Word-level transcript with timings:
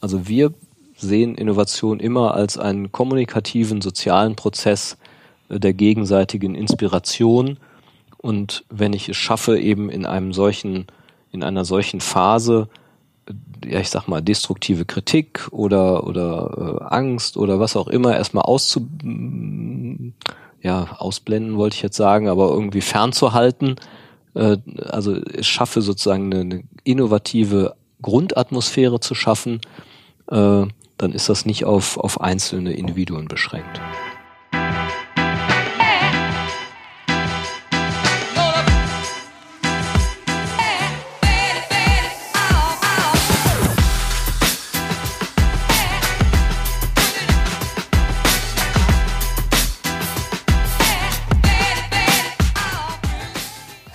also 0.00 0.28
wir 0.28 0.52
sehen 0.96 1.34
Innovation 1.34 2.00
immer 2.00 2.34
als 2.34 2.58
einen 2.58 2.92
kommunikativen, 2.92 3.80
sozialen 3.80 4.36
Prozess 4.36 4.96
äh, 5.48 5.60
der 5.60 5.72
gegenseitigen 5.72 6.54
Inspiration. 6.54 7.58
Und 8.16 8.64
wenn 8.68 8.92
ich 8.92 9.08
es 9.08 9.16
schaffe, 9.16 9.58
eben 9.58 9.90
in 9.90 10.06
einem 10.06 10.32
solchen, 10.32 10.86
in 11.30 11.42
einer 11.44 11.64
solchen 11.64 12.00
Phase, 12.00 12.68
äh, 13.26 13.72
ja, 13.72 13.80
ich 13.80 13.90
sag 13.90 14.08
mal, 14.08 14.20
destruktive 14.20 14.84
Kritik 14.84 15.48
oder, 15.52 16.06
oder 16.06 16.80
äh, 16.80 16.84
Angst 16.94 17.36
oder 17.36 17.60
was 17.60 17.76
auch 17.76 17.88
immer 17.88 18.16
erstmal 18.16 18.44
auszu, 18.44 18.88
ja, 20.60 20.96
ausblenden 20.98 21.56
wollte 21.56 21.76
ich 21.76 21.82
jetzt 21.82 21.96
sagen, 21.96 22.28
aber 22.28 22.50
irgendwie 22.50 22.80
fernzuhalten, 22.80 23.76
äh, 24.34 24.56
also 24.88 25.14
es 25.14 25.46
schaffe 25.46 25.80
sozusagen 25.80 26.32
eine, 26.32 26.40
eine 26.40 26.64
innovative 26.82 27.76
Grundatmosphäre 28.02 28.98
zu 29.00 29.14
schaffen, 29.14 29.60
dann 30.30 31.12
ist 31.12 31.28
das 31.28 31.46
nicht 31.46 31.64
auf, 31.64 31.96
auf 31.96 32.20
einzelne 32.20 32.72
Individuen 32.72 33.28
beschränkt. 33.28 33.80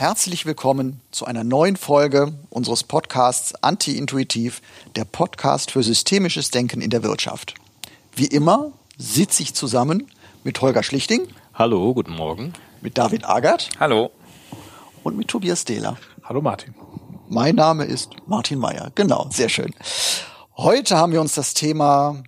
Herzlich 0.03 0.45
willkommen 0.45 0.99
zu 1.11 1.23
einer 1.23 1.45
neuen 1.45 1.77
Folge 1.77 2.33
unseres 2.49 2.83
Podcasts 2.83 3.55
Anti-Intuitiv, 3.63 4.61
der 4.97 5.05
Podcast 5.05 5.71
für 5.71 5.81
systemisches 5.81 6.51
Denken 6.51 6.81
in 6.81 6.89
der 6.89 7.03
Wirtschaft. 7.03 7.53
Wie 8.13 8.25
immer 8.25 8.73
sitze 8.97 9.43
ich 9.43 9.53
zusammen 9.53 10.11
mit 10.43 10.59
Holger 10.59 10.83
Schlichting. 10.83 11.29
Hallo, 11.53 11.93
guten 11.93 12.11
Morgen. 12.11 12.51
Mit 12.81 12.97
David 12.97 13.23
Agert. 13.23 13.69
Hallo. 13.79 14.11
Und 15.03 15.15
mit 15.15 15.29
Tobias 15.29 15.63
Dehler. 15.63 15.95
Hallo 16.25 16.41
Martin. 16.41 16.75
Mein 17.29 17.55
Name 17.55 17.85
ist 17.85 18.11
Martin 18.27 18.59
Meyer. 18.59 18.91
Genau, 18.95 19.29
sehr 19.31 19.47
schön. 19.47 19.73
Heute 20.57 20.97
haben 20.97 21.13
wir 21.13 21.21
uns 21.21 21.33
das 21.33 21.53
Thema 21.53 22.21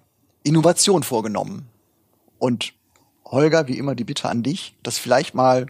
Innovation 0.44 1.04
vorgenommen. 1.04 1.68
Und 2.40 2.72
Holger, 3.26 3.68
wie 3.68 3.78
immer 3.78 3.96
die 3.96 4.06
Bitte 4.06 4.30
an 4.30 4.44
dich, 4.44 4.76
das 4.82 4.98
vielleicht 4.98 5.36
mal 5.36 5.68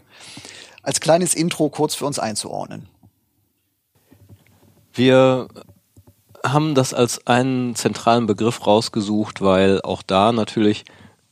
als 0.86 1.00
kleines 1.00 1.34
Intro 1.34 1.68
kurz 1.68 1.96
für 1.96 2.06
uns 2.06 2.18
einzuordnen. 2.18 2.88
Wir 4.94 5.48
haben 6.44 6.74
das 6.76 6.94
als 6.94 7.26
einen 7.26 7.74
zentralen 7.74 8.26
Begriff 8.26 8.66
rausgesucht, 8.66 9.42
weil 9.42 9.82
auch 9.82 10.02
da 10.02 10.30
natürlich 10.30 10.84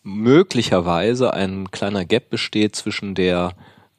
möglicherweise 0.03 1.33
ein 1.33 1.71
kleiner 1.71 2.05
Gap 2.05 2.31
besteht 2.31 2.75
zwischen 2.75 3.15
der 3.15 3.53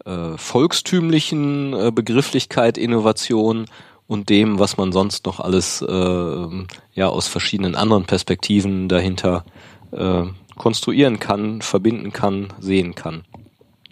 äh, 0.03 0.37
volkstümlichen 0.37 1.73
äh, 1.73 1.91
Begrifflichkeit 1.91 2.77
Innovation 2.77 3.65
und 4.07 4.29
dem, 4.29 4.59
was 4.59 4.75
man 4.75 4.91
sonst 4.91 5.25
noch 5.25 5.39
alles 5.39 5.81
äh, 5.81 6.47
ja 6.93 7.07
aus 7.07 7.27
verschiedenen 7.27 7.75
anderen 7.75 8.03
Perspektiven 8.03 8.89
dahinter 8.89 9.45
äh, 9.91 10.23
konstruieren 10.57 11.19
kann, 11.19 11.61
verbinden 11.61 12.11
kann, 12.11 12.53
sehen 12.59 12.93
kann. 12.93 13.23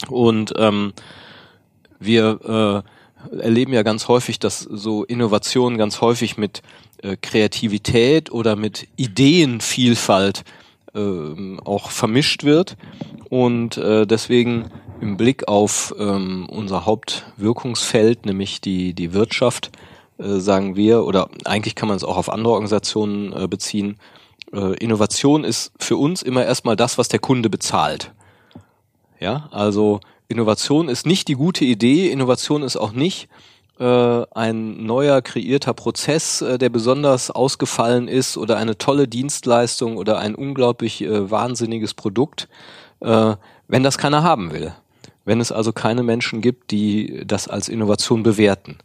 Und 0.10 0.54
ähm, 0.58 0.94
wir 2.00 2.84
äh, 3.34 3.38
erleben 3.38 3.74
ja 3.74 3.84
ganz 3.84 4.08
häufig, 4.08 4.40
dass 4.40 4.60
so 4.60 5.04
Innovation 5.04 5.78
ganz 5.78 6.02
häufig 6.02 6.38
mit 6.38 6.62
äh, 7.02 7.18
Kreativität 7.22 8.32
oder 8.32 8.56
mit 8.56 8.88
Ideenvielfalt 8.96 10.44
äh, 10.94 11.58
auch 11.64 11.92
vermischt 11.92 12.44
wird. 12.44 12.78
Und 13.30 13.78
äh, 13.78 14.06
deswegen 14.06 14.70
im 15.02 15.18
Blick 15.18 15.48
auf 15.48 15.94
ähm, 15.98 16.48
unser 16.50 16.86
Hauptwirkungsfeld, 16.86 18.26
nämlich 18.26 18.62
die, 18.62 18.94
die 18.94 19.14
Wirtschaft, 19.14 19.72
äh, 20.18 20.40
sagen 20.40 20.76
wir, 20.76 21.04
oder 21.04 21.30
eigentlich 21.46 21.76
kann 21.76 21.88
man 21.88 21.98
es 21.98 22.04
auch 22.04 22.18
auf 22.18 22.30
andere 22.30 22.54
Organisationen 22.54 23.34
äh, 23.34 23.48
beziehen, 23.48 23.98
äh, 24.54 24.76
Innovation 24.78 25.44
ist 25.44 25.72
für 25.80 25.98
uns 25.98 26.22
immer 26.22 26.46
erstmal 26.46 26.76
das, 26.76 26.98
was 26.98 27.08
der 27.08 27.20
Kunde 27.20 27.50
bezahlt. 27.50 28.12
Ja, 29.20 29.50
also 29.52 30.00
Innovation 30.34 30.90
ist 30.90 31.06
nicht 31.06 31.28
die 31.28 31.36
gute 31.36 31.64
Idee, 31.64 32.10
Innovation 32.10 32.64
ist 32.64 32.76
auch 32.76 32.92
nicht 32.92 33.30
äh, 33.80 34.26
ein 34.32 34.84
neuer 34.84 35.22
kreierter 35.22 35.76
Prozess, 35.76 36.42
äh, 36.42 36.58
der 36.58 36.70
besonders 36.70 37.30
ausgefallen 37.30 38.08
ist 38.08 38.36
oder 38.36 38.58
eine 38.58 38.80
tolle 38.80 39.08
Dienstleistung 39.08 39.96
oder 39.98 40.18
ein 40.18 40.34
unglaublich 40.34 41.04
äh, 41.04 41.30
wahnsinniges 41.30 41.94
Produkt, 41.94 42.50
äh, 43.02 43.36
wenn 43.68 43.84
das 43.84 44.00
keiner 44.00 44.24
haben 44.24 44.52
will. 44.52 44.74
Wenn 45.24 45.40
es 45.40 45.52
also 45.52 45.72
keine 45.72 46.02
Menschen 46.02 46.42
gibt, 46.42 46.72
die 46.72 47.24
das 47.28 47.48
als 47.48 47.70
Innovation 47.70 48.24
bewerten. 48.24 48.80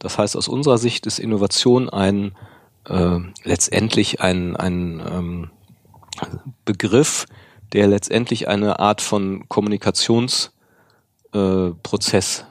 Das 0.00 0.18
heißt, 0.18 0.36
aus 0.36 0.48
unserer 0.48 0.78
Sicht 0.78 1.06
ist 1.06 1.20
Innovation 1.20 1.88
ein 1.88 2.32
äh, 2.88 3.18
letztendlich 3.44 4.20
ein, 4.20 4.56
ein 4.56 5.00
ähm, 5.00 5.50
Begriff, 6.64 7.26
der 7.72 7.86
letztendlich 7.86 8.48
eine 8.48 8.80
Art 8.80 9.00
von 9.00 9.48
Kommunikations 9.48 10.50
äh, 11.32 11.70
Prozess 11.82 12.44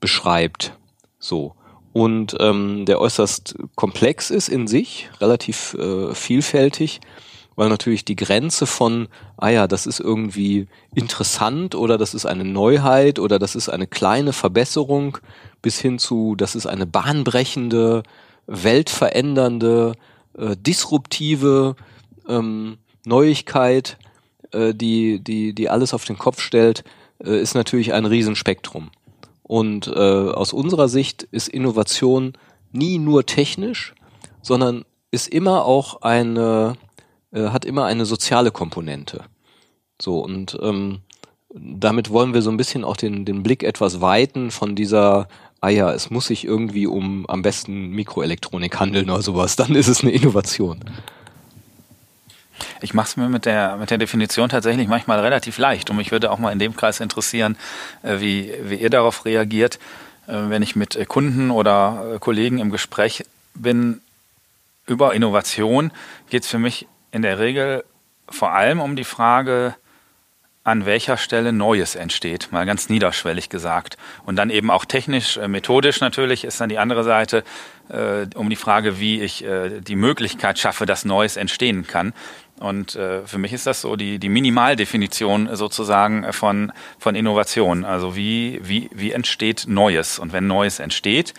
beschreibt. 0.00 0.76
So. 1.18 1.54
Und 1.92 2.36
ähm, 2.40 2.86
der 2.86 3.00
äußerst 3.00 3.54
komplex 3.74 4.30
ist 4.30 4.48
in 4.48 4.66
sich, 4.66 5.10
relativ 5.20 5.74
äh, 5.74 6.14
vielfältig, 6.14 7.00
weil 7.54 7.68
natürlich 7.68 8.04
die 8.04 8.16
Grenze 8.16 8.66
von, 8.66 9.08
ah 9.36 9.50
ja, 9.50 9.66
das 9.66 9.86
ist 9.86 10.00
irgendwie 10.00 10.68
interessant 10.94 11.74
oder 11.74 11.98
das 11.98 12.14
ist 12.14 12.24
eine 12.24 12.44
Neuheit 12.44 13.18
oder 13.18 13.38
das 13.38 13.54
ist 13.54 13.68
eine 13.68 13.86
kleine 13.86 14.32
Verbesserung, 14.32 15.18
bis 15.60 15.78
hin 15.78 15.98
zu, 15.98 16.34
das 16.34 16.54
ist 16.54 16.66
eine 16.66 16.86
bahnbrechende, 16.86 18.02
weltverändernde, 18.46 19.92
äh, 20.36 20.56
disruptive 20.56 21.76
ähm, 22.26 22.78
Neuigkeit, 23.04 23.98
äh, 24.52 24.72
die, 24.74 25.20
die, 25.20 25.54
die 25.54 25.68
alles 25.68 25.92
auf 25.92 26.04
den 26.04 26.18
Kopf 26.18 26.40
stellt, 26.40 26.84
äh, 27.24 27.40
ist 27.40 27.54
natürlich 27.54 27.92
ein 27.92 28.06
Riesenspektrum. 28.06 28.90
Und 29.42 29.86
äh, 29.88 29.90
aus 29.90 30.52
unserer 30.52 30.88
Sicht 30.88 31.24
ist 31.24 31.48
Innovation 31.48 32.32
nie 32.72 32.98
nur 32.98 33.26
technisch, 33.26 33.94
sondern 34.40 34.84
ist 35.10 35.28
immer 35.28 35.66
auch 35.66 36.02
eine, 36.02 36.74
äh, 37.32 37.48
hat 37.48 37.64
immer 37.64 37.84
eine 37.84 38.06
soziale 38.06 38.50
Komponente. 38.50 39.24
So, 40.00 40.20
und 40.20 40.58
ähm, 40.62 41.00
damit 41.54 42.10
wollen 42.10 42.34
wir 42.34 42.42
so 42.42 42.50
ein 42.50 42.56
bisschen 42.56 42.84
auch 42.84 42.96
den, 42.96 43.24
den 43.24 43.42
Blick 43.42 43.62
etwas 43.62 44.00
weiten 44.00 44.50
von 44.50 44.74
dieser, 44.74 45.28
ah 45.60 45.68
ja, 45.68 45.92
es 45.92 46.10
muss 46.10 46.26
sich 46.26 46.44
irgendwie 46.44 46.86
um 46.86 47.26
am 47.26 47.42
besten 47.42 47.90
Mikroelektronik 47.90 48.80
handeln 48.80 49.10
oder 49.10 49.22
sowas, 49.22 49.56
dann 49.56 49.74
ist 49.74 49.88
es 49.88 50.02
eine 50.02 50.12
Innovation. 50.12 50.80
Ich 52.80 52.94
mache 52.94 53.08
es 53.08 53.16
mir 53.16 53.28
mit 53.28 53.46
der, 53.46 53.76
mit 53.76 53.90
der 53.90 53.98
Definition 53.98 54.48
tatsächlich 54.48 54.88
manchmal 54.88 55.20
relativ 55.20 55.58
leicht 55.58 55.90
und 55.90 55.96
mich 55.96 56.12
würde 56.12 56.30
auch 56.30 56.38
mal 56.38 56.52
in 56.52 56.58
dem 56.58 56.76
Kreis 56.76 57.00
interessieren, 57.00 57.56
äh, 58.02 58.20
wie, 58.20 58.52
wie 58.62 58.76
ihr 58.76 58.90
darauf 58.90 59.24
reagiert, 59.24 59.78
äh, 60.26 60.34
wenn 60.34 60.62
ich 60.62 60.76
mit 60.76 60.96
äh, 60.96 61.04
Kunden 61.04 61.50
oder 61.50 62.18
Kollegen 62.20 62.58
im 62.58 62.70
Gespräch 62.70 63.24
bin 63.54 64.00
über 64.86 65.14
Innovation, 65.14 65.92
geht 66.30 66.44
es 66.44 66.48
für 66.48 66.58
mich 66.58 66.86
in 67.12 67.22
der 67.22 67.38
Regel 67.38 67.84
vor 68.28 68.52
allem 68.52 68.80
um 68.80 68.96
die 68.96 69.04
Frage, 69.04 69.74
an 70.64 70.86
welcher 70.86 71.16
Stelle 71.16 71.52
Neues 71.52 71.96
entsteht, 71.96 72.52
mal 72.52 72.64
ganz 72.66 72.88
niederschwellig 72.88 73.48
gesagt. 73.48 73.96
Und 74.24 74.36
dann 74.36 74.48
eben 74.48 74.70
auch 74.70 74.84
technisch, 74.84 75.36
methodisch 75.48 76.00
natürlich 76.00 76.44
ist 76.44 76.60
dann 76.60 76.68
die 76.68 76.78
andere 76.78 77.02
Seite 77.02 77.42
äh, 77.88 78.26
um 78.36 78.48
die 78.48 78.56
Frage, 78.56 79.00
wie 79.00 79.20
ich 79.20 79.44
äh, 79.44 79.80
die 79.80 79.96
Möglichkeit 79.96 80.58
schaffe, 80.60 80.86
dass 80.86 81.04
Neues 81.04 81.36
entstehen 81.36 81.86
kann. 81.86 82.12
Und 82.60 82.94
äh, 82.94 83.26
für 83.26 83.38
mich 83.38 83.52
ist 83.52 83.66
das 83.66 83.80
so 83.80 83.96
die, 83.96 84.18
die 84.18 84.28
Minimaldefinition 84.28 85.54
sozusagen 85.56 86.32
von, 86.32 86.72
von 86.98 87.14
Innovation. 87.14 87.84
Also 87.84 88.14
wie, 88.14 88.60
wie, 88.62 88.88
wie 88.92 89.12
entsteht 89.12 89.64
Neues? 89.66 90.18
Und 90.18 90.32
wenn 90.32 90.46
Neues 90.46 90.78
entsteht, 90.78 91.34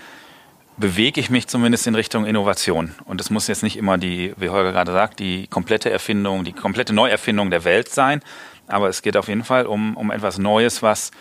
bewege 0.78 1.20
ich 1.20 1.30
mich 1.30 1.48
zumindest 1.48 1.88
in 1.88 1.96
Richtung 1.96 2.26
Innovation. 2.26 2.96
Und 3.06 3.22
es 3.22 3.30
muss 3.30 3.48
jetzt 3.48 3.64
nicht 3.64 3.78
immer 3.78 3.98
die, 3.98 4.34
wie 4.38 4.50
Holger 4.50 4.72
gerade 4.72 4.92
sagt, 4.92 5.20
die 5.20 5.48
komplette 5.48 5.90
Erfindung, 5.90 6.44
die 6.44 6.54
komplette 6.54 6.94
Neuerfindung 6.94 7.52
der 7.52 7.64
Welt 7.64 7.90
sein. 7.90 8.22
Aber 8.68 8.90
es 8.90 9.02
geht 9.02 9.18
auf 9.18 9.28
jeden 9.28 9.44
Fall 9.44 9.66
um, 9.66 9.96
um 9.96 10.12
etwas 10.12 10.38
Neues, 10.38 10.82
was 10.82 11.12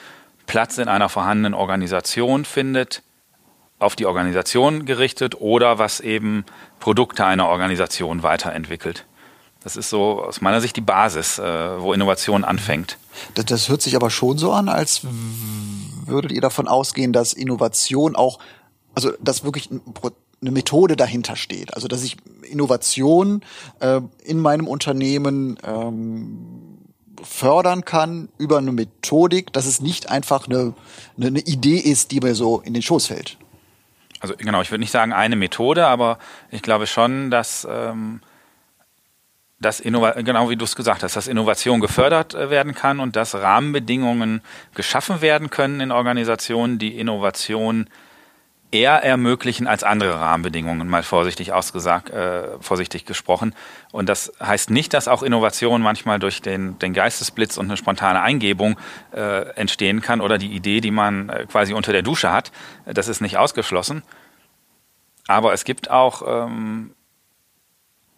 Platz 0.47 0.79
in 0.79 0.89
einer 0.89 1.09
vorhandenen 1.09 1.55
Organisation 1.55 2.45
findet, 2.45 3.03
auf 3.79 3.97
die 3.97 4.07
Organisation 4.07 4.87
gerichtet 4.87 5.41
oder 5.41 5.79
was 5.79 6.01
eben 6.01 6.45
Produkte 6.79 7.25
einer 7.25 7.49
Organisation 7.49 8.23
weiterentwickelt. 8.23 9.07
Das 9.65 9.77
ist 9.77 9.91
so 9.91 10.23
aus 10.23 10.41
meiner 10.41 10.61
Sicht 10.61 10.77
die 10.77 10.81
Basis, 10.81 11.39
äh, 11.39 11.81
wo 11.81 11.93
Innovation 11.93 12.45
anfängt. 12.45 12.99
Das, 13.35 13.47
das 13.47 13.69
hört 13.69 13.83
sich 13.83 13.97
aber 13.97 14.11
schon 14.11 14.39
so 14.39 14.53
an, 14.53 14.69
als 14.69 15.03
würdet 16.07 16.33
ihr 16.33 16.41
davon 16.41 16.69
ausgehen, 16.69 17.13
dass 17.13 17.33
Innovation 17.33 18.17
auch, 18.17 18.39
also 18.95 19.13
dass 19.21 19.45
wirklich 19.45 19.71
ein, 19.71 19.81
eine 20.41 20.51
Methode 20.51 20.97
dahinter 20.97 21.37
steht. 21.37 21.75
Also 21.75 21.89
dass 21.89 22.03
ich 22.03 22.17
Innovation 22.43 23.43
äh, 23.81 24.01
in 24.25 24.41
meinem 24.41 24.67
Unternehmen 24.67 25.59
ähm, 25.65 26.79
fördern 27.23 27.85
kann 27.85 28.29
über 28.39 28.59
eine 28.59 28.73
Methodik, 28.73 29.53
dass 29.53 29.67
es 29.67 29.81
nicht 29.81 30.11
einfach 30.11 30.49
eine, 30.49 30.75
eine, 31.17 31.29
eine 31.29 31.41
Idee 31.41 31.79
ist, 31.79 32.11
die 32.11 32.21
mir 32.21 32.35
so 32.35 32.61
in 32.61 32.75
den 32.75 32.83
Schoß 32.83 33.07
fällt. 33.07 33.39
Also 34.21 34.35
genau, 34.37 34.61
ich 34.63 34.71
würde 34.71 34.81
nicht 34.81 34.93
sagen 34.93 35.13
eine 35.13 35.37
Methode, 35.37 35.87
aber 35.87 36.19
ich 36.51 36.63
glaube 36.63 36.87
schon, 36.87 37.31
dass 37.31 37.67
ähm, 37.69 38.21
dass 39.63 39.81
Innova 39.81 40.21
genau 40.23 40.51
wie 40.51 40.57
du 40.57 40.65
es 40.65 40.77
gesagt 40.77 41.03
hast, 41.03 41.17
dass 41.17 41.29
Innovation 41.29 41.81
gefördert 41.81 42.35
äh, 42.35 42.51
werden 42.51 42.75
kann 42.75 43.01
und 43.01 43.17
dass 43.17 43.35
Rahmenbedingungen 43.35 44.43
geschaffen 44.75 45.21
werden 45.21 45.51
können 45.51 45.81
in 45.81 45.91
Organisationen, 45.91 46.79
die 46.79 46.99
Innovation 46.99 47.89
eher 48.73 49.05
ermöglichen 49.05 49.67
als 49.67 49.85
andere 49.85 50.15
Rahmenbedingungen, 50.15 50.89
mal 50.89 51.03
vorsichtig 51.03 51.53
ausgesagt, 51.53 52.11
äh, 52.11 52.59
vorsichtig 52.61 53.05
gesprochen. 53.05 53.55
Und 53.93 54.09
das 54.09 54.33
heißt 54.41 54.71
nicht, 54.71 54.95
dass 54.95 55.09
auch 55.09 55.23
Innovation 55.23 55.83
manchmal 55.83 56.19
durch 56.19 56.41
den, 56.41 56.79
den 56.79 56.95
Geistesblitz 56.95 57.59
und 57.59 57.67
eine 57.67 57.77
spontane 57.77 58.23
Eingebung 58.23 58.79
äh, 59.15 59.51
entstehen 59.57 60.01
kann 60.01 60.23
oder 60.23 60.39
die 60.39 60.53
Idee, 60.53 60.81
die 60.81 60.91
man 60.91 61.29
äh, 61.29 61.47
quasi 61.47 61.75
unter 61.75 61.93
der 61.93 62.03
Dusche 62.03 62.33
hat. 62.33 62.51
Das 62.87 63.09
ist 63.09 63.21
nicht 63.21 63.37
ausgeschlossen. 63.37 64.03
Aber 65.29 65.53
es 65.53 65.65
gibt 65.65 65.91
auch 65.91 66.47
ähm, 66.47 66.95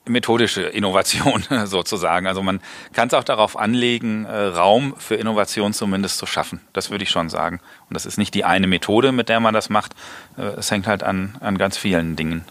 methodische 0.06 0.62
Innovation 0.62 1.44
sozusagen. 1.64 2.26
Also 2.26 2.42
man 2.42 2.60
kann 2.92 3.08
es 3.08 3.14
auch 3.14 3.24
darauf 3.24 3.58
anlegen, 3.58 4.24
äh, 4.24 4.36
Raum 4.36 4.94
für 4.98 5.14
Innovation 5.14 5.72
zumindest 5.72 6.18
zu 6.18 6.26
schaffen. 6.26 6.60
Das 6.72 6.90
würde 6.90 7.04
ich 7.04 7.10
schon 7.10 7.28
sagen. 7.28 7.60
Und 7.88 7.94
das 7.94 8.06
ist 8.06 8.18
nicht 8.18 8.34
die 8.34 8.44
eine 8.44 8.66
Methode, 8.66 9.12
mit 9.12 9.28
der 9.28 9.40
man 9.40 9.54
das 9.54 9.70
macht. 9.70 9.94
Äh, 10.36 10.42
es 10.42 10.70
hängt 10.70 10.86
halt 10.86 11.02
an, 11.02 11.36
an 11.40 11.58
ganz 11.58 11.76
vielen 11.76 12.16
Dingen. 12.16 12.44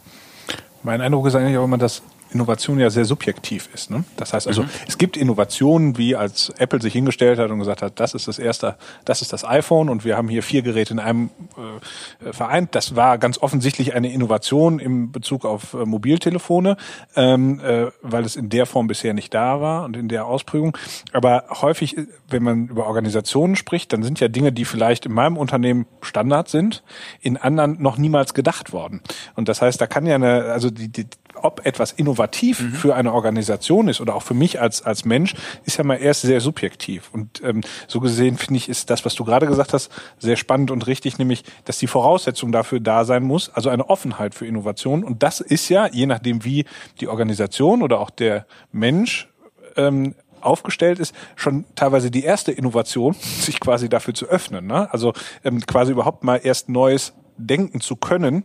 Mein 0.81 1.01
Eindruck 1.01 1.27
ist 1.27 1.35
eigentlich 1.35 1.57
auch 1.57 1.65
immer, 1.65 1.77
dass 1.77 2.01
Innovation 2.33 2.79
ja 2.79 2.89
sehr 2.89 3.05
subjektiv 3.05 3.69
ist. 3.73 3.89
Ne? 3.89 4.03
Das 4.17 4.33
heißt 4.33 4.47
also, 4.47 4.63
mhm. 4.63 4.69
es 4.87 4.97
gibt 4.97 5.17
Innovationen, 5.17 5.97
wie 5.97 6.15
als 6.15 6.49
Apple 6.57 6.81
sich 6.81 6.93
hingestellt 6.93 7.39
hat 7.39 7.51
und 7.51 7.59
gesagt 7.59 7.81
hat, 7.81 7.99
das 7.99 8.13
ist 8.13 8.27
das 8.27 8.39
erste, 8.39 8.75
das 9.05 9.21
ist 9.21 9.33
das 9.33 9.45
iPhone 9.45 9.89
und 9.89 10.05
wir 10.05 10.17
haben 10.17 10.27
hier 10.27 10.43
vier 10.43 10.61
Geräte 10.61 10.93
in 10.93 10.99
einem 10.99 11.29
äh, 11.57 12.33
vereint. 12.33 12.75
Das 12.75 12.95
war 12.95 13.17
ganz 13.17 13.37
offensichtlich 13.37 13.93
eine 13.93 14.11
Innovation 14.11 14.79
im 14.79 15.11
Bezug 15.11 15.45
auf 15.45 15.73
äh, 15.73 15.85
Mobiltelefone, 15.85 16.77
ähm, 17.15 17.59
äh, 17.59 17.87
weil 18.01 18.25
es 18.25 18.35
in 18.35 18.49
der 18.49 18.65
Form 18.65 18.87
bisher 18.87 19.13
nicht 19.13 19.33
da 19.33 19.61
war 19.61 19.85
und 19.85 19.95
in 19.95 20.07
der 20.07 20.25
Ausprägung. 20.25 20.77
Aber 21.11 21.45
häufig, 21.61 21.95
wenn 22.29 22.43
man 22.43 22.67
über 22.67 22.87
Organisationen 22.87 23.55
spricht, 23.55 23.93
dann 23.93 24.03
sind 24.03 24.19
ja 24.19 24.27
Dinge, 24.27 24.51
die 24.51 24.65
vielleicht 24.65 25.05
in 25.05 25.13
meinem 25.13 25.37
Unternehmen 25.37 25.85
Standard 26.01 26.49
sind, 26.49 26.83
in 27.21 27.37
anderen 27.37 27.81
noch 27.81 27.97
niemals 27.97 28.33
gedacht 28.33 28.73
worden. 28.73 29.01
Und 29.35 29.49
das 29.49 29.61
heißt, 29.61 29.79
da 29.79 29.87
kann 29.87 30.05
ja 30.05 30.15
eine, 30.15 30.45
also 30.45 30.69
die, 30.69 30.89
die 30.89 31.05
ob 31.35 31.65
etwas 31.65 31.91
innovativ 31.91 32.22
mhm. 32.61 32.73
für 32.73 32.95
eine 32.95 33.13
Organisation 33.13 33.87
ist 33.87 34.01
oder 34.01 34.15
auch 34.15 34.23
für 34.23 34.33
mich 34.33 34.59
als, 34.59 34.81
als 34.81 35.05
Mensch, 35.05 35.35
ist 35.65 35.77
ja 35.77 35.83
mal 35.83 35.95
erst 35.95 36.21
sehr 36.21 36.41
subjektiv. 36.41 37.09
Und 37.13 37.41
ähm, 37.43 37.61
so 37.87 37.99
gesehen 37.99 38.37
finde 38.37 38.57
ich, 38.57 38.69
ist 38.69 38.89
das, 38.89 39.05
was 39.05 39.15
du 39.15 39.23
gerade 39.23 39.47
gesagt 39.47 39.73
hast, 39.73 39.91
sehr 40.19 40.35
spannend 40.35 40.71
und 40.71 40.87
richtig, 40.87 41.17
nämlich, 41.17 41.43
dass 41.65 41.77
die 41.79 41.87
Voraussetzung 41.87 42.51
dafür 42.51 42.79
da 42.79 43.05
sein 43.05 43.23
muss, 43.23 43.49
also 43.49 43.69
eine 43.69 43.89
Offenheit 43.89 44.35
für 44.35 44.45
Innovation. 44.45 45.03
Und 45.03 45.23
das 45.23 45.39
ist 45.39 45.69
ja, 45.69 45.87
je 45.87 46.05
nachdem, 46.05 46.43
wie 46.43 46.65
die 46.99 47.07
Organisation 47.07 47.81
oder 47.81 47.99
auch 47.99 48.09
der 48.09 48.45
Mensch 48.71 49.29
ähm, 49.75 50.15
aufgestellt 50.41 50.99
ist, 50.99 51.15
schon 51.35 51.65
teilweise 51.75 52.11
die 52.11 52.23
erste 52.23 52.51
Innovation, 52.51 53.13
sich 53.39 53.59
quasi 53.59 53.89
dafür 53.89 54.13
zu 54.13 54.27
öffnen. 54.27 54.67
Ne? 54.67 54.91
Also 54.91 55.13
ähm, 55.43 55.61
quasi 55.61 55.91
überhaupt 55.91 56.23
mal 56.23 56.39
erst 56.43 56.69
Neues 56.69 57.13
denken 57.37 57.81
zu 57.81 57.95
können 57.95 58.43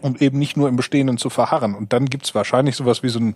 um 0.00 0.16
eben 0.16 0.38
nicht 0.38 0.56
nur 0.56 0.68
im 0.68 0.76
Bestehenden 0.76 1.18
zu 1.18 1.30
verharren. 1.30 1.74
Und 1.74 1.92
dann 1.92 2.06
gibt's 2.06 2.34
wahrscheinlich 2.34 2.76
sowas 2.76 3.02
wie 3.02 3.08
so 3.08 3.20
ein 3.20 3.34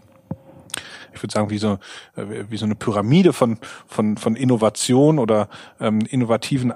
ich 1.13 1.21
würde 1.25 1.33
sagen, 1.33 1.51
wie 1.51 1.59
so, 1.59 1.73
äh, 2.15 2.45
wie 2.49 2.57
so 2.57 2.65
eine 2.65 2.77
Pyramide 2.77 3.33
von, 3.33 3.59
von, 3.89 4.17
von 4.17 4.37
Innovation 4.37 5.19
oder 5.19 5.49
ähm, 5.81 6.01
innovativen 6.09 6.73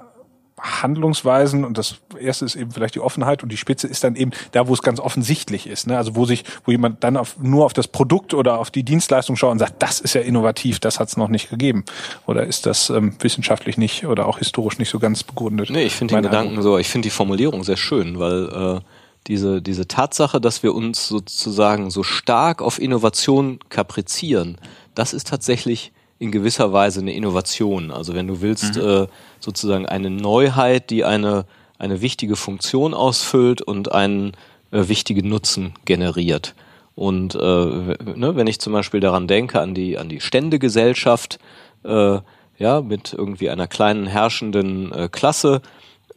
Handlungsweisen 0.57 1.65
und 1.65 1.77
das 1.77 1.97
erste 2.17 2.45
ist 2.45 2.55
eben 2.55 2.71
vielleicht 2.71 2.95
die 2.95 3.01
Offenheit 3.01 3.43
und 3.43 3.51
die 3.51 3.57
Spitze 3.57 3.87
ist 3.87 4.03
dann 4.05 4.15
eben 4.15 4.31
da, 4.51 4.67
wo 4.67 4.73
es 4.73 4.81
ganz 4.81 5.01
offensichtlich 5.01 5.67
ist. 5.67 5.85
Ne? 5.85 5.97
Also 5.97 6.15
wo 6.15 6.25
sich, 6.25 6.45
wo 6.63 6.71
jemand 6.71 7.03
dann 7.03 7.17
auf, 7.17 7.37
nur 7.39 7.65
auf 7.65 7.73
das 7.73 7.89
Produkt 7.89 8.33
oder 8.33 8.57
auf 8.57 8.71
die 8.71 8.83
Dienstleistung 8.83 9.35
schaut 9.35 9.51
und 9.51 9.59
sagt, 9.59 9.83
das 9.83 9.99
ist 9.99 10.15
ja 10.15 10.21
innovativ, 10.21 10.79
das 10.79 10.99
hat 10.99 11.09
es 11.09 11.17
noch 11.17 11.27
nicht 11.27 11.49
gegeben. 11.49 11.83
Oder 12.25 12.45
ist 12.45 12.65
das 12.65 12.89
ähm, 12.89 13.15
wissenschaftlich 13.19 13.77
nicht 13.77 14.05
oder 14.05 14.27
auch 14.27 14.39
historisch 14.39 14.79
nicht 14.79 14.89
so 14.89 14.97
ganz 14.97 15.23
begründet? 15.23 15.69
Nee, 15.69 15.83
ich 15.83 15.95
finde 15.95 16.15
den 16.15 16.23
Gedanken 16.23 16.61
so, 16.61 16.77
ich 16.77 16.87
finde 16.87 17.07
die 17.07 17.11
Formulierung 17.11 17.65
sehr 17.65 17.77
schön, 17.77 18.17
weil 18.17 18.77
äh, 18.77 18.81
diese, 19.27 19.61
diese 19.61 19.87
Tatsache, 19.87 20.39
dass 20.39 20.63
wir 20.63 20.73
uns 20.73 21.07
sozusagen 21.07 21.89
so 21.89 22.03
stark 22.03 22.61
auf 22.61 22.79
Innovation 22.79 23.59
kaprizieren, 23.69 24.57
das 24.93 25.13
ist 25.13 25.27
tatsächlich 25.27 25.91
in 26.19 26.31
gewisser 26.31 26.71
Weise 26.71 27.01
eine 27.01 27.13
Innovation. 27.13 27.91
Also 27.91 28.13
wenn 28.13 28.27
du 28.27 28.41
willst, 28.41 28.75
mhm. 28.75 28.81
äh, 28.81 29.07
sozusagen 29.39 29.85
eine 29.85 30.09
Neuheit, 30.09 30.89
die 30.89 31.03
eine, 31.03 31.45
eine 31.77 32.01
wichtige 32.01 32.35
Funktion 32.35 32.93
ausfüllt 32.93 33.61
und 33.61 33.91
einen 33.91 34.33
äh, 34.71 34.87
wichtigen 34.87 35.27
Nutzen 35.27 35.73
generiert. 35.85 36.55
Und 36.95 37.35
äh, 37.35 37.39
ne, 37.39 38.35
wenn 38.35 38.47
ich 38.47 38.59
zum 38.59 38.71
Beispiel 38.71 39.01
daran 39.01 39.27
denke, 39.27 39.59
an 39.59 39.73
die, 39.73 39.97
an 39.97 40.07
die 40.07 40.21
Ständegesellschaft, 40.21 41.39
äh, 41.83 42.19
ja, 42.57 42.81
mit 42.81 43.13
irgendwie 43.13 43.49
einer 43.49 43.67
kleinen 43.67 44.07
herrschenden 44.07 44.93
äh, 44.93 45.09
Klasse, 45.11 45.61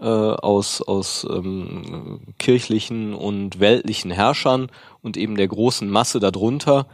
äh, 0.00 0.04
aus, 0.04 0.82
aus 0.82 1.26
ähm, 1.28 2.20
kirchlichen 2.38 3.14
und 3.14 3.60
weltlichen 3.60 4.10
Herrschern 4.10 4.70
und 5.02 5.16
eben 5.16 5.36
der 5.36 5.48
großen 5.48 5.88
Masse 5.88 6.20
darunter, 6.20 6.86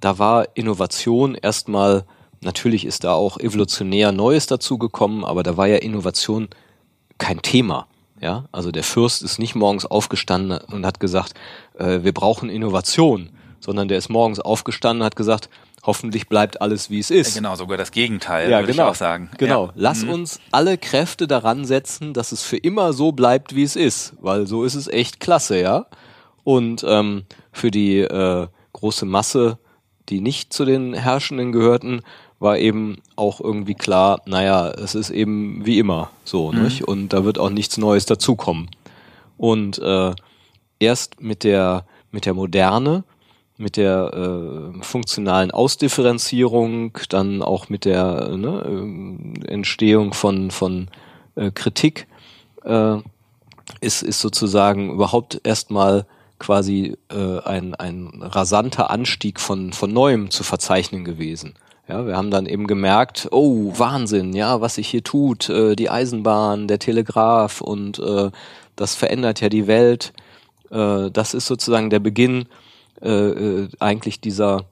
da 0.00 0.18
war 0.18 0.48
Innovation 0.54 1.34
erstmal, 1.34 2.04
natürlich 2.40 2.84
ist 2.84 3.04
da 3.04 3.14
auch 3.14 3.38
evolutionär 3.38 4.12
Neues 4.12 4.46
dazugekommen, 4.46 5.24
aber 5.24 5.42
da 5.42 5.56
war 5.56 5.66
ja 5.66 5.76
Innovation 5.76 6.48
kein 7.18 7.42
Thema. 7.42 7.86
Ja, 8.20 8.46
also 8.50 8.70
der 8.70 8.82
Fürst 8.82 9.22
ist 9.22 9.38
nicht 9.38 9.54
morgens 9.54 9.84
aufgestanden 9.84 10.58
und 10.72 10.86
hat 10.86 11.00
gesagt, 11.00 11.34
äh, 11.78 12.02
wir 12.02 12.12
brauchen 12.12 12.48
Innovation, 12.48 13.28
sondern 13.60 13.88
der 13.88 13.98
ist 13.98 14.08
morgens 14.08 14.40
aufgestanden 14.40 15.02
und 15.02 15.06
hat 15.06 15.16
gesagt, 15.16 15.50
hoffentlich 15.86 16.28
bleibt 16.28 16.60
alles 16.60 16.90
wie 16.90 16.98
es 16.98 17.10
ist. 17.10 17.36
Ja, 17.36 17.40
genau, 17.40 17.54
sogar 17.54 17.78
das 17.78 17.92
Gegenteil, 17.92 18.50
ja, 18.50 18.58
würde 18.58 18.72
genau, 18.72 18.84
ich 18.84 18.90
auch 18.90 18.94
sagen. 18.96 19.30
Genau. 19.38 19.66
Ja. 19.66 19.72
Lass 19.76 20.02
mhm. 20.02 20.10
uns 20.10 20.40
alle 20.50 20.76
Kräfte 20.76 21.28
daran 21.28 21.64
setzen, 21.64 22.12
dass 22.12 22.32
es 22.32 22.42
für 22.42 22.56
immer 22.56 22.92
so 22.92 23.12
bleibt, 23.12 23.54
wie 23.54 23.62
es 23.62 23.76
ist, 23.76 24.14
weil 24.20 24.46
so 24.46 24.64
ist 24.64 24.74
es 24.74 24.88
echt 24.88 25.20
klasse, 25.20 25.60
ja. 25.60 25.86
Und 26.44 26.84
ähm, 26.86 27.24
für 27.52 27.70
die 27.70 28.00
äh, 28.00 28.48
große 28.72 29.06
Masse, 29.06 29.58
die 30.08 30.20
nicht 30.20 30.52
zu 30.52 30.64
den 30.64 30.92
Herrschenden 30.92 31.52
gehörten, 31.52 32.02
war 32.38 32.58
eben 32.58 32.98
auch 33.14 33.40
irgendwie 33.40 33.74
klar, 33.74 34.20
naja, 34.26 34.68
es 34.70 34.94
ist 34.94 35.10
eben 35.10 35.64
wie 35.64 35.78
immer 35.78 36.10
so, 36.24 36.52
mhm. 36.52 36.64
nicht? 36.64 36.84
Und 36.84 37.12
da 37.12 37.24
wird 37.24 37.38
auch 37.38 37.50
nichts 37.50 37.78
Neues 37.78 38.06
dazukommen. 38.06 38.68
Und 39.38 39.78
äh, 39.78 40.12
erst 40.78 41.20
mit 41.20 41.44
der 41.44 41.86
mit 42.10 42.26
der 42.26 42.34
Moderne 42.34 43.04
mit 43.58 43.76
der 43.76 44.12
äh, 44.12 44.82
funktionalen 44.82 45.50
Ausdifferenzierung, 45.50 46.98
dann 47.08 47.42
auch 47.42 47.68
mit 47.68 47.84
der 47.84 48.36
ne, 48.36 49.42
äh, 49.44 49.48
Entstehung 49.48 50.12
von, 50.12 50.50
von 50.50 50.88
äh, 51.36 51.50
Kritik, 51.50 52.06
äh, 52.64 52.96
ist, 53.80 54.02
ist 54.02 54.20
sozusagen 54.20 54.90
überhaupt 54.92 55.40
erstmal 55.44 56.06
quasi 56.38 56.96
äh, 57.08 57.40
ein, 57.40 57.74
ein 57.74 58.22
rasanter 58.22 58.90
Anstieg 58.90 59.40
von, 59.40 59.72
von 59.72 59.92
Neuem 59.92 60.30
zu 60.30 60.44
verzeichnen 60.44 61.04
gewesen. 61.04 61.54
Ja, 61.88 62.04
wir 62.04 62.16
haben 62.16 62.30
dann 62.30 62.46
eben 62.46 62.66
gemerkt, 62.66 63.28
oh, 63.30 63.72
Wahnsinn, 63.76 64.32
ja, 64.34 64.60
was 64.60 64.74
sich 64.74 64.88
hier 64.88 65.04
tut, 65.04 65.48
äh, 65.48 65.76
die 65.76 65.88
Eisenbahn, 65.88 66.66
der 66.68 66.80
Telegraph 66.80 67.60
und 67.60 68.00
äh, 68.00 68.30
das 68.74 68.94
verändert 68.94 69.40
ja 69.40 69.48
die 69.48 69.66
Welt. 69.66 70.12
Äh, 70.70 71.10
das 71.10 71.32
ist 71.32 71.46
sozusagen 71.46 71.88
der 71.88 72.00
Beginn 72.00 72.46
äh, 73.02 73.10
äh, 73.10 73.68
eigentlich 73.78 74.20
dieser 74.20 74.66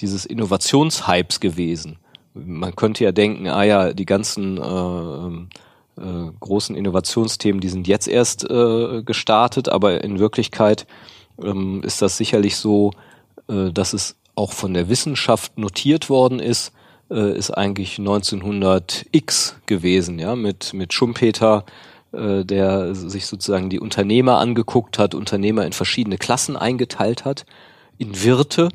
dieses 0.00 0.26
Innovationshypes 0.26 1.40
gewesen. 1.40 1.98
Man 2.34 2.76
könnte 2.76 3.04
ja 3.04 3.12
denken, 3.12 3.48
ah 3.48 3.64
ja, 3.64 3.92
die 3.92 4.06
ganzen 4.06 4.58
äh, 4.58 6.00
äh, 6.00 6.30
großen 6.38 6.76
Innovationsthemen, 6.76 7.60
die 7.60 7.68
sind 7.68 7.88
jetzt 7.88 8.06
erst 8.06 8.48
äh, 8.48 9.02
gestartet, 9.02 9.68
aber 9.68 10.04
in 10.04 10.18
Wirklichkeit 10.18 10.86
ähm, 11.42 11.82
ist 11.82 12.00
das 12.00 12.16
sicherlich 12.16 12.56
so, 12.56 12.92
äh, 13.48 13.72
dass 13.72 13.92
es 13.92 14.16
auch 14.34 14.52
von 14.52 14.72
der 14.72 14.88
Wissenschaft 14.88 15.58
notiert 15.58 16.08
worden 16.08 16.38
ist, 16.38 16.72
äh, 17.10 17.36
ist 17.36 17.50
eigentlich 17.50 17.96
1900x 17.96 19.54
gewesen, 19.66 20.20
ja, 20.20 20.36
mit, 20.36 20.74
mit 20.74 20.92
Schumpeter, 20.92 21.64
äh, 22.12 22.44
der 22.44 22.94
sich 22.94 23.26
sozusagen 23.26 23.70
die 23.70 23.80
Unternehmer 23.80 24.38
angeguckt 24.38 24.98
hat, 24.98 25.14
Unternehmer 25.14 25.64
in 25.66 25.72
verschiedene 25.72 26.18
Klassen 26.18 26.56
eingeteilt 26.56 27.24
hat 27.24 27.46
in 27.98 28.22
Wirte, 28.22 28.68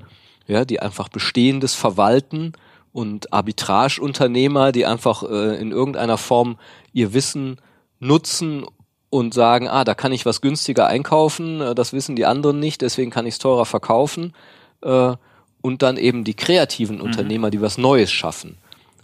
ja, 0.48 0.66
die 0.66 0.82
einfach 0.82 1.10
Bestehendes 1.10 1.74
verwalten 1.74 2.54
und 2.92 3.32
Arbitrageunternehmer, 3.32 4.72
die 4.72 4.86
einfach 4.86 5.24
äh, 5.24 5.60
in 5.60 5.72
irgendeiner 5.72 6.18
Form 6.18 6.58
ihr 6.92 7.14
Wissen 7.14 7.58
nutzen, 8.00 8.66
und 9.14 9.32
sagen, 9.32 9.68
ah, 9.68 9.84
da 9.84 9.94
kann 9.94 10.12
ich 10.12 10.26
was 10.26 10.42
günstiger 10.42 10.88
einkaufen, 10.88 11.62
äh, 11.62 11.76
das 11.76 11.94
wissen 11.94 12.16
die 12.16 12.26
anderen 12.26 12.60
nicht, 12.60 12.82
deswegen 12.82 13.12
kann 13.12 13.28
ich 13.28 13.36
es 13.36 13.40
teurer 13.40 13.66
verkaufen. 13.66 14.34
Äh, 14.82 15.14
und 15.62 15.84
dann 15.84 15.98
eben 15.98 16.24
die 16.24 16.34
kreativen 16.34 16.96
mhm. 16.96 17.04
Unternehmer, 17.04 17.52
die 17.52 17.62
was 17.62 17.78
Neues 17.78 18.12
schaffen. 18.12 18.58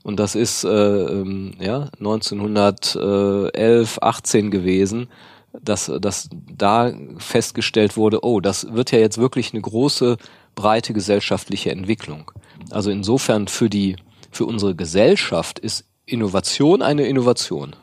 Und 0.04 0.20
das 0.20 0.36
ist 0.36 0.64
äh, 0.64 0.70
ähm, 0.70 1.54
ja 1.60 1.90
1911, 2.00 4.00
18 4.02 4.52
gewesen, 4.52 5.10
dass, 5.54 5.92
dass 6.00 6.30
da 6.32 6.92
festgestellt 7.18 7.98
wurde, 7.98 8.24
oh, 8.24 8.40
das 8.40 8.74
wird 8.74 8.92
ja 8.92 9.00
jetzt 9.00 9.18
wirklich 9.18 9.54
eine 9.54 9.62
große, 9.62 10.18
breite 10.56 10.94
gesellschaftliche 10.94 11.72
Entwicklung. 11.72 12.32
Also 12.72 12.92
insofern 12.92 13.48
für 13.48 13.70
die, 13.70 13.96
für 14.32 14.46
unsere 14.46 14.76
Gesellschaft 14.76 15.60
ist 15.60 15.86
Innovation 16.06 16.82
eine 16.82 17.04
Innovation. 17.04 17.76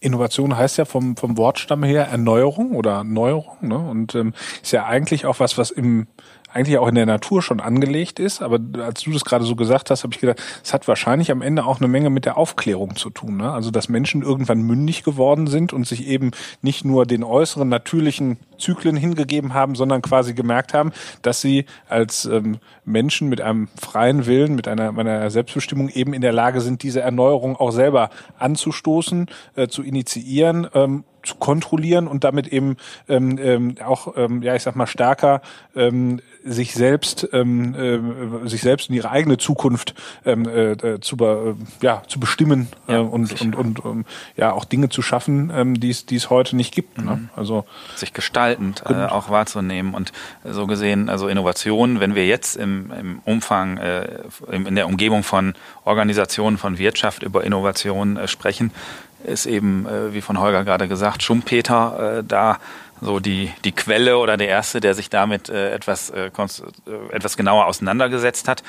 Innovation 0.00 0.56
heißt 0.56 0.78
ja 0.78 0.84
vom, 0.84 1.16
vom 1.16 1.36
Wortstamm 1.36 1.84
her 1.84 2.08
Erneuerung 2.08 2.74
oder 2.74 3.04
Neuerung, 3.04 3.56
ne? 3.60 3.78
Und 3.78 4.16
ähm, 4.16 4.34
ist 4.60 4.72
ja 4.72 4.84
eigentlich 4.84 5.26
auch 5.26 5.38
was, 5.38 5.58
was 5.58 5.70
im 5.70 6.08
eigentlich 6.52 6.78
auch 6.78 6.88
in 6.88 6.94
der 6.94 7.06
Natur 7.06 7.42
schon 7.42 7.60
angelegt 7.60 8.18
ist. 8.18 8.42
Aber 8.42 8.60
als 8.84 9.02
du 9.02 9.12
das 9.12 9.24
gerade 9.24 9.44
so 9.44 9.56
gesagt 9.56 9.90
hast, 9.90 10.02
habe 10.02 10.14
ich 10.14 10.20
gedacht, 10.20 10.42
es 10.62 10.72
hat 10.72 10.88
wahrscheinlich 10.88 11.30
am 11.30 11.42
Ende 11.42 11.64
auch 11.64 11.78
eine 11.78 11.88
Menge 11.88 12.10
mit 12.10 12.24
der 12.24 12.36
Aufklärung 12.36 12.96
zu 12.96 13.10
tun. 13.10 13.38
Ne? 13.38 13.50
Also 13.50 13.70
dass 13.70 13.88
Menschen 13.88 14.22
irgendwann 14.22 14.62
mündig 14.62 15.02
geworden 15.02 15.46
sind 15.46 15.72
und 15.72 15.86
sich 15.86 16.06
eben 16.06 16.30
nicht 16.60 16.84
nur 16.84 17.06
den 17.06 17.24
äußeren 17.24 17.68
natürlichen 17.68 18.38
Zyklen 18.62 18.96
hingegeben 18.96 19.54
haben, 19.54 19.74
sondern 19.74 20.00
quasi 20.02 20.34
gemerkt 20.34 20.72
haben, 20.72 20.92
dass 21.22 21.40
sie 21.40 21.66
als 21.88 22.24
ähm, 22.24 22.58
Menschen 22.84 23.28
mit 23.28 23.40
einem 23.40 23.68
freien 23.80 24.26
Willen, 24.26 24.54
mit 24.54 24.68
einer, 24.68 24.96
einer 24.96 25.30
Selbstbestimmung 25.30 25.88
eben 25.88 26.14
in 26.14 26.22
der 26.22 26.32
Lage 26.32 26.60
sind, 26.60 26.82
diese 26.82 27.00
Erneuerung 27.00 27.56
auch 27.56 27.72
selber 27.72 28.10
anzustoßen, 28.38 29.26
äh, 29.56 29.68
zu 29.68 29.82
initiieren 29.82 30.68
ähm, 30.74 31.04
zu 31.22 31.36
kontrollieren 31.36 32.08
und 32.08 32.24
damit 32.24 32.48
eben 32.48 32.76
ähm, 33.08 33.38
ähm, 33.38 33.74
auch, 33.84 34.14
ähm, 34.16 34.42
ja, 34.42 34.54
ich 34.54 34.62
sag 34.62 34.76
mal, 34.76 34.86
stärker 34.86 35.40
ähm, 35.74 36.20
sich 36.44 36.74
selbst, 36.74 37.28
ähm, 37.32 37.74
äh, 38.44 38.48
sich 38.48 38.62
selbst 38.62 38.88
in 38.88 38.96
ihre 38.96 39.10
eigene 39.10 39.38
Zukunft 39.38 39.94
ähm, 40.24 40.48
äh, 40.48 41.00
zu, 41.00 41.16
be, 41.16 41.56
äh, 41.56 41.84
ja, 41.84 42.02
zu 42.08 42.18
bestimmen 42.18 42.68
äh, 42.88 42.94
ja, 42.94 43.00
und, 43.00 43.40
und, 43.40 43.56
und, 43.56 43.80
und 43.80 43.92
ähm, 43.92 44.04
ja 44.36 44.52
auch 44.52 44.64
Dinge 44.64 44.88
zu 44.88 45.02
schaffen, 45.02 45.52
ähm, 45.54 45.78
die 45.78 45.90
es 45.90 46.06
die 46.06 46.16
es 46.16 46.30
heute 46.30 46.56
nicht 46.56 46.74
gibt. 46.74 46.98
Ne? 46.98 47.04
Mhm. 47.04 47.10
Ne? 47.10 47.28
Also 47.36 47.64
sich 47.94 48.12
gestaltend 48.56 48.82
äh, 48.88 49.12
auch 49.12 49.30
wahrzunehmen 49.30 49.94
und 49.94 50.12
so 50.44 50.66
gesehen, 50.66 51.08
also 51.08 51.28
Innovationen, 51.28 52.00
wenn 52.00 52.14
wir 52.14 52.26
jetzt 52.26 52.56
im, 52.56 52.92
im 52.92 53.20
Umfang, 53.24 53.78
äh, 53.78 54.06
in 54.50 54.74
der 54.74 54.86
Umgebung 54.86 55.22
von 55.22 55.54
Organisationen 55.84 56.58
von 56.58 56.78
Wirtschaft 56.78 57.22
über 57.22 57.44
Innovation 57.44 58.16
äh, 58.16 58.28
sprechen, 58.28 58.72
ist 59.24 59.46
eben, 59.46 59.86
äh, 59.86 60.14
wie 60.14 60.20
von 60.20 60.38
Holger 60.38 60.64
gerade 60.64 60.88
gesagt, 60.88 61.22
Schumpeter 61.22 62.18
äh, 62.18 62.24
da 62.26 62.58
so 63.02 63.18
die, 63.18 63.52
die 63.64 63.72
Quelle 63.72 64.16
oder 64.18 64.36
der 64.36 64.46
Erste, 64.46 64.80
der 64.80 64.94
sich 64.94 65.10
damit 65.10 65.48
äh, 65.48 65.72
etwas, 65.72 66.10
äh, 66.10 66.26
äh, 66.26 66.30
etwas 67.10 67.36
genauer 67.36 67.66
auseinandergesetzt 67.66 68.46
hat. 68.46 68.62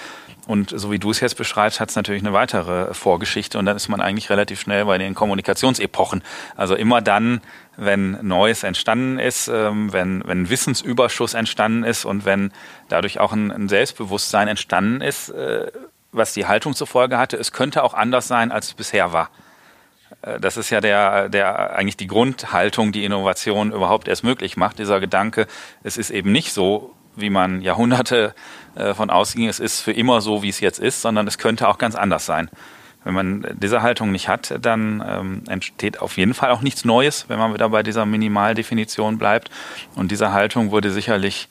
Und 0.48 0.74
so 0.76 0.92
wie 0.92 0.98
du 0.98 1.12
es 1.12 1.20
jetzt 1.20 1.38
beschreibst, 1.38 1.80
hat 1.80 1.92
es 1.92 1.96
natürlich 1.96 2.24
eine 2.24 2.34
weitere 2.34 2.96
Vorgeschichte 2.96 3.60
und 3.60 3.68
dann 3.68 3.78
ist 3.78 3.90
man 3.90 4.02
eigentlich 4.02 4.32
relativ 4.32 4.60
schnell 4.60 4.86
bei 4.86 4.98
den 4.98 5.14
Kommunikationsepochen. 5.14 6.24
Also 6.58 6.76
immer 6.76 7.00
dann, 7.00 7.42
wenn 7.78 8.18
Neues 8.26 8.64
entstanden 8.64 9.20
ist, 9.20 9.48
ähm, 9.50 9.94
wenn, 9.94 10.24
wenn 10.26 10.50
Wissensüberschuss 10.50 11.36
entstanden 11.36 11.84
ist 11.84 12.04
und 12.04 12.26
wenn 12.26 12.52
dadurch 12.90 13.20
auch 13.20 13.34
ein, 13.34 13.52
ein 13.52 13.70
Selbstbewusstsein 13.70 14.48
entstanden 14.48 15.02
ist, 15.02 15.30
äh, 15.30 15.72
was 16.12 16.34
die 16.34 16.48
Haltung 16.48 16.74
zur 16.74 16.88
Folge 16.88 17.20
hatte, 17.20 17.38
es 17.38 17.52
könnte 17.52 17.84
auch 17.84 17.94
anders 17.94 18.28
sein, 18.28 18.52
als 18.52 18.68
es 18.68 18.74
bisher 18.74 19.14
war. 19.14 19.30
Äh, 20.22 20.40
das 20.40 20.58
ist 20.58 20.70
ja 20.70 20.82
der, 20.82 21.30
der 21.30 21.76
eigentlich 21.76 21.98
die 21.98 22.08
Grundhaltung, 22.08 22.92
die 22.92 23.06
Innovation 23.06 23.72
überhaupt 23.72 24.08
erst 24.08 24.24
möglich 24.24 24.58
macht. 24.58 24.80
Dieser 24.80 25.00
Gedanke, 25.00 25.48
es 25.84 25.98
ist 25.98 26.10
eben 26.10 26.32
nicht 26.32 26.54
so, 26.54 26.94
wie 27.16 27.30
man 27.30 27.62
Jahrhunderte 27.62 28.34
äh, 28.76 28.94
von 28.94 29.10
ausging, 29.10 29.48
es 29.48 29.60
ist 29.60 29.82
für 29.82 29.92
immer 29.92 30.22
so, 30.22 30.42
wie 30.44 30.50
es 30.50 30.60
jetzt 30.60 30.80
ist, 30.80 31.02
sondern 31.02 31.28
es 31.28 31.38
könnte 31.38 31.68
auch 31.68 31.78
ganz 31.78 31.96
anders 31.96 32.26
sein. 32.26 32.50
Wenn 33.04 33.14
man 33.14 33.46
diese 33.60 33.82
Haltung 33.82 34.12
nicht 34.12 34.30
hat, 34.30 34.56
dann 34.62 35.04
ähm, 35.06 35.44
entsteht 35.50 36.02
auf 36.02 36.16
jeden 36.18 36.34
Fall 36.34 36.52
auch 36.52 36.62
nichts 36.62 36.86
Neues, 36.86 37.26
wenn 37.28 37.38
man 37.38 37.54
wieder 37.54 37.68
bei 37.70 37.84
dieser 37.84 38.06
Minimaldefinition 38.06 39.18
bleibt. 39.18 39.50
Und 39.96 40.10
diese 40.12 40.32
Haltung 40.32 40.72
wurde 40.72 40.90
sicherlich 40.90 41.50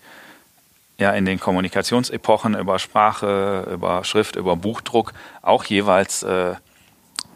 ja 0.99 1.11
in 1.11 1.27
den 1.27 1.39
Kommunikationsepochen 1.39 2.55
über 2.55 2.79
Sprache, 2.79 3.69
über 3.71 4.03
Schrift, 4.05 4.37
über 4.37 4.57
Buchdruck 4.57 5.13
auch 5.43 5.65
jeweils 5.65 6.23
äh, 6.23 6.55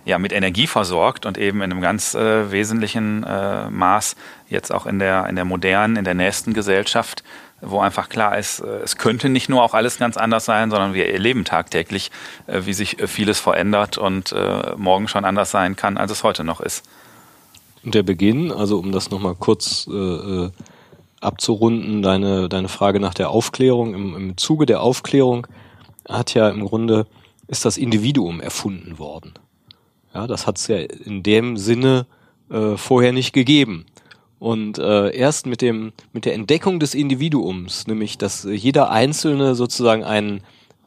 ja, 0.07 0.19
mit 0.19 0.33
Energie 0.33 0.69
versorgt 0.69 1.27
und 1.27 1.37
eben 1.37 1.61
in 1.63 1.73
einem 1.73 1.81
ganz 1.81 2.15
äh, 2.15 2.53
wesentlichen 2.53 3.25
äh, 3.25 3.69
Maß 3.69 4.15
jetzt 4.49 4.73
auch 4.73 4.87
in 4.87 5.01
der, 5.01 5.27
in 5.27 5.35
der 5.35 5.45
modernen, 5.45 5.97
in 5.97 6.05
der 6.05 6.15
nächsten 6.15 6.55
Gesellschaft, 6.55 7.25
wo 7.61 7.81
einfach 7.81 8.09
klar 8.09 8.39
ist, 8.39 8.61
äh, 8.61 8.79
es 8.85 8.99
könnte 8.99 9.29
nicht 9.29 9.49
nur 9.49 9.65
auch 9.65 9.75
alles 9.75 9.99
ganz 9.99 10.17
anders 10.17 10.45
sein, 10.45 10.71
sondern 10.71 10.95
wir 10.95 11.13
erleben 11.13 11.45
tagtäglich, 11.45 12.13
äh, 12.47 12.61
wie 12.67 12.73
sich 12.73 13.01
äh, 13.01 13.09
vieles 13.09 13.41
verändert 13.41 13.99
und 13.99 14.31
äh, 14.31 14.77
morgen 14.77 15.09
schon 15.09 15.25
anders 15.25 15.51
sein 15.51 15.75
kann, 15.75 15.97
als 15.97 16.13
es 16.13 16.23
heute 16.23 16.45
noch 16.45 16.61
ist. 16.61 16.89
Und 17.85 17.97
der 17.97 18.05
Beginn, 18.05 18.53
also 18.53 18.79
um 18.79 18.93
das 18.93 19.11
nochmal 19.11 19.35
kurz 19.35 19.89
äh, 19.89 20.51
abzurunden, 21.21 22.03
deine, 22.03 22.49
deine 22.49 22.69
Frage 22.69 23.01
nach 23.01 23.15
der 23.15 23.31
Aufklärung, 23.31 23.93
im, 23.93 24.15
im 24.15 24.37
Zuge 24.37 24.67
der 24.67 24.83
Aufklärung 24.83 25.49
hat 26.09 26.33
ja 26.35 26.49
im 26.49 26.65
Grunde, 26.65 27.09
ist 27.49 27.65
das 27.65 27.77
Individuum 27.77 28.41
erfunden 28.41 29.01
worden. 29.01 29.35
Ja, 30.17 30.27
das 30.27 30.47
hat 30.47 30.57
es 30.57 30.67
ja 30.69 30.79
in 30.79 31.23
dem 31.23 31.59
Sinne 31.59 32.07
äh, 32.49 32.79
vorher 32.79 33.13
nicht 33.13 33.35
gegeben. 33.35 33.85
Und 34.39 34.79
äh, 34.79 35.15
erst 35.15 35.45
mit 35.45 35.61
dem 35.61 35.93
mit 36.15 36.25
der 36.25 36.33
Entdeckung 36.33 36.81
des 36.81 36.95
Individuums, 36.95 37.87
nämlich 37.87 38.17
dass 38.17 38.45
jeder 38.45 38.91
Einzelne 38.91 39.55
sozusagen 39.55 40.05
einen 40.05 40.39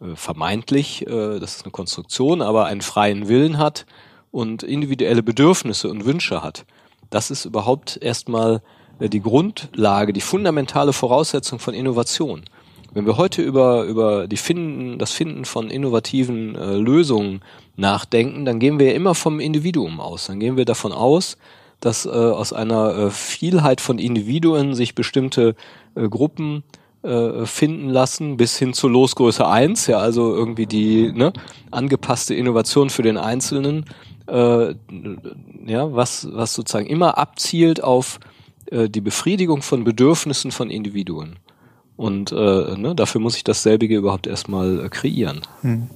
äh, 0.02 0.16
vermeintlich, 0.16 1.06
äh, 1.06 1.40
das 1.40 1.58
ist 1.58 1.64
eine 1.64 1.72
Konstruktion, 1.72 2.42
aber 2.42 2.66
einen 2.66 2.82
freien 2.82 3.28
Willen 3.28 3.60
hat 3.60 3.86
und 4.32 4.64
individuelle 4.64 5.22
Bedürfnisse 5.22 5.90
und 5.90 6.06
Wünsche 6.06 6.42
hat. 6.42 6.66
Das 7.12 7.30
ist 7.30 7.46
überhaupt 7.46 8.00
erstmal 8.02 8.64
äh, 8.98 9.10
die 9.10 9.22
Grundlage, 9.22 10.12
die 10.12 10.22
fundamentale 10.22 10.92
Voraussetzung 10.92 11.60
von 11.60 11.76
Innovation. 11.76 12.46
Wenn 12.94 13.06
wir 13.06 13.18
heute 13.18 13.42
über, 13.42 13.84
über 13.84 14.28
die 14.28 14.38
Finden, 14.38 14.98
das 14.98 15.12
Finden 15.12 15.46
von 15.46 15.70
innovativen 15.70 16.56
äh, 16.56 16.76
Lösungen 16.76 17.42
nachdenken, 17.76 18.46
dann 18.46 18.60
gehen 18.60 18.80
wir 18.80 18.96
immer 18.96 19.16
vom 19.16 19.40
Individuum 19.40 20.00
aus. 20.00 20.28
Dann 20.28 20.40
gehen 20.40 20.58
wir 20.58 20.66
davon 20.66 20.92
aus, 20.92 21.38
dass 21.80 22.06
äh, 22.06 22.10
aus 22.10 22.52
einer 22.52 22.98
äh, 22.98 23.12
Vielheit 23.12 23.80
von 23.80 24.00
Individuen 24.00 24.74
sich 24.74 24.96
bestimmte 24.96 25.56
äh, 25.96 26.08
Gruppen 26.10 26.64
äh, 27.04 27.46
finden 27.46 27.90
lassen, 27.90 28.38
bis 28.38 28.58
hin 28.58 28.74
zur 28.74 28.90
Losgröße 28.90 29.48
eins, 29.48 29.88
ja, 29.88 30.00
also 30.00 30.36
irgendwie 30.36 30.66
die 30.66 31.12
ne, 31.14 31.32
angepasste 31.72 32.36
Innovation 32.36 32.90
für 32.90 33.04
den 33.04 33.18
Einzelnen, 33.18 33.86
äh, 34.28 34.74
ja, 35.66 35.94
was, 35.94 36.28
was 36.32 36.54
sozusagen 36.54 36.88
immer 36.88 37.18
abzielt 37.18 37.82
auf 37.82 38.20
äh, 38.72 38.90
die 38.90 39.02
Befriedigung 39.02 39.62
von 39.62 39.84
Bedürfnissen 39.86 40.52
von 40.52 40.70
Individuen. 40.70 41.38
Und 42.00 42.32
äh, 42.32 42.78
ne, 42.78 42.96
dafür 42.96 43.20
muss 43.20 43.36
ich 43.36 43.44
dasselbige 43.44 43.98
überhaupt 43.98 44.26
erstmal 44.26 44.86
äh, 44.86 44.88
kreieren. 44.88 45.42
Hm. 45.64 45.90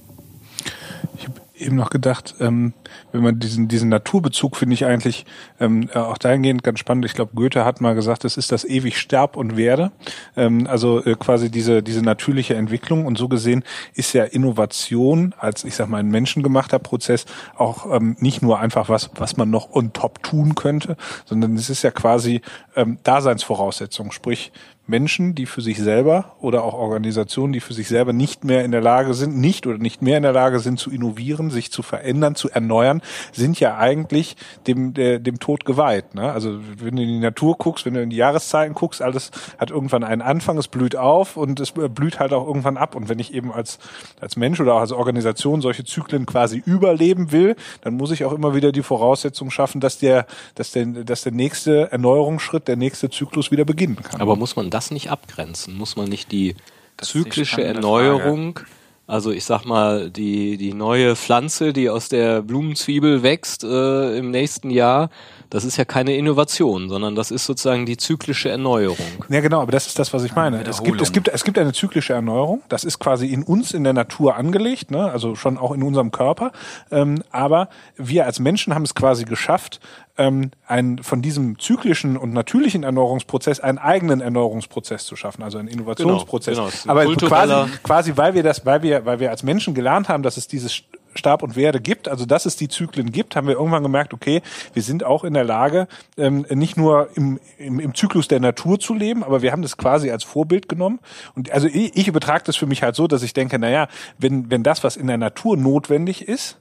Ich 1.16 1.24
habe 1.24 1.40
eben 1.56 1.76
noch 1.76 1.88
gedacht, 1.88 2.34
ähm, 2.40 2.74
wenn 3.12 3.22
man 3.22 3.38
diesen 3.38 3.68
diesen 3.68 3.88
Naturbezug 3.88 4.56
finde 4.58 4.74
ich 4.74 4.84
eigentlich 4.84 5.24
ähm, 5.60 5.88
äh, 5.94 5.98
auch 5.98 6.18
dahingehend 6.18 6.62
ganz 6.62 6.78
spannend. 6.78 7.06
Ich 7.06 7.14
glaube, 7.14 7.32
Goethe 7.34 7.64
hat 7.64 7.80
mal 7.80 7.94
gesagt, 7.94 8.26
es 8.26 8.36
ist 8.36 8.52
das 8.52 8.66
ewig 8.66 8.98
sterb 8.98 9.34
und 9.34 9.56
werde. 9.56 9.92
Ähm, 10.36 10.66
also 10.66 11.02
äh, 11.02 11.14
quasi 11.14 11.50
diese 11.50 11.82
diese 11.82 12.02
natürliche 12.02 12.54
Entwicklung 12.54 13.06
und 13.06 13.16
so 13.16 13.28
gesehen 13.28 13.64
ist 13.94 14.12
ja 14.12 14.24
Innovation 14.24 15.34
als 15.38 15.64
ich 15.64 15.74
sag 15.74 15.88
mal 15.88 16.00
ein 16.00 16.10
menschengemachter 16.10 16.80
Prozess 16.80 17.24
auch 17.56 17.90
ähm, 17.90 18.14
nicht 18.18 18.42
nur 18.42 18.58
einfach 18.58 18.90
was 18.90 19.08
was 19.14 19.38
man 19.38 19.48
noch 19.48 19.72
on 19.72 19.94
top 19.94 20.22
tun 20.22 20.54
könnte, 20.54 20.98
sondern 21.24 21.56
es 21.56 21.70
ist 21.70 21.82
ja 21.82 21.92
quasi 21.92 22.42
ähm, 22.76 22.98
Daseinsvoraussetzung. 23.04 24.12
Sprich, 24.12 24.52
Menschen, 24.86 25.34
die 25.34 25.46
für 25.46 25.62
sich 25.62 25.78
selber 25.78 26.34
oder 26.40 26.62
auch 26.62 26.74
Organisationen, 26.74 27.54
die 27.54 27.60
für 27.60 27.72
sich 27.72 27.88
selber 27.88 28.12
nicht 28.12 28.44
mehr 28.44 28.64
in 28.64 28.70
der 28.70 28.82
Lage 28.82 29.14
sind, 29.14 29.38
nicht 29.38 29.66
oder 29.66 29.78
nicht 29.78 30.02
mehr 30.02 30.18
in 30.18 30.22
der 30.22 30.32
Lage 30.32 30.60
sind 30.60 30.78
zu 30.78 30.90
innovieren, 30.90 31.50
sich 31.50 31.72
zu 31.72 31.82
verändern, 31.82 32.34
zu 32.34 32.50
erneuern, 32.50 33.00
sind 33.32 33.58
ja 33.60 33.78
eigentlich 33.78 34.36
dem, 34.66 34.92
der, 34.92 35.20
dem 35.20 35.38
Tod 35.38 35.64
geweiht. 35.64 36.14
Ne? 36.14 36.30
Also 36.30 36.58
wenn 36.78 36.96
du 36.96 37.02
in 37.02 37.08
die 37.08 37.18
Natur 37.18 37.56
guckst, 37.56 37.86
wenn 37.86 37.94
du 37.94 38.02
in 38.02 38.10
die 38.10 38.16
Jahreszeiten 38.16 38.74
guckst, 38.74 39.00
alles 39.00 39.30
hat 39.58 39.70
irgendwann 39.70 40.04
einen 40.04 40.20
Anfang, 40.20 40.58
es 40.58 40.68
blüht 40.68 40.96
auf 40.96 41.38
und 41.38 41.60
es 41.60 41.72
blüht 41.72 42.20
halt 42.20 42.34
auch 42.34 42.46
irgendwann 42.46 42.76
ab. 42.76 42.94
Und 42.94 43.08
wenn 43.08 43.18
ich 43.18 43.32
eben 43.32 43.52
als, 43.52 43.78
als 44.20 44.36
Mensch 44.36 44.60
oder 44.60 44.74
auch 44.74 44.80
als 44.80 44.92
Organisation 44.92 45.62
solche 45.62 45.84
Zyklen 45.84 46.26
quasi 46.26 46.62
überleben 46.66 47.32
will, 47.32 47.56
dann 47.80 47.94
muss 47.94 48.10
ich 48.10 48.26
auch 48.26 48.32
immer 48.32 48.54
wieder 48.54 48.70
die 48.70 48.82
Voraussetzung 48.82 49.50
schaffen, 49.50 49.80
dass 49.80 49.98
der, 49.98 50.26
dass 50.56 50.72
der, 50.72 50.84
dass 50.84 51.22
der 51.22 51.32
nächste 51.32 51.90
Erneuerungsschritt, 51.90 52.68
der 52.68 52.76
nächste 52.76 53.08
Zyklus 53.08 53.50
wieder 53.50 53.64
beginnen 53.64 53.96
kann. 54.02 54.20
Aber 54.20 54.36
muss 54.36 54.56
man 54.56 54.73
das 54.74 54.90
nicht 54.90 55.10
abgrenzen? 55.10 55.76
Muss 55.76 55.96
man 55.96 56.08
nicht 56.08 56.32
die 56.32 56.54
das 56.96 57.08
zyklische 57.08 57.56
die 57.56 57.62
Erneuerung 57.62 58.60
Also 59.06 59.30
ich 59.30 59.44
sag 59.44 59.64
mal, 59.64 60.10
die, 60.10 60.56
die 60.56 60.72
neue 60.72 61.14
Pflanze, 61.14 61.72
die 61.72 61.90
aus 61.90 62.08
der 62.08 62.42
Blumenzwiebel 62.42 63.22
wächst 63.22 63.62
äh, 63.62 64.16
im 64.16 64.30
nächsten 64.30 64.70
Jahr, 64.70 65.10
das 65.54 65.64
ist 65.64 65.76
ja 65.76 65.84
keine 65.84 66.16
Innovation, 66.16 66.88
sondern 66.88 67.14
das 67.14 67.30
ist 67.30 67.46
sozusagen 67.46 67.86
die 67.86 67.96
zyklische 67.96 68.48
Erneuerung. 68.48 68.96
Ja, 69.28 69.40
genau, 69.40 69.60
aber 69.60 69.70
das 69.70 69.86
ist 69.86 69.96
das, 70.00 70.12
was 70.12 70.24
ich 70.24 70.34
meine. 70.34 70.60
Es 70.64 70.82
gibt, 70.82 71.00
es 71.00 71.12
gibt, 71.12 71.28
es 71.28 71.44
gibt 71.44 71.58
eine 71.58 71.72
zyklische 71.72 72.12
Erneuerung. 72.12 72.62
Das 72.68 72.82
ist 72.82 72.98
quasi 72.98 73.28
in 73.28 73.44
uns, 73.44 73.72
in 73.72 73.84
der 73.84 73.92
Natur 73.92 74.34
angelegt, 74.34 74.90
ne? 74.90 75.12
also 75.12 75.36
schon 75.36 75.56
auch 75.56 75.70
in 75.70 75.84
unserem 75.84 76.10
Körper. 76.10 76.50
Ähm, 76.90 77.22
aber 77.30 77.68
wir 77.96 78.26
als 78.26 78.40
Menschen 78.40 78.74
haben 78.74 78.82
es 78.82 78.96
quasi 78.96 79.26
geschafft, 79.26 79.78
ähm, 80.18 80.50
ein, 80.66 80.98
von 80.98 81.22
diesem 81.22 81.56
zyklischen 81.60 82.16
und 82.16 82.32
natürlichen 82.32 82.82
Erneuerungsprozess 82.82 83.60
einen 83.60 83.78
eigenen 83.78 84.20
Erneuerungsprozess 84.20 85.04
zu 85.04 85.14
schaffen, 85.14 85.44
also 85.44 85.58
einen 85.58 85.68
Innovationsprozess. 85.68 86.56
Genau, 86.56 86.68
genau. 86.68 86.90
Aber 86.90 87.28
quasi, 87.28 87.70
quasi, 87.84 88.16
weil 88.16 88.34
wir 88.34 88.42
das, 88.42 88.66
weil 88.66 88.82
wir, 88.82 89.06
weil 89.06 89.20
wir 89.20 89.30
als 89.30 89.44
Menschen 89.44 89.72
gelernt 89.72 90.08
haben, 90.08 90.24
dass 90.24 90.36
es 90.36 90.48
dieses 90.48 90.82
Stab 91.18 91.42
und 91.42 91.56
Werde 91.56 91.80
gibt, 91.80 92.08
also 92.08 92.26
dass 92.26 92.46
es 92.46 92.56
die 92.56 92.68
Zyklen 92.68 93.12
gibt, 93.12 93.36
haben 93.36 93.46
wir 93.46 93.54
irgendwann 93.54 93.82
gemerkt, 93.82 94.14
okay, 94.14 94.42
wir 94.72 94.82
sind 94.82 95.04
auch 95.04 95.24
in 95.24 95.34
der 95.34 95.44
Lage, 95.44 95.88
ähm, 96.16 96.46
nicht 96.50 96.76
nur 96.76 97.08
im, 97.14 97.40
im, 97.58 97.80
im 97.80 97.94
Zyklus 97.94 98.28
der 98.28 98.40
Natur 98.40 98.78
zu 98.78 98.94
leben, 98.94 99.24
aber 99.24 99.42
wir 99.42 99.52
haben 99.52 99.62
das 99.62 99.76
quasi 99.76 100.10
als 100.10 100.24
Vorbild 100.24 100.68
genommen. 100.68 101.00
Und 101.34 101.50
also 101.50 101.66
ich, 101.66 101.96
ich 101.96 102.08
übertrage 102.08 102.44
das 102.44 102.56
für 102.56 102.66
mich 102.66 102.82
halt 102.82 102.96
so, 102.96 103.06
dass 103.06 103.22
ich 103.22 103.32
denke, 103.32 103.58
naja, 103.58 103.88
wenn, 104.18 104.50
wenn 104.50 104.62
das, 104.62 104.84
was 104.84 104.96
in 104.96 105.06
der 105.06 105.18
Natur 105.18 105.56
notwendig 105.56 106.28
ist, 106.28 106.58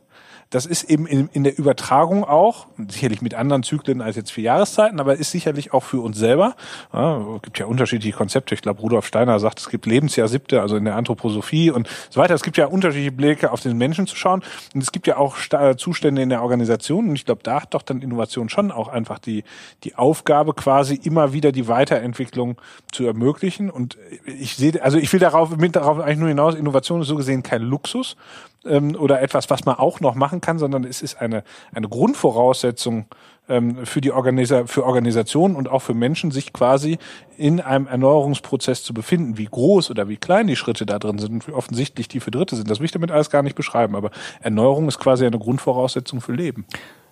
das 0.54 0.68
ist 0.68 0.84
eben 0.84 1.08
in, 1.08 1.30
in 1.34 1.44
der 1.44 1.58
Übertragung 1.58 2.24
auch, 2.24 2.68
sicherlich 2.88 3.24
mit 3.24 3.34
anderen 3.34 3.64
Zyklen 3.64 4.04
als 4.04 4.18
jetzt 4.18 4.32
vier 4.32 4.44
Jahreszeiten, 4.44 5.00
aber 5.00 5.16
ist 5.16 5.32
sicherlich 5.32 5.74
auch 5.74 5.82
für 5.82 6.00
uns 6.00 6.16
selber. 6.16 6.56
Ja, 6.94 7.26
es 7.38 7.42
gibt 7.42 7.58
ja 7.58 7.66
unterschiedliche 7.66 8.16
Konzepte. 8.16 8.54
Ich 8.54 8.62
glaube, 8.62 8.80
Rudolf 8.80 9.08
Steiner 9.08 9.40
sagt, 9.40 9.60
es 9.60 9.70
gibt 9.70 9.88
Lebensjahr 9.88 10.28
siebte, 10.28 10.62
also 10.62 10.76
in 10.76 10.86
der 10.86 10.96
Anthroposophie 10.96 11.72
und 11.72 11.90
so 12.12 12.22
weiter. 12.22 12.36
Es 12.36 12.44
gibt 12.44 12.58
ja 12.58 12.68
unterschiedliche 12.68 13.12
Blicke 13.12 13.52
auf 13.52 13.62
den 13.62 13.76
Menschen 13.80 14.06
zu 14.06 14.16
schauen. 14.16 14.44
Und 14.76 14.84
es 14.84 14.92
gibt 14.92 15.08
ja 15.08 15.18
auch 15.18 15.38
Zustände 15.78 16.22
in 16.22 16.30
der 16.30 16.44
Organisation. 16.44 17.10
Und 17.10 17.16
ich 17.16 17.26
glaube, 17.26 17.42
da 17.42 17.64
hat 17.64 17.74
doch 17.74 17.82
dann 17.82 18.04
Innovation 18.04 18.48
schon 18.48 18.72
auch 18.72 18.90
einfach 18.90 19.18
die, 19.18 19.44
die 19.84 19.96
Aufgabe, 19.96 20.54
quasi 20.54 21.00
immer 21.04 21.34
wieder 21.34 21.52
die 21.52 21.68
Weiterentwicklung 21.68 22.58
zu 22.92 23.06
ermöglichen. 23.06 23.72
Und 23.72 23.98
ich 24.28 24.56
sehe, 24.56 24.84
also 24.84 25.00
ich 25.00 25.12
will 25.12 25.20
darauf, 25.20 25.58
mit 25.58 25.76
darauf 25.76 26.00
eigentlich 26.00 26.20
nur 26.20 26.30
hinaus, 26.30 26.54
Innovation 26.54 27.02
ist 27.02 27.08
so 27.08 27.16
gesehen 27.16 27.42
kein 27.42 27.64
Luxus, 27.64 28.18
ähm, 28.66 28.96
oder 28.96 29.22
etwas, 29.22 29.50
was 29.50 29.66
man 29.66 29.76
auch 29.76 30.00
noch 30.00 30.16
machen 30.16 30.42
kann, 30.42 30.60
sondern 30.60 30.84
es 30.84 31.02
ist 31.02 31.22
eine, 31.22 31.44
eine 31.74 31.90
Grundvoraussetzung 31.90 33.06
ähm, 33.50 33.86
für 33.86 34.02
die 34.02 34.12
Organisa 34.12 34.66
für 34.68 34.86
Organisationen 34.86 35.56
und 35.56 35.70
auch 35.70 35.82
für 35.82 35.94
Menschen, 35.94 36.32
sich 36.32 36.54
quasi 36.54 36.98
in 37.38 37.60
einem 37.60 37.88
Erneuerungsprozess 37.88 38.84
zu 38.84 38.94
befinden. 38.94 39.38
Wie 39.38 39.46
groß 39.46 39.92
oder 39.92 40.08
wie 40.08 40.18
klein 40.18 40.48
die 40.48 40.56
Schritte 40.56 40.86
da 40.86 41.00
drin 41.00 41.18
sind, 41.18 41.48
wie 41.48 41.52
offensichtlich 41.52 42.08
die 42.08 42.20
für 42.20 42.32
Dritte 42.32 42.56
sind, 42.56 42.70
das 42.70 42.80
will 42.80 42.86
ich 42.86 42.92
damit 42.92 43.12
alles 43.12 43.30
gar 43.30 43.44
nicht 43.44 43.56
beschreiben. 43.56 43.96
Aber 43.96 44.12
Erneuerung 44.42 44.88
ist 44.88 45.00
quasi 45.00 45.26
eine 45.26 45.40
Grundvoraussetzung 45.40 46.22
für 46.22 46.34
Leben. 46.34 46.66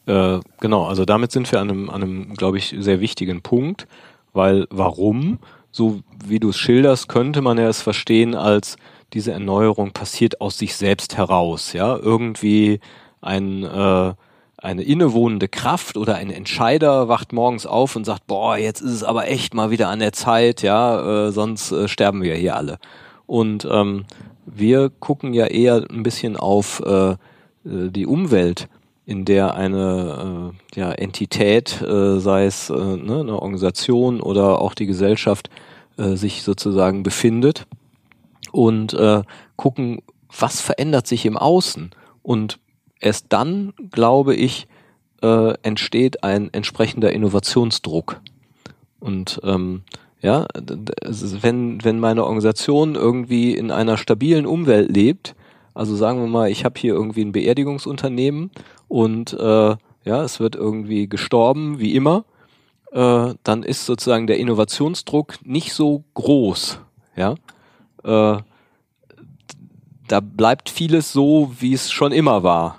Äh, 0.06 0.40
genau, 0.60 0.86
also 0.86 1.06
damit 1.06 1.32
sind 1.32 1.52
wir 1.52 1.60
an 1.60 1.70
einem, 1.70 1.90
an 1.90 2.02
einem, 2.02 2.34
glaube 2.36 2.58
ich, 2.58 2.76
sehr 2.80 3.02
wichtigen 3.02 3.42
Punkt, 3.42 3.88
weil 4.34 4.68
warum? 4.70 5.40
So 5.74 6.02
wie 6.26 6.40
du 6.40 6.50
es 6.50 6.58
schilderst, 6.58 7.08
könnte 7.08 7.42
man 7.42 7.58
ja 7.58 7.68
es 7.70 7.82
verstehen 7.82 8.36
als 8.36 8.78
diese 9.14 9.32
Erneuerung 9.32 9.92
passiert 9.92 10.42
aus 10.42 10.58
sich 10.58 10.76
selbst 10.76 11.18
heraus, 11.18 11.74
ja, 11.74 11.98
irgendwie 11.98 12.80
ein 13.22 13.64
äh, 13.64 14.14
eine 14.62 14.84
innewohnende 14.84 15.48
Kraft 15.48 15.98
oder 15.98 16.16
ein 16.16 16.30
Entscheider 16.30 17.08
wacht 17.08 17.34
morgens 17.34 17.66
auf 17.66 17.96
und 17.96 18.06
sagt, 18.06 18.28
boah, 18.28 18.58
jetzt 18.58 18.82
ist 18.82 18.92
es 18.92 19.04
aber 19.04 19.28
echt 19.28 19.56
mal 19.56 19.72
wieder 19.72 19.90
an 19.90 20.00
der 20.00 20.14
Zeit, 20.14 20.62
ja, 20.62 21.28
äh, 21.28 21.32
sonst 21.32 21.72
äh, 21.72 21.88
sterben 21.88 22.22
wir 22.22 22.36
hier 22.36 22.56
alle. 22.56 22.78
Und 23.26 23.68
ähm, 23.70 24.06
wir 24.46 24.90
gucken 24.90 25.34
ja 25.34 25.48
eher 25.48 25.84
ein 25.90 26.04
bisschen 26.04 26.38
auf 26.38 26.82
äh, 26.86 27.12
äh 27.12 27.18
die 27.64 28.06
Umwelt, 28.06 28.68
in 29.08 29.26
der 29.26 29.56
eine 29.56 30.54
äh, 30.76 30.80
ja, 30.80 30.92
Entität, 30.92 31.82
äh, 31.82 32.20
sei 32.20 32.46
es 32.46 32.70
äh, 32.70 32.76
ne, 32.76 33.22
eine 33.22 33.42
Organisation 33.42 34.22
oder 34.22 34.62
auch 34.62 34.76
die 34.76 34.86
Gesellschaft, 34.86 35.50
äh, 35.98 36.16
sich 36.16 36.44
sozusagen 36.44 37.02
befindet 37.02 37.66
und 38.52 38.94
äh, 38.94 39.24
gucken, 39.56 40.02
was 40.38 40.62
verändert 40.62 41.08
sich 41.08 41.26
im 41.26 41.38
Außen. 41.38 41.92
Und 42.22 42.60
erst 43.00 43.28
dann, 43.30 43.74
glaube 43.92 44.36
ich, 44.36 44.68
äh, 45.22 45.54
entsteht 45.64 46.24
ein 46.24 46.50
entsprechender 46.54 47.12
Innovationsdruck. 47.12 48.22
Und 49.00 49.40
ähm, 49.44 49.84
ja, 50.22 50.46
wenn, 50.54 51.84
wenn 51.84 52.00
meine 52.00 52.24
Organisation 52.24 52.96
irgendwie 52.96 53.56
in 53.56 53.72
einer 53.72 53.98
stabilen 53.98 54.46
Umwelt 54.46 54.92
lebt, 54.96 55.36
also 55.74 55.96
sagen 55.96 56.20
wir 56.20 56.28
mal, 56.28 56.50
ich 56.50 56.66
habe 56.66 56.80
hier 56.80 56.94
irgendwie 56.94 57.24
ein 57.24 57.32
Beerdigungsunternehmen 57.32 58.52
und 58.88 59.34
äh, 59.34 59.76
ja, 60.04 60.24
es 60.24 60.40
wird 60.40 60.56
irgendwie 60.56 61.08
gestorben, 61.08 61.80
wie 61.80 61.96
immer, 61.96 62.26
äh, 62.92 63.34
dann 63.44 63.64
ist 63.64 63.86
sozusagen 63.86 64.28
der 64.28 64.38
Innovationsdruck 64.38 65.36
nicht 65.46 65.74
so 65.74 66.04
groß. 66.14 66.80
Ja, 67.16 67.36
äh, 68.04 68.38
da 70.08 70.20
bleibt 70.20 70.70
vieles 70.70 71.14
so, 71.14 71.52
wie 71.60 71.74
es 71.74 71.92
schon 71.92 72.12
immer 72.12 72.44
war. 72.44 72.78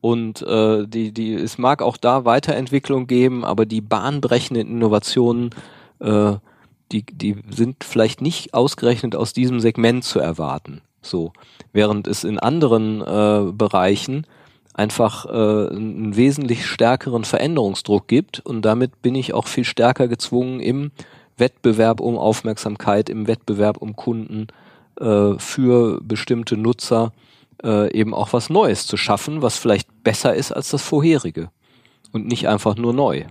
Und 0.00 0.40
äh, 0.42 0.86
die, 0.86 1.12
die, 1.12 1.34
es 1.34 1.58
mag 1.58 1.82
auch 1.82 1.98
da 1.98 2.24
Weiterentwicklung 2.24 3.06
geben, 3.06 3.44
aber 3.44 3.66
die 3.66 3.82
bahnbrechenden 3.82 4.66
Innovationen, 4.66 5.50
äh, 6.00 6.32
die, 6.90 7.04
die 7.04 7.36
sind 7.50 7.84
vielleicht 7.84 8.22
nicht 8.22 8.54
ausgerechnet 8.54 9.14
aus 9.14 9.34
diesem 9.34 9.60
Segment 9.60 10.04
zu 10.04 10.18
erwarten. 10.18 10.80
So, 11.02 11.32
während 11.72 12.06
es 12.06 12.24
in 12.24 12.38
anderen 12.38 13.02
äh, 13.02 13.52
Bereichen 13.52 14.26
einfach 14.72 15.26
äh, 15.26 15.28
einen 15.74 16.16
wesentlich 16.16 16.64
stärkeren 16.64 17.24
Veränderungsdruck 17.24 18.08
gibt 18.08 18.40
und 18.40 18.62
damit 18.62 19.02
bin 19.02 19.14
ich 19.14 19.34
auch 19.34 19.46
viel 19.46 19.64
stärker 19.64 20.08
gezwungen 20.08 20.60
im 20.60 20.92
Wettbewerb 21.40 22.00
um 22.00 22.18
Aufmerksamkeit, 22.18 23.08
im 23.08 23.26
Wettbewerb 23.26 23.78
um 23.78 23.96
Kunden 23.96 24.48
äh, 25.00 25.32
für 25.38 26.00
bestimmte 26.02 26.56
Nutzer 26.56 27.12
äh, 27.62 27.92
eben 27.92 28.14
auch 28.14 28.32
was 28.32 28.50
Neues 28.50 28.86
zu 28.86 28.96
schaffen, 28.96 29.42
was 29.42 29.56
vielleicht 29.56 30.02
besser 30.02 30.34
ist 30.34 30.52
als 30.52 30.70
das 30.70 30.82
vorherige 30.82 31.50
und 32.12 32.26
nicht 32.26 32.48
einfach 32.48 32.76
nur 32.76 32.92
neu, 32.92 33.24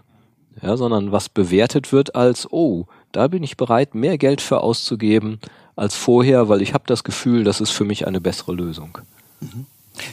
ja, 0.61 0.77
sondern 0.77 1.11
was 1.11 1.29
bewertet 1.29 1.91
wird 1.91 2.15
als 2.15 2.51
oh, 2.51 2.85
da 3.11 3.27
bin 3.27 3.43
ich 3.43 3.57
bereit, 3.57 3.95
mehr 3.95 4.17
Geld 4.17 4.41
für 4.41 4.61
auszugeben 4.61 5.39
als 5.75 5.95
vorher, 5.95 6.49
weil 6.49 6.61
ich 6.61 6.73
habe 6.73 6.83
das 6.87 7.03
Gefühl, 7.03 7.43
das 7.43 7.61
ist 7.61 7.71
für 7.71 7.85
mich 7.85 8.05
eine 8.05 8.21
bessere 8.21 8.53
Lösung. 8.53 8.97
Mhm. 9.39 9.65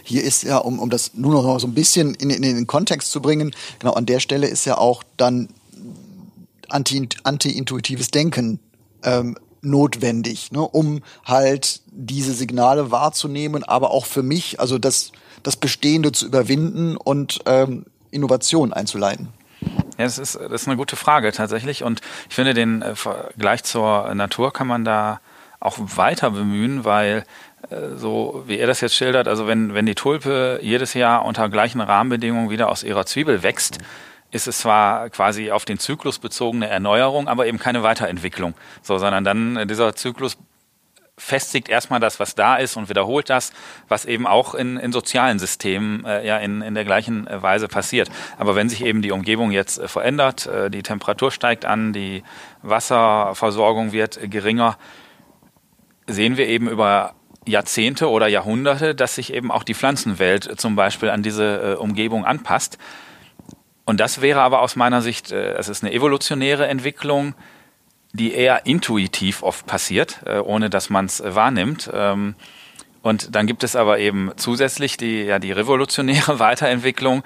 Hier 0.02 0.24
ist 0.24 0.42
ja, 0.42 0.58
um, 0.58 0.78
um 0.78 0.90
das 0.90 1.14
nur 1.14 1.32
noch 1.32 1.60
so 1.60 1.66
ein 1.66 1.74
bisschen 1.74 2.14
in, 2.14 2.30
in, 2.30 2.42
in 2.42 2.56
den 2.56 2.66
Kontext 2.66 3.10
zu 3.10 3.20
bringen, 3.20 3.54
genau 3.78 3.92
an 3.92 4.06
der 4.06 4.20
Stelle 4.20 4.48
ist 4.48 4.64
ja 4.64 4.78
auch 4.78 5.02
dann 5.16 5.48
anti-intuitives 6.68 8.06
anti 8.06 8.10
Denken 8.10 8.60
ähm, 9.02 9.36
notwendig, 9.62 10.52
ne, 10.52 10.60
um 10.60 11.02
halt 11.24 11.80
diese 11.90 12.32
Signale 12.32 12.90
wahrzunehmen, 12.90 13.64
aber 13.64 13.90
auch 13.90 14.06
für 14.06 14.22
mich, 14.22 14.60
also 14.60 14.78
das, 14.78 15.12
das 15.42 15.56
Bestehende 15.56 16.12
zu 16.12 16.26
überwinden 16.26 16.96
und 16.96 17.40
ähm, 17.46 17.86
Innovation 18.10 18.72
einzuleiten. 18.72 19.28
Ja, 19.98 20.04
das 20.04 20.18
ist, 20.18 20.36
das 20.36 20.62
ist 20.62 20.68
eine 20.68 20.76
gute 20.76 20.96
Frage 20.96 21.32
tatsächlich. 21.32 21.82
Und 21.82 22.00
ich 22.28 22.34
finde, 22.34 22.54
den 22.54 22.82
äh, 22.82 22.94
Vergleich 22.94 23.64
zur 23.64 24.14
Natur 24.14 24.52
kann 24.52 24.66
man 24.66 24.84
da 24.84 25.20
auch 25.58 25.78
weiter 25.78 26.30
bemühen, 26.30 26.84
weil 26.84 27.24
äh, 27.70 27.96
so 27.96 28.44
wie 28.46 28.58
er 28.58 28.66
das 28.66 28.80
jetzt 28.80 28.94
schildert, 28.94 29.26
also 29.26 29.46
wenn, 29.46 29.74
wenn 29.74 29.86
die 29.86 29.94
Tulpe 29.94 30.60
jedes 30.62 30.94
Jahr 30.94 31.24
unter 31.24 31.48
gleichen 31.48 31.80
Rahmenbedingungen 31.80 32.50
wieder 32.50 32.68
aus 32.68 32.82
ihrer 32.82 33.06
Zwiebel 33.06 33.42
wächst, 33.42 33.78
ist 34.36 34.46
es 34.46 34.58
zwar 34.58 35.10
quasi 35.10 35.50
auf 35.50 35.64
den 35.64 35.78
Zyklus 35.78 36.18
bezogene 36.18 36.68
Erneuerung, 36.68 37.26
aber 37.26 37.46
eben 37.46 37.58
keine 37.58 37.82
Weiterentwicklung. 37.82 38.54
So, 38.82 38.98
sondern 38.98 39.24
dann 39.24 39.56
äh, 39.56 39.66
dieser 39.66 39.96
Zyklus 39.96 40.36
festigt 41.18 41.70
erstmal 41.70 41.98
das, 41.98 42.20
was 42.20 42.34
da 42.34 42.56
ist 42.56 42.76
und 42.76 42.90
wiederholt 42.90 43.30
das, 43.30 43.52
was 43.88 44.04
eben 44.04 44.26
auch 44.26 44.54
in, 44.54 44.76
in 44.76 44.92
sozialen 44.92 45.38
Systemen 45.38 46.04
äh, 46.04 46.26
ja 46.26 46.36
in, 46.36 46.60
in 46.60 46.74
der 46.74 46.84
gleichen 46.84 47.26
äh, 47.26 47.42
Weise 47.42 47.68
passiert. 47.68 48.10
Aber 48.38 48.54
wenn 48.54 48.68
sich 48.68 48.84
eben 48.84 49.00
die 49.00 49.12
Umgebung 49.12 49.50
jetzt 49.50 49.78
äh, 49.78 49.88
verändert, 49.88 50.46
äh, 50.46 50.70
die 50.70 50.82
Temperatur 50.82 51.30
steigt 51.30 51.64
an, 51.64 51.94
die 51.94 52.22
Wasserversorgung 52.62 53.92
wird 53.92 54.30
geringer, 54.30 54.76
sehen 56.06 56.36
wir 56.36 56.46
eben 56.46 56.68
über 56.68 57.14
Jahrzehnte 57.46 58.10
oder 58.10 58.26
Jahrhunderte, 58.26 58.94
dass 58.94 59.14
sich 59.14 59.32
eben 59.32 59.50
auch 59.50 59.62
die 59.62 59.74
Pflanzenwelt 59.74 60.60
zum 60.60 60.76
Beispiel 60.76 61.10
an 61.10 61.22
diese 61.22 61.78
Umgebung 61.78 62.24
anpasst. 62.24 62.76
Und 63.86 64.00
das 64.00 64.20
wäre 64.20 64.42
aber 64.42 64.60
aus 64.60 64.76
meiner 64.76 65.00
Sicht, 65.00 65.32
äh, 65.32 65.54
es 65.54 65.68
ist 65.68 65.82
eine 65.82 65.94
evolutionäre 65.94 66.66
Entwicklung, 66.66 67.34
die 68.12 68.34
eher 68.34 68.66
intuitiv 68.66 69.42
oft 69.42 69.66
passiert, 69.66 70.20
äh, 70.26 70.38
ohne 70.38 70.68
dass 70.68 70.90
man 70.90 71.06
es 71.06 71.22
wahrnimmt. 71.24 71.88
Ähm, 71.94 72.34
und 73.02 73.34
dann 73.36 73.46
gibt 73.46 73.62
es 73.62 73.76
aber 73.76 73.98
eben 74.00 74.32
zusätzlich 74.36 74.96
die, 74.96 75.22
ja, 75.22 75.38
die 75.38 75.52
revolutionäre 75.52 76.38
Weiterentwicklung, 76.40 77.22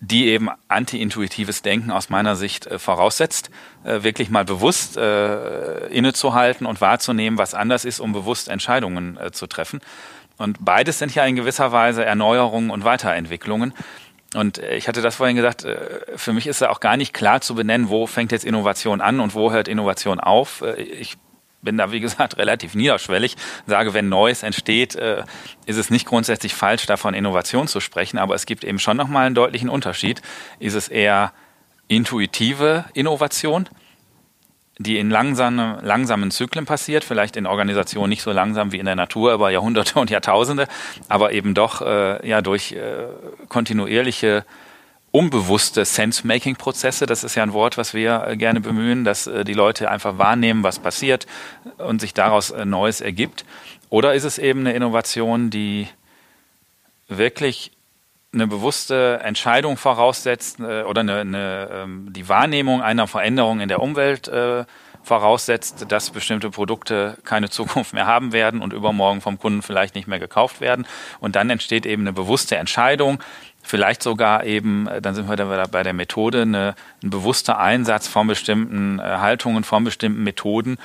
die 0.00 0.28
eben 0.28 0.48
anti-intuitives 0.68 1.62
Denken 1.62 1.90
aus 1.90 2.08
meiner 2.08 2.36
Sicht 2.36 2.66
äh, 2.66 2.78
voraussetzt, 2.78 3.50
äh, 3.84 4.02
wirklich 4.02 4.30
mal 4.30 4.44
bewusst 4.44 4.96
äh, 4.96 5.88
innezuhalten 5.88 6.66
und 6.66 6.80
wahrzunehmen, 6.80 7.36
was 7.38 7.54
anders 7.54 7.84
ist, 7.84 7.98
um 8.00 8.12
bewusst 8.12 8.48
Entscheidungen 8.48 9.18
äh, 9.18 9.32
zu 9.32 9.46
treffen. 9.46 9.80
Und 10.38 10.56
beides 10.64 10.98
sind 10.98 11.14
ja 11.14 11.26
in 11.26 11.36
gewisser 11.36 11.70
Weise 11.72 12.04
Erneuerungen 12.04 12.70
und 12.70 12.84
Weiterentwicklungen. 12.84 13.74
Und 14.34 14.58
äh, 14.58 14.76
ich 14.76 14.88
hatte 14.88 15.02
das 15.02 15.16
vorhin 15.16 15.36
gesagt, 15.36 15.64
äh, 15.64 15.78
für 16.16 16.32
mich 16.32 16.46
ist 16.46 16.60
ja 16.60 16.70
auch 16.70 16.80
gar 16.80 16.96
nicht 16.96 17.12
klar 17.12 17.40
zu 17.40 17.54
benennen, 17.54 17.88
wo 17.88 18.06
fängt 18.06 18.32
jetzt 18.32 18.44
Innovation 18.44 19.00
an 19.00 19.20
und 19.20 19.34
wo 19.34 19.52
hört 19.52 19.68
Innovation 19.68 20.20
auf. 20.20 20.62
Äh, 20.62 20.74
ich 20.82 21.16
bin 21.62 21.76
da, 21.76 21.92
wie 21.92 22.00
gesagt, 22.00 22.38
relativ 22.38 22.74
niederschwellig, 22.74 23.36
sage, 23.66 23.92
wenn 23.92 24.08
Neues 24.08 24.42
entsteht, 24.42 24.94
ist 24.94 25.76
es 25.76 25.90
nicht 25.90 26.06
grundsätzlich 26.06 26.54
falsch, 26.54 26.86
davon 26.86 27.12
Innovation 27.12 27.68
zu 27.68 27.80
sprechen, 27.80 28.16
aber 28.18 28.34
es 28.34 28.46
gibt 28.46 28.64
eben 28.64 28.78
schon 28.78 28.96
nochmal 28.96 29.26
einen 29.26 29.34
deutlichen 29.34 29.68
Unterschied. 29.68 30.22
Ist 30.58 30.74
es 30.74 30.88
eher 30.88 31.34
intuitive 31.88 32.86
Innovation, 32.94 33.68
die 34.80 34.98
in 34.98 35.10
langsame, 35.10 35.78
langsamen 35.82 36.30
Zyklen 36.30 36.64
passiert, 36.64 37.04
vielleicht 37.04 37.36
in 37.36 37.46
Organisationen 37.46 38.08
nicht 38.08 38.22
so 38.22 38.32
langsam 38.32 38.72
wie 38.72 38.78
in 38.78 38.86
der 38.86 38.96
Natur 38.96 39.34
über 39.34 39.50
Jahrhunderte 39.50 40.00
und 40.00 40.08
Jahrtausende, 40.08 40.68
aber 41.06 41.32
eben 41.32 41.52
doch 41.52 41.82
äh, 41.82 42.26
ja 42.26 42.40
durch 42.40 42.72
äh, 42.72 43.08
kontinuierliche 43.50 44.46
unbewusste 45.12 45.84
Sense-Making-Prozesse, 45.84 47.04
das 47.04 47.24
ist 47.24 47.34
ja 47.34 47.42
ein 47.42 47.52
Wort, 47.52 47.76
was 47.76 47.92
wir 47.92 48.24
äh, 48.26 48.36
gerne 48.38 48.62
bemühen, 48.62 49.04
dass 49.04 49.26
äh, 49.26 49.44
die 49.44 49.52
Leute 49.52 49.90
einfach 49.90 50.16
wahrnehmen, 50.16 50.62
was 50.62 50.78
passiert 50.78 51.26
und 51.76 52.00
sich 52.00 52.14
daraus 52.14 52.50
äh, 52.50 52.64
Neues 52.64 53.02
ergibt. 53.02 53.44
Oder 53.90 54.14
ist 54.14 54.24
es 54.24 54.38
eben 54.38 54.60
eine 54.60 54.72
Innovation, 54.72 55.50
die 55.50 55.88
wirklich 57.08 57.72
eine 58.32 58.46
bewusste 58.46 59.20
Entscheidung 59.22 59.76
voraussetzt 59.76 60.60
äh, 60.60 60.82
oder 60.82 61.00
eine, 61.00 61.20
eine, 61.20 61.68
ähm, 61.72 62.12
die 62.12 62.28
Wahrnehmung 62.28 62.80
einer 62.82 63.06
Veränderung 63.06 63.60
in 63.60 63.68
der 63.68 63.82
Umwelt 63.82 64.28
äh, 64.28 64.64
voraussetzt, 65.02 65.86
dass 65.88 66.10
bestimmte 66.10 66.50
Produkte 66.50 67.18
keine 67.24 67.50
Zukunft 67.50 67.92
mehr 67.92 68.06
haben 68.06 68.32
werden 68.32 68.62
und 68.62 68.72
übermorgen 68.72 69.20
vom 69.20 69.38
Kunden 69.38 69.62
vielleicht 69.62 69.94
nicht 69.94 70.06
mehr 70.06 70.20
gekauft 70.20 70.60
werden. 70.60 70.86
Und 71.18 71.34
dann 71.36 71.50
entsteht 71.50 71.86
eben 71.86 72.02
eine 72.02 72.12
bewusste 72.12 72.56
Entscheidung, 72.56 73.18
vielleicht 73.62 74.02
sogar 74.02 74.44
eben, 74.44 74.86
äh, 74.86 75.02
dann 75.02 75.14
sind 75.14 75.28
wir 75.28 75.36
da 75.36 75.66
bei 75.66 75.82
der 75.82 75.92
Methode, 75.92 76.42
eine, 76.42 76.74
ein 77.02 77.10
bewusster 77.10 77.58
Einsatz 77.58 78.06
von 78.06 78.28
bestimmten 78.28 79.00
Haltungen, 79.02 79.64
von 79.64 79.82
bestimmten 79.82 80.22
Methoden, 80.22 80.78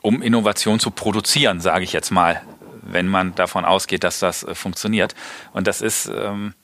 um 0.00 0.22
Innovation 0.22 0.80
zu 0.80 0.90
produzieren, 0.90 1.60
sage 1.60 1.84
ich 1.84 1.92
jetzt 1.92 2.10
mal 2.10 2.40
wenn 2.82 3.08
man 3.08 3.34
davon 3.34 3.64
ausgeht, 3.64 4.04
dass 4.04 4.18
das 4.18 4.44
äh, 4.44 4.54
funktioniert. 4.54 5.14
Und 5.52 5.66
das 5.66 5.80
ist, 5.80 6.06
ähm, 6.06 6.54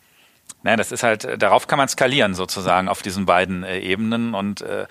naja, 0.63 0.77
das 0.77 0.93
ist 0.93 1.03
halt, 1.03 1.25
äh, 1.25 1.39
darauf 1.39 1.67
kann 1.67 1.79
man 1.79 1.89
skalieren 1.89 2.35
sozusagen 2.35 2.89
auf 2.89 3.03
diesen 3.03 3.27
beiden 3.27 3.65
äh, 3.65 3.79
Ebenen. 3.81 4.35
Und 4.35 4.63
äh, 4.63 4.87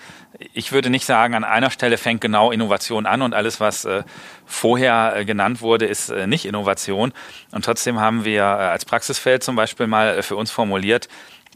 ich 0.52 0.72
würde 0.72 0.90
nicht 0.90 1.04
sagen, 1.04 1.34
an 1.34 1.44
einer 1.44 1.70
Stelle 1.70 1.98
fängt 1.98 2.20
genau 2.20 2.50
Innovation 2.50 3.06
an 3.06 3.22
und 3.22 3.34
alles, 3.34 3.60
was 3.60 3.84
äh, 3.84 4.04
vorher 4.46 5.14
äh, 5.16 5.24
genannt 5.24 5.60
wurde, 5.60 5.86
ist 5.86 6.10
nicht 6.10 6.44
Innovation. 6.44 7.12
Und 7.50 7.64
trotzdem 7.64 8.00
haben 8.00 8.24
wir 8.24 8.44
als 8.44 8.84
Praxisfeld 8.84 9.42
zum 9.42 9.56
Beispiel 9.56 9.86
mal 9.86 10.22
für 10.22 10.36
uns 10.36 10.50
formuliert, 10.50 11.08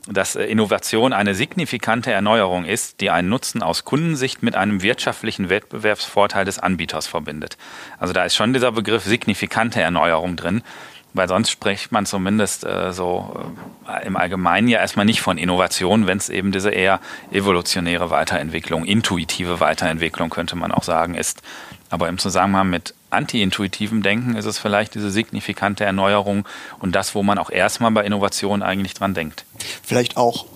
dass 0.09 0.37
äh, 0.37 0.45
Innovation 0.45 1.13
eine 1.13 1.35
signifikante 1.35 2.11
Erneuerung 2.11 2.65
ist, 2.65 3.01
die 3.01 3.11
einen 3.11 3.29
Nutzen 3.29 3.63
aus 3.63 3.85
Kundensicht 3.85 4.43
mit 4.43 4.55
einem 4.55 4.83
wirtschaftlichen 4.83 5.51
Wettbewerbsvorteil 5.51 6.45
des 6.45 6.59
Anbieters 6.59 7.07
verbindet. 7.07 7.57
Also 7.99 8.15
da 8.15 8.25
ist 8.25 8.35
schon 8.35 8.53
dieser 8.53 8.73
Begriff 8.73 9.05
signifikante 9.05 9.81
Erneuerung 9.81 10.37
drin, 10.37 10.63
weil 11.15 11.29
sonst 11.29 11.51
spricht 11.51 11.93
man 11.93 12.07
zumindest 12.07 12.65
äh, 12.65 12.93
so 12.93 13.53
äh, 13.87 14.07
im 14.07 14.17
Allgemeinen 14.17 14.69
ja 14.69 14.79
erstmal 14.79 15.07
nicht 15.07 15.21
von 15.21 15.39
Innovation, 15.39 16.07
wenn 16.07 16.19
es 16.19 16.29
eben 16.29 16.53
diese 16.53 16.71
eher 16.71 17.01
evolutionäre 17.31 18.11
Weiterentwicklung, 18.11 18.85
intuitive 18.85 19.61
Weiterentwicklung 19.61 20.31
könnte 20.31 20.57
man 20.57 20.73
auch 20.73 20.85
sagen, 20.85 21.15
ist. 21.15 21.43
Aber 21.91 22.09
im 22.09 22.19
Zusammenhang 22.19 22.71
mit 22.71 22.95
anti-intuitivem 23.11 24.03
Denken 24.03 24.37
ist 24.37 24.45
es 24.45 24.59
vielleicht 24.59 24.95
diese 24.95 25.11
signifikante 25.11 25.85
Erneuerung 25.85 26.47
und 26.79 26.95
das, 26.95 27.15
wo 27.15 27.23
man 27.23 27.39
auch 27.39 27.51
erstmal 27.51 27.91
bei 27.91 28.05
Innovation 28.05 28.63
eigentlich 28.63 28.95
dran 28.95 29.15
denkt. 29.15 29.45
Vielleicht 29.83 30.17
auch, 30.17 30.47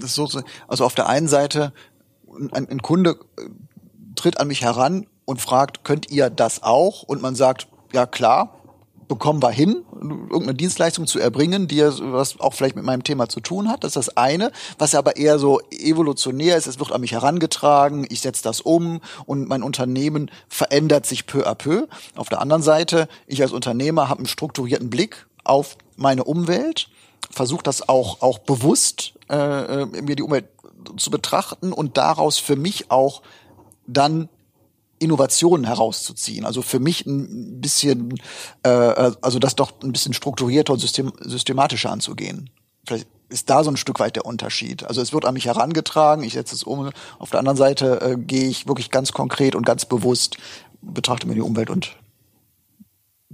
so, 0.00 0.28
also 0.66 0.84
auf 0.84 0.94
der 0.94 1.08
einen 1.08 1.28
Seite, 1.28 1.72
ein, 2.52 2.68
ein 2.68 2.82
Kunde 2.82 3.18
tritt 4.14 4.40
an 4.40 4.48
mich 4.48 4.62
heran 4.62 5.06
und 5.24 5.40
fragt, 5.40 5.84
könnt 5.84 6.10
ihr 6.10 6.30
das 6.30 6.62
auch? 6.62 7.02
Und 7.02 7.20
man 7.22 7.34
sagt, 7.34 7.68
ja 7.92 8.06
klar, 8.06 8.57
bekommen 9.08 9.42
wir 9.42 9.50
hin, 9.50 9.84
irgendeine 9.94 10.54
Dienstleistung 10.54 11.06
zu 11.06 11.18
erbringen, 11.18 11.66
die 11.66 11.82
was 11.82 12.38
auch 12.40 12.54
vielleicht 12.54 12.76
mit 12.76 12.84
meinem 12.84 13.02
Thema 13.02 13.28
zu 13.28 13.40
tun 13.40 13.68
hat. 13.68 13.82
Das 13.82 13.96
ist 13.96 14.08
das 14.08 14.16
eine, 14.16 14.52
was 14.78 14.94
aber 14.94 15.16
eher 15.16 15.38
so 15.38 15.60
evolutionär 15.70 16.56
ist. 16.56 16.66
Es 16.66 16.78
wird 16.78 16.92
an 16.92 17.00
mich 17.00 17.12
herangetragen, 17.12 18.06
ich 18.08 18.20
setze 18.20 18.42
das 18.42 18.60
um 18.60 19.00
und 19.26 19.48
mein 19.48 19.62
Unternehmen 19.62 20.30
verändert 20.48 21.06
sich 21.06 21.26
peu 21.26 21.46
à 21.46 21.54
peu. 21.54 21.86
Auf 22.14 22.28
der 22.28 22.40
anderen 22.40 22.62
Seite, 22.62 23.08
ich 23.26 23.42
als 23.42 23.52
Unternehmer 23.52 24.08
habe 24.08 24.20
einen 24.20 24.28
strukturierten 24.28 24.90
Blick 24.90 25.26
auf 25.44 25.76
meine 25.96 26.24
Umwelt, 26.24 26.90
versuche 27.30 27.62
das 27.62 27.88
auch 27.88 28.20
auch 28.22 28.38
bewusst 28.38 29.14
äh, 29.30 29.82
äh 29.82 29.86
mir 29.86 30.16
die 30.16 30.22
Umwelt 30.22 30.46
zu 30.96 31.10
betrachten 31.10 31.72
und 31.72 31.96
daraus 31.96 32.38
für 32.38 32.56
mich 32.56 32.90
auch 32.90 33.22
dann 33.86 34.28
Innovationen 34.98 35.66
herauszuziehen. 35.66 36.44
Also 36.44 36.62
für 36.62 36.80
mich 36.80 37.06
ein 37.06 37.60
bisschen, 37.60 38.14
äh, 38.62 38.68
also 38.68 39.38
das 39.38 39.56
doch 39.56 39.72
ein 39.82 39.92
bisschen 39.92 40.14
strukturierter 40.14 40.72
und 40.72 40.78
system, 40.78 41.12
systematischer 41.20 41.90
anzugehen. 41.90 42.50
Vielleicht 42.86 43.06
ist 43.28 43.50
da 43.50 43.62
so 43.62 43.70
ein 43.70 43.76
Stück 43.76 44.00
weit 44.00 44.16
der 44.16 44.24
Unterschied. 44.24 44.84
Also 44.84 45.00
es 45.00 45.12
wird 45.12 45.24
an 45.24 45.34
mich 45.34 45.46
herangetragen, 45.46 46.24
ich 46.24 46.32
setze 46.32 46.54
es 46.54 46.62
um. 46.62 46.90
Auf 47.18 47.30
der 47.30 47.40
anderen 47.40 47.58
Seite 47.58 48.00
äh, 48.00 48.16
gehe 48.16 48.48
ich 48.48 48.66
wirklich 48.66 48.90
ganz 48.90 49.12
konkret 49.12 49.54
und 49.54 49.66
ganz 49.66 49.84
bewusst, 49.84 50.38
betrachte 50.80 51.26
mir 51.26 51.34
die 51.34 51.42
Umwelt 51.42 51.70
und 51.70 51.96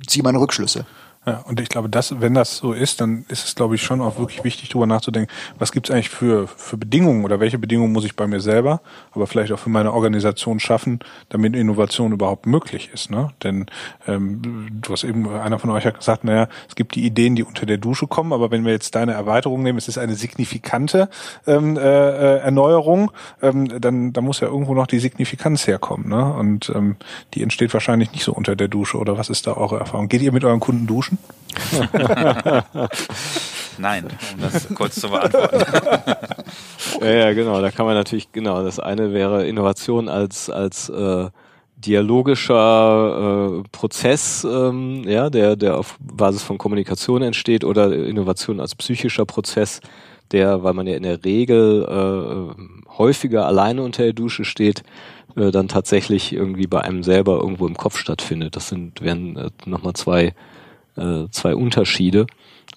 ziehe 0.07 0.22
meine 0.22 0.40
Rückschlüsse. 0.40 0.87
Ja, 1.26 1.42
und 1.46 1.58
ich 1.58 1.70
glaube, 1.70 1.88
dass, 1.88 2.20
wenn 2.20 2.34
das 2.34 2.58
so 2.58 2.72
ist, 2.74 3.00
dann 3.00 3.24
ist 3.28 3.46
es, 3.46 3.54
glaube 3.54 3.76
ich, 3.76 3.82
schon 3.82 4.02
auch 4.02 4.18
wirklich 4.18 4.44
wichtig, 4.44 4.68
darüber 4.68 4.87
nachzudenken, 4.87 5.32
was 5.58 5.72
gibt 5.72 5.88
es 5.88 5.94
eigentlich 5.94 6.10
für, 6.10 6.46
für 6.48 6.76
Bedingungen 6.76 7.24
oder 7.24 7.40
welche 7.40 7.58
Bedingungen 7.58 7.92
muss 7.92 8.04
ich 8.04 8.14
bei 8.14 8.26
mir 8.26 8.40
selber, 8.40 8.82
aber 9.12 9.26
vielleicht 9.26 9.50
auch 9.52 9.58
für 9.58 9.70
meine 9.70 9.92
Organisation 9.94 10.60
schaffen, 10.60 11.00
damit 11.30 11.56
Innovation 11.56 12.12
überhaupt 12.12 12.46
möglich 12.46 12.90
ist. 12.92 13.10
Ne? 13.10 13.30
Denn 13.42 13.66
ähm, 14.06 14.68
du 14.82 14.92
hast 14.92 15.04
eben, 15.04 15.26
einer 15.28 15.58
von 15.58 15.70
euch 15.70 15.87
hat 15.87 15.98
gesagt, 15.98 16.24
naja, 16.24 16.48
es 16.68 16.74
gibt 16.74 16.94
die 16.94 17.06
Ideen, 17.06 17.37
die 17.37 17.42
unter 17.42 17.64
der 17.64 17.78
Dusche 17.78 18.06
kommen, 18.06 18.34
aber 18.34 18.50
wenn 18.50 18.66
wir 18.66 18.72
jetzt 18.72 18.94
deine 18.94 19.14
Erweiterung 19.14 19.62
nehmen, 19.62 19.78
es 19.78 19.88
ist 19.88 19.96
eine 19.96 20.16
signifikante 20.16 21.08
ähm, 21.46 21.78
äh, 21.78 21.80
äh 21.80 22.38
Erneuerung, 22.44 23.10
ähm, 23.40 23.80
dann, 23.80 24.12
dann 24.12 24.24
muss 24.24 24.40
ja 24.40 24.48
irgendwo 24.48 24.74
noch 24.74 24.87
die 24.87 24.98
Signifikanz 24.98 25.66
herkommen. 25.66 26.08
Ne? 26.08 26.34
Und 26.34 26.70
ähm, 26.74 26.96
die 27.32 27.42
entsteht 27.42 27.72
wahrscheinlich 27.72 28.12
nicht 28.12 28.24
so 28.24 28.32
unter 28.32 28.56
der 28.56 28.68
Dusche. 28.68 28.98
Oder 28.98 29.16
was 29.16 29.30
ist 29.30 29.46
da 29.46 29.54
eure 29.54 29.78
Erfahrung? 29.78 30.08
Geht 30.08 30.20
ihr 30.20 30.32
mit 30.32 30.44
euren 30.44 30.60
Kunden 30.60 30.87
duschen? 30.87 31.13
Nein, 33.79 34.07
um 34.35 34.40
das 34.40 34.68
kurz 34.74 35.00
zu 35.00 35.09
beantworten. 35.09 35.61
ja, 37.00 37.11
ja, 37.11 37.33
genau. 37.33 37.61
Da 37.61 37.70
kann 37.70 37.87
man 37.87 37.94
natürlich, 37.94 38.33
genau, 38.33 38.62
das 38.62 38.79
eine 38.79 39.12
wäre 39.12 39.46
Innovation 39.46 40.09
als, 40.09 40.50
als 40.50 40.88
äh, 40.88 41.29
dialogischer 41.77 43.61
äh, 43.61 43.68
Prozess, 43.70 44.44
ähm, 44.44 45.05
ja, 45.07 45.31
der, 45.31 45.57
der 45.57 45.79
auf 45.79 45.96
Basis 46.00 46.42
von 46.42 46.59
Kommunikation 46.59 47.22
entsteht 47.22 47.64
oder 47.64 47.92
Innovation 47.92 48.61
als 48.61 48.74
psychischer 48.74 49.24
Prozess, 49.24 49.81
der, 50.31 50.62
weil 50.62 50.74
man 50.74 50.87
ja 50.87 50.96
in 50.96 51.03
der 51.03 51.24
Regel 51.24 51.85
äh, 51.85 52.96
häufiger 52.96 53.46
alleine 53.46 53.83
unter 53.83 54.05
der 54.05 54.12
Dusche 54.12 54.44
steht, 54.44 54.83
äh, 55.37 55.50
dann 55.50 55.68
tatsächlich 55.68 56.33
irgendwie 56.33 56.66
bei 56.66 56.81
einem 56.81 57.03
selber 57.03 57.37
irgendwo 57.37 57.66
im 57.66 57.77
Kopf 57.77 57.98
stattfindet. 57.98 58.57
Das 58.57 58.68
sind 58.68 59.03
wären 59.03 59.37
äh, 59.37 59.50
nochmal 59.66 59.94
zwei 59.94 60.35
äh, 60.96 61.28
zwei 61.30 61.54
Unterschiede, 61.54 62.26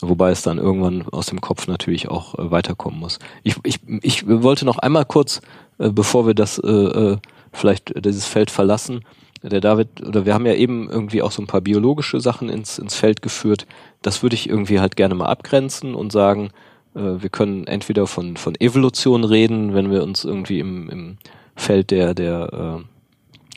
wobei 0.01 0.31
es 0.31 0.41
dann 0.41 0.57
irgendwann 0.57 1.03
aus 1.09 1.27
dem 1.27 1.41
Kopf 1.41 1.67
natürlich 1.67 2.09
auch 2.09 2.37
äh, 2.37 2.51
weiterkommen 2.51 2.99
muss. 2.99 3.19
Ich, 3.43 3.55
ich, 3.63 3.79
ich 4.01 4.27
wollte 4.27 4.65
noch 4.65 4.79
einmal 4.79 5.05
kurz, 5.05 5.41
äh, 5.77 5.89
bevor 5.89 6.27
wir 6.27 6.33
das 6.33 6.59
äh, 6.59 6.69
äh, 6.69 7.17
vielleicht 7.51 7.93
dieses 8.05 8.25
Feld 8.25 8.51
verlassen, 8.51 9.01
der 9.43 9.61
David, 9.61 10.01
oder 10.05 10.25
wir 10.25 10.33
haben 10.33 10.45
ja 10.45 10.53
eben 10.53 10.89
irgendwie 10.89 11.21
auch 11.21 11.31
so 11.31 11.41
ein 11.41 11.47
paar 11.47 11.61
biologische 11.61 12.19
Sachen 12.19 12.49
ins, 12.49 12.79
ins 12.79 12.95
Feld 12.95 13.21
geführt. 13.21 13.67
Das 14.01 14.23
würde 14.23 14.35
ich 14.35 14.49
irgendwie 14.49 14.79
halt 14.79 14.95
gerne 14.95 15.15
mal 15.15 15.27
abgrenzen 15.27 15.95
und 15.95 16.11
sagen, 16.11 16.49
äh, 16.95 17.21
wir 17.21 17.29
können 17.29 17.67
entweder 17.67 18.07
von, 18.07 18.37
von 18.37 18.55
Evolution 18.59 19.23
reden, 19.23 19.73
wenn 19.73 19.91
wir 19.91 20.03
uns 20.03 20.25
irgendwie 20.25 20.59
im, 20.59 20.89
im 20.89 21.17
Feld 21.55 21.91
der, 21.91 22.13
der 22.13 22.83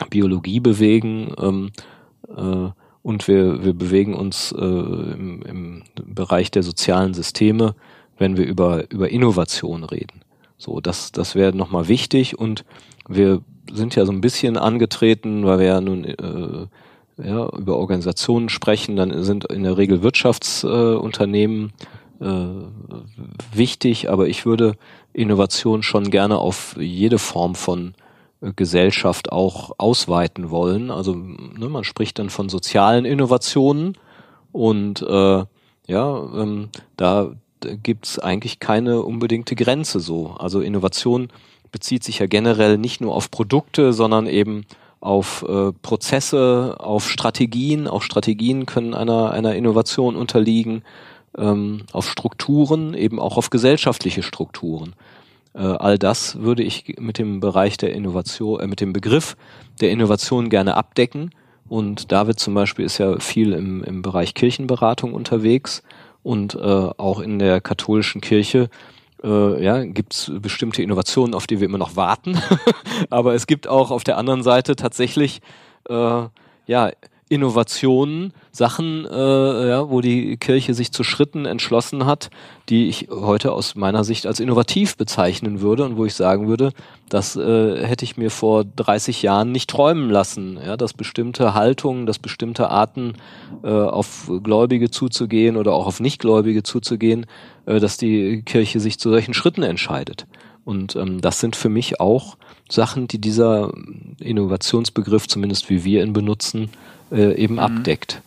äh, 0.01 0.05
Biologie 0.11 0.61
bewegen, 0.61 1.35
ähm, 1.39 1.71
äh, 2.29 2.71
und 3.03 3.29
wir, 3.29 3.65
wir 3.65 3.73
bewegen 3.73 4.15
uns 4.15 4.53
äh, 4.53 4.65
im, 4.65 5.43
im 5.43 5.83
Bereich 6.05 6.51
der 6.51 6.63
sozialen 6.63 7.15
Systeme, 7.15 7.75
wenn 8.19 8.37
wir 8.37 8.47
über, 8.47 8.91
über 8.91 9.11
Innovation 9.11 9.85
reden. 9.85 10.21
So, 10.59 10.81
das, 10.81 11.11
das 11.13 11.35
wäre 11.35 11.57
nochmal 11.57 11.89
wichtig. 11.89 12.39
Und 12.39 12.65
wir 13.09 13.41
sind 13.73 13.97
ja 13.97 14.05
so 14.05 14.13
ein 14.13 14.21
bisschen 14.21 14.59
angetreten, 14.59 15.47
weil 15.47 15.59
wir 15.59 15.67
ja 15.67 15.81
nun 15.81 16.05
äh, 16.05 16.67
ja, 17.23 17.49
über 17.57 17.77
Organisationen 17.77 18.49
sprechen, 18.49 18.97
dann 18.97 19.23
sind 19.23 19.45
in 19.47 19.63
der 19.63 19.77
Regel 19.77 20.03
Wirtschaftsunternehmen 20.03 21.73
äh, 22.21 22.27
äh, 22.27 22.51
wichtig, 23.53 24.11
aber 24.11 24.29
ich 24.29 24.45
würde 24.45 24.75
Innovation 25.13 25.83
schon 25.83 26.11
gerne 26.11 26.39
auf 26.39 26.77
jede 26.79 27.19
Form 27.19 27.55
von 27.55 27.95
Gesellschaft 28.41 29.33
auch 29.33 29.73
ausweiten 29.79 30.51
wollen. 30.51 30.91
Also 30.91 31.15
ne, 31.15 31.69
man 31.69 31.85
spricht 31.85 32.19
dann 32.19 32.31
von 32.31 32.49
sozialen 32.49 33.05
Innovationen 33.05 33.99
und 34.53 35.03
äh, 35.03 35.45
ja, 35.87 36.29
ähm, 36.35 36.71
da 36.97 37.33
gibt's 37.61 38.19
eigentlich 38.19 38.61
keine 38.61 39.03
unbedingte 39.03 39.55
Grenze 39.55 40.01
so. 40.01 40.35
Also 40.39 40.61
Innovation 40.61 41.29
bezieht 41.73 42.05
sich 42.05 42.19
ja 42.19 42.27
generell 42.27 42.79
nicht 42.79 43.01
nur 43.01 43.15
auf 43.15 43.31
Produkte, 43.31 43.93
sondern 43.93 44.27
eben 44.27 44.65
auf 45.01 45.45
äh, 45.49 45.73
Prozesse, 45.73 46.77
auf 46.79 47.09
Strategien. 47.09 47.89
Auch 47.89 48.03
Strategien 48.03 48.67
können 48.67 48.95
einer, 48.95 49.31
einer 49.33 49.55
Innovation 49.55 50.17
unterliegen, 50.17 50.83
ähm, 51.37 51.83
auf 51.93 52.09
Strukturen, 52.09 52.95
eben 52.95 53.21
auch 53.21 53.37
auf 53.37 53.51
gesellschaftliche 53.51 54.23
Strukturen. 54.23 54.95
Äh, 55.55 55.59
all 55.59 55.99
das 55.99 56.41
würde 56.41 56.63
ich 56.63 56.97
mit 56.99 57.19
dem 57.19 57.41
Bereich 57.41 57.77
der 57.77 57.93
Innovation, 57.93 58.61
äh, 58.61 58.67
mit 58.67 58.81
dem 58.81 58.93
Begriff 58.93 59.37
der 59.81 59.91
Innovation 59.91 60.51
gerne 60.51 60.77
abdecken. 60.77 61.31
Und 61.69 62.11
David 62.13 62.41
zum 62.41 62.55
Beispiel 62.55 62.85
ist 62.85 62.99
ja 62.99 63.19
viel 63.21 63.53
im, 63.53 63.85
im 63.85 64.03
Bereich 64.03 64.35
Kirchenberatung 64.35 65.15
unterwegs 65.15 65.83
und 66.23 66.55
äh, 66.55 66.59
auch 66.59 67.21
in 67.21 67.39
der 67.39 67.61
katholischen 67.61 68.21
Kirche 68.21 68.69
äh, 69.23 69.63
ja, 69.63 69.85
gibt 69.85 70.15
es 70.15 70.33
bestimmte 70.41 70.83
Innovationen, 70.83 71.35
auf 71.35 71.47
die 71.47 71.61
wir 71.61 71.67
immer 71.67 71.79
noch 71.79 71.97
warten. 71.97 72.39
Aber 73.11 73.35
es 73.35 73.47
gibt 73.47 73.69
auch 73.69 73.91
auf 73.91 74.05
der 74.05 74.19
anderen 74.19 74.43
Seite 74.43 74.77
tatsächlich 74.77 75.41
äh, 75.89 76.23
ja, 76.67 76.91
Innovationen, 77.31 78.33
Sachen, 78.51 79.07
äh, 79.07 79.69
ja, 79.69 79.89
wo 79.89 80.01
die 80.01 80.37
Kirche 80.37 80.75
sich 80.75 80.91
zu 80.91 81.05
Schritten 81.05 81.47
entschlossen 81.47 82.05
hat, 82.05 82.29
die 82.69 82.89
ich 82.89 83.07
heute 83.09 83.53
aus 83.53 83.77
meiner 83.77 84.03
Sicht 84.03 84.27
als 84.27 84.41
innovativ 84.41 84.97
bezeichnen 84.97 85.61
würde 85.61 85.85
und 85.85 85.97
wo 85.97 86.05
ich 86.05 86.15
sagen 86.15 86.49
würde, 86.49 86.73
das 87.09 87.37
äh, 87.37 87.87
hätte 87.87 88.05
ich 88.05 88.17
mir 88.17 88.33
vor 88.33 88.65
30 88.65 89.23
Jahren 89.23 89.53
nicht 89.53 89.71
träumen 89.71 90.11
lassen, 90.11 90.59
ja, 90.65 90.77
dass 90.77 90.93
bestimmte 90.93 91.55
Haltungen, 91.55 92.05
dass 92.05 92.19
bestimmte 92.19 92.69
Arten 92.69 93.15
äh, 93.63 93.71
auf 93.71 94.29
Gläubige 94.43 94.91
zuzugehen 94.91 95.57
oder 95.57 95.73
auch 95.73 95.87
auf 95.87 96.01
Nichtgläubige 96.01 96.65
zuzugehen, 96.65 97.27
äh, 97.65 97.79
dass 97.79 97.97
die 97.97 98.43
Kirche 98.43 98.81
sich 98.81 98.99
zu 98.99 99.09
solchen 99.09 99.35
Schritten 99.35 99.63
entscheidet. 99.63 100.27
Und 100.65 100.97
ähm, 100.97 101.21
das 101.21 101.39
sind 101.39 101.55
für 101.55 101.69
mich 101.69 102.01
auch 102.01 102.37
Sachen, 102.69 103.07
die 103.07 103.21
dieser 103.21 103.73
Innovationsbegriff, 104.19 105.29
zumindest 105.29 105.71
wie 105.71 105.85
wir 105.85 106.03
ihn 106.03 106.13
benutzen, 106.13 106.71
äh, 107.11 107.35
eben 107.35 107.55
mhm. 107.55 107.61
abdeckt. 107.61 108.23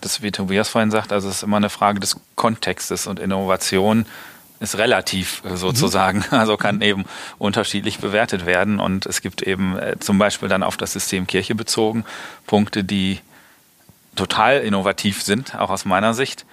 Das, 0.00 0.22
wie 0.22 0.30
Tobias 0.30 0.68
vorhin 0.68 0.90
sagt, 0.90 1.12
also 1.12 1.28
es 1.28 1.36
ist 1.36 1.42
immer 1.42 1.56
eine 1.56 1.70
Frage 1.70 2.00
des 2.00 2.16
Kontextes 2.34 3.06
und 3.06 3.18
Innovation 3.18 4.06
ist 4.60 4.76
relativ 4.76 5.42
äh, 5.44 5.56
sozusagen, 5.56 6.18
mhm. 6.18 6.24
also 6.38 6.56
kann 6.56 6.80
eben 6.82 7.04
unterschiedlich 7.38 7.98
bewertet 7.98 8.46
werden 8.46 8.78
und 8.78 9.06
es 9.06 9.22
gibt 9.22 9.42
eben 9.42 9.78
äh, 9.78 9.96
zum 9.98 10.18
Beispiel 10.18 10.48
dann 10.48 10.62
auf 10.62 10.76
das 10.76 10.92
System 10.92 11.26
Kirche 11.26 11.54
bezogen 11.54 12.04
Punkte, 12.46 12.84
die 12.84 13.20
total 14.16 14.60
innovativ 14.60 15.22
sind, 15.22 15.54
auch 15.54 15.70
aus 15.70 15.84
meiner 15.84 16.14
Sicht 16.14 16.44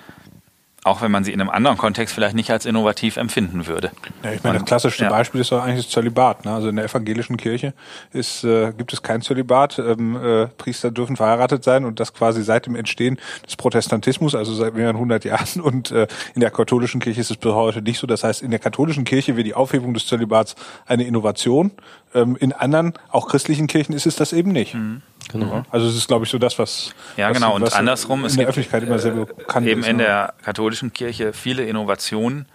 auch 0.87 1.01
wenn 1.01 1.11
man 1.11 1.23
sie 1.23 1.33
in 1.33 1.41
einem 1.41 1.49
anderen 1.49 1.77
Kontext 1.77 2.15
vielleicht 2.15 2.35
nicht 2.35 2.51
als 2.51 2.65
innovativ 2.65 3.17
empfinden 3.17 3.67
würde. 3.67 3.91
Ja, 4.23 4.31
ich 4.33 4.43
meine, 4.43 4.59
das 4.59 4.65
klassischste 4.65 5.03
ja. 5.03 5.09
Beispiel 5.09 5.41
ist 5.41 5.51
doch 5.51 5.63
eigentlich 5.63 5.85
das 5.85 5.93
Zölibat. 5.93 6.45
Ne? 6.45 6.53
Also 6.53 6.69
in 6.69 6.75
der 6.75 6.85
evangelischen 6.85 7.37
Kirche 7.37 7.73
ist, 8.13 8.43
äh, 8.43 8.71
gibt 8.73 8.93
es 8.93 9.01
kein 9.01 9.21
Zölibat. 9.21 9.79
Ähm, 9.79 10.15
äh, 10.15 10.47
Priester 10.47 10.91
dürfen 10.91 11.15
verheiratet 11.15 11.63
sein 11.63 11.85
und 11.85 11.99
das 11.99 12.13
quasi 12.13 12.43
seit 12.43 12.65
dem 12.65 12.75
Entstehen 12.75 13.17
des 13.45 13.55
Protestantismus, 13.55 14.35
also 14.35 14.53
seit 14.53 14.73
mehreren 14.75 14.97
hundert 14.97 15.25
Jahren. 15.25 15.61
Und 15.61 15.91
äh, 15.91 16.07
in 16.33 16.41
der 16.41 16.51
katholischen 16.51 16.99
Kirche 16.99 17.21
ist 17.21 17.31
es 17.31 17.37
bis 17.37 17.53
heute 17.53 17.81
nicht 17.81 17.99
so. 17.99 18.07
Das 18.07 18.23
heißt, 18.23 18.41
in 18.41 18.51
der 18.51 18.59
katholischen 18.59 19.03
Kirche 19.03 19.35
wird 19.35 19.47
die 19.47 19.53
Aufhebung 19.55 19.93
des 19.93 20.07
Zölibats 20.07 20.55
eine 20.85 21.03
Innovation. 21.03 21.71
Ähm, 22.13 22.37
in 22.39 22.53
anderen, 22.53 22.93
auch 23.09 23.27
christlichen 23.27 23.67
Kirchen 23.67 23.93
ist 23.93 24.05
es 24.05 24.15
das 24.15 24.33
eben 24.33 24.51
nicht. 24.51 24.73
Mhm. 24.73 25.01
Genau. 25.29 25.65
Also 25.71 25.87
es 25.87 25.97
ist, 25.97 26.07
glaube 26.07 26.23
ich, 26.23 26.31
so 26.31 26.37
das, 26.37 26.57
was 26.57 26.93
ja 27.17 27.29
genau 27.31 27.55
was, 27.55 27.73
und 27.73 27.79
andersrum 27.79 28.23
in 28.25 28.33
der 28.37 28.47
Öffentlichkeit 28.47 28.83
immer 28.83 28.97
sehr 28.97 29.11
bekannt 29.11 29.67
eben 29.67 29.81
ist. 29.81 29.87
Eben 29.87 29.99
in 29.99 30.05
der 30.05 30.33
katholischen 30.41 30.76
Kirche 30.93 31.33
viele 31.33 31.65
Innovationen, 31.65 32.47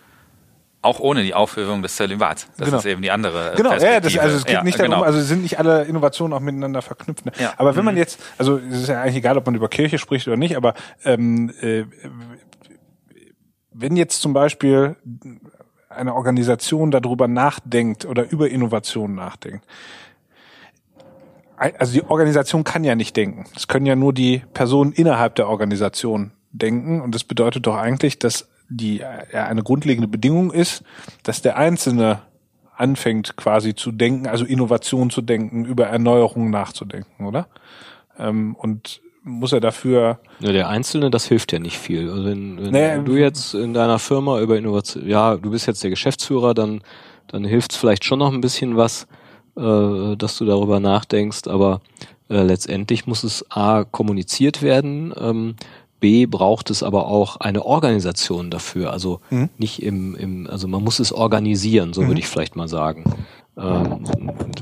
auch 0.82 0.98
ohne 0.98 1.22
die 1.22 1.32
Aufhebung 1.32 1.82
des 1.82 1.94
Zölibats. 1.96 2.48
Das 2.56 2.66
genau. 2.66 2.78
ist 2.78 2.86
eben 2.86 3.02
die 3.02 3.10
andere 3.10 3.54
Genau, 3.56 3.72
ja, 3.74 4.00
das, 4.00 4.18
also 4.18 4.36
es 4.36 4.44
geht 4.44 4.54
ja, 4.54 4.64
nicht 4.64 4.78
darum, 4.78 4.92
genau. 4.92 5.04
also 5.04 5.20
sind 5.20 5.42
nicht 5.42 5.58
alle 5.58 5.84
Innovationen 5.84 6.32
auch 6.36 6.40
miteinander 6.40 6.82
verknüpft. 6.82 7.24
Ne? 7.24 7.32
Ja. 7.38 7.54
Aber 7.56 7.76
wenn 7.76 7.84
man 7.84 7.94
mhm. 7.94 8.00
jetzt, 8.00 8.20
also 8.36 8.58
es 8.58 8.82
ist 8.82 8.88
ja 8.88 9.00
eigentlich 9.00 9.16
egal, 9.16 9.38
ob 9.38 9.46
man 9.46 9.54
über 9.54 9.68
Kirche 9.68 9.98
spricht 9.98 10.26
oder 10.26 10.36
nicht, 10.36 10.56
aber 10.56 10.74
ähm, 11.04 11.52
äh, 11.60 11.84
wenn 13.72 13.96
jetzt 13.96 14.20
zum 14.20 14.32
Beispiel 14.32 14.96
eine 15.88 16.14
Organisation 16.14 16.90
darüber 16.90 17.28
nachdenkt 17.28 18.04
oder 18.04 18.28
über 18.30 18.48
Innovationen 18.50 19.14
nachdenkt, 19.14 19.64
also 21.56 21.92
die 21.92 22.02
Organisation 22.02 22.64
kann 22.64 22.82
ja 22.82 22.96
nicht 22.96 23.16
denken. 23.16 23.44
Es 23.54 23.68
können 23.68 23.86
ja 23.86 23.94
nur 23.94 24.12
die 24.12 24.42
Personen 24.52 24.92
innerhalb 24.92 25.36
der 25.36 25.48
Organisation 25.48 26.32
denken. 26.52 27.00
Und 27.00 27.14
das 27.14 27.24
bedeutet 27.24 27.66
doch 27.66 27.76
eigentlich, 27.76 28.18
dass 28.18 28.48
die 28.68 28.98
ja, 28.98 29.46
eine 29.46 29.62
grundlegende 29.62 30.08
Bedingung 30.08 30.52
ist, 30.52 30.82
dass 31.22 31.42
der 31.42 31.56
Einzelne 31.56 32.20
anfängt 32.76 33.36
quasi 33.36 33.74
zu 33.74 33.92
denken, 33.92 34.26
also 34.26 34.44
Innovation 34.44 35.10
zu 35.10 35.20
denken, 35.20 35.64
über 35.64 35.86
Erneuerung 35.86 36.50
nachzudenken, 36.50 37.26
oder? 37.26 37.48
Ähm, 38.18 38.54
und 38.56 39.00
muss 39.24 39.52
er 39.52 39.60
dafür. 39.60 40.18
Ja, 40.40 40.52
der 40.52 40.68
Einzelne, 40.68 41.10
das 41.10 41.26
hilft 41.26 41.52
ja 41.52 41.58
nicht 41.58 41.78
viel. 41.78 42.10
Also 42.10 42.24
wenn, 42.24 42.60
wenn 42.60 42.72
naja, 42.72 42.98
du 42.98 43.16
jetzt 43.16 43.54
in 43.54 43.72
deiner 43.72 43.98
Firma 43.98 44.40
über 44.40 44.56
Innovation, 44.56 45.06
ja, 45.06 45.36
du 45.36 45.50
bist 45.50 45.66
jetzt 45.66 45.84
der 45.84 45.90
Geschäftsführer, 45.90 46.54
dann, 46.54 46.82
dann 47.28 47.44
hilft 47.44 47.72
es 47.72 47.78
vielleicht 47.78 48.04
schon 48.04 48.18
noch 48.18 48.32
ein 48.32 48.40
bisschen 48.40 48.76
was 48.76 49.06
äh, 49.56 50.16
dass 50.16 50.38
du 50.38 50.46
darüber 50.46 50.80
nachdenkst, 50.80 51.46
aber 51.46 51.82
äh, 52.30 52.42
letztendlich 52.42 53.06
muss 53.06 53.22
es 53.22 53.44
A 53.50 53.84
kommuniziert 53.84 54.62
werden, 54.62 55.12
ähm, 55.18 55.56
B 56.02 56.26
braucht 56.26 56.68
es 56.68 56.82
aber 56.82 57.06
auch 57.06 57.36
eine 57.36 57.64
Organisation 57.64 58.50
dafür. 58.50 58.92
Also 58.92 59.20
mhm. 59.30 59.48
nicht 59.56 59.82
im, 59.82 60.16
im, 60.16 60.50
also 60.50 60.66
man 60.66 60.82
muss 60.82 60.98
es 60.98 61.12
organisieren, 61.12 61.94
so 61.94 62.02
mhm. 62.02 62.08
würde 62.08 62.20
ich 62.20 62.26
vielleicht 62.26 62.56
mal 62.56 62.68
sagen. 62.68 63.04
Ähm, 63.56 64.04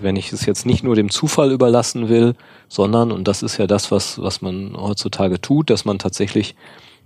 wenn 0.02 0.16
ich 0.16 0.32
es 0.32 0.44
jetzt 0.44 0.66
nicht 0.66 0.84
nur 0.84 0.94
dem 0.96 1.10
Zufall 1.10 1.50
überlassen 1.50 2.08
will, 2.08 2.34
sondern, 2.68 3.10
und 3.10 3.26
das 3.26 3.42
ist 3.42 3.56
ja 3.56 3.66
das, 3.66 3.90
was, 3.90 4.20
was 4.20 4.42
man 4.42 4.76
heutzutage 4.76 5.40
tut, 5.40 5.70
dass 5.70 5.84
man 5.84 5.98
tatsächlich 5.98 6.56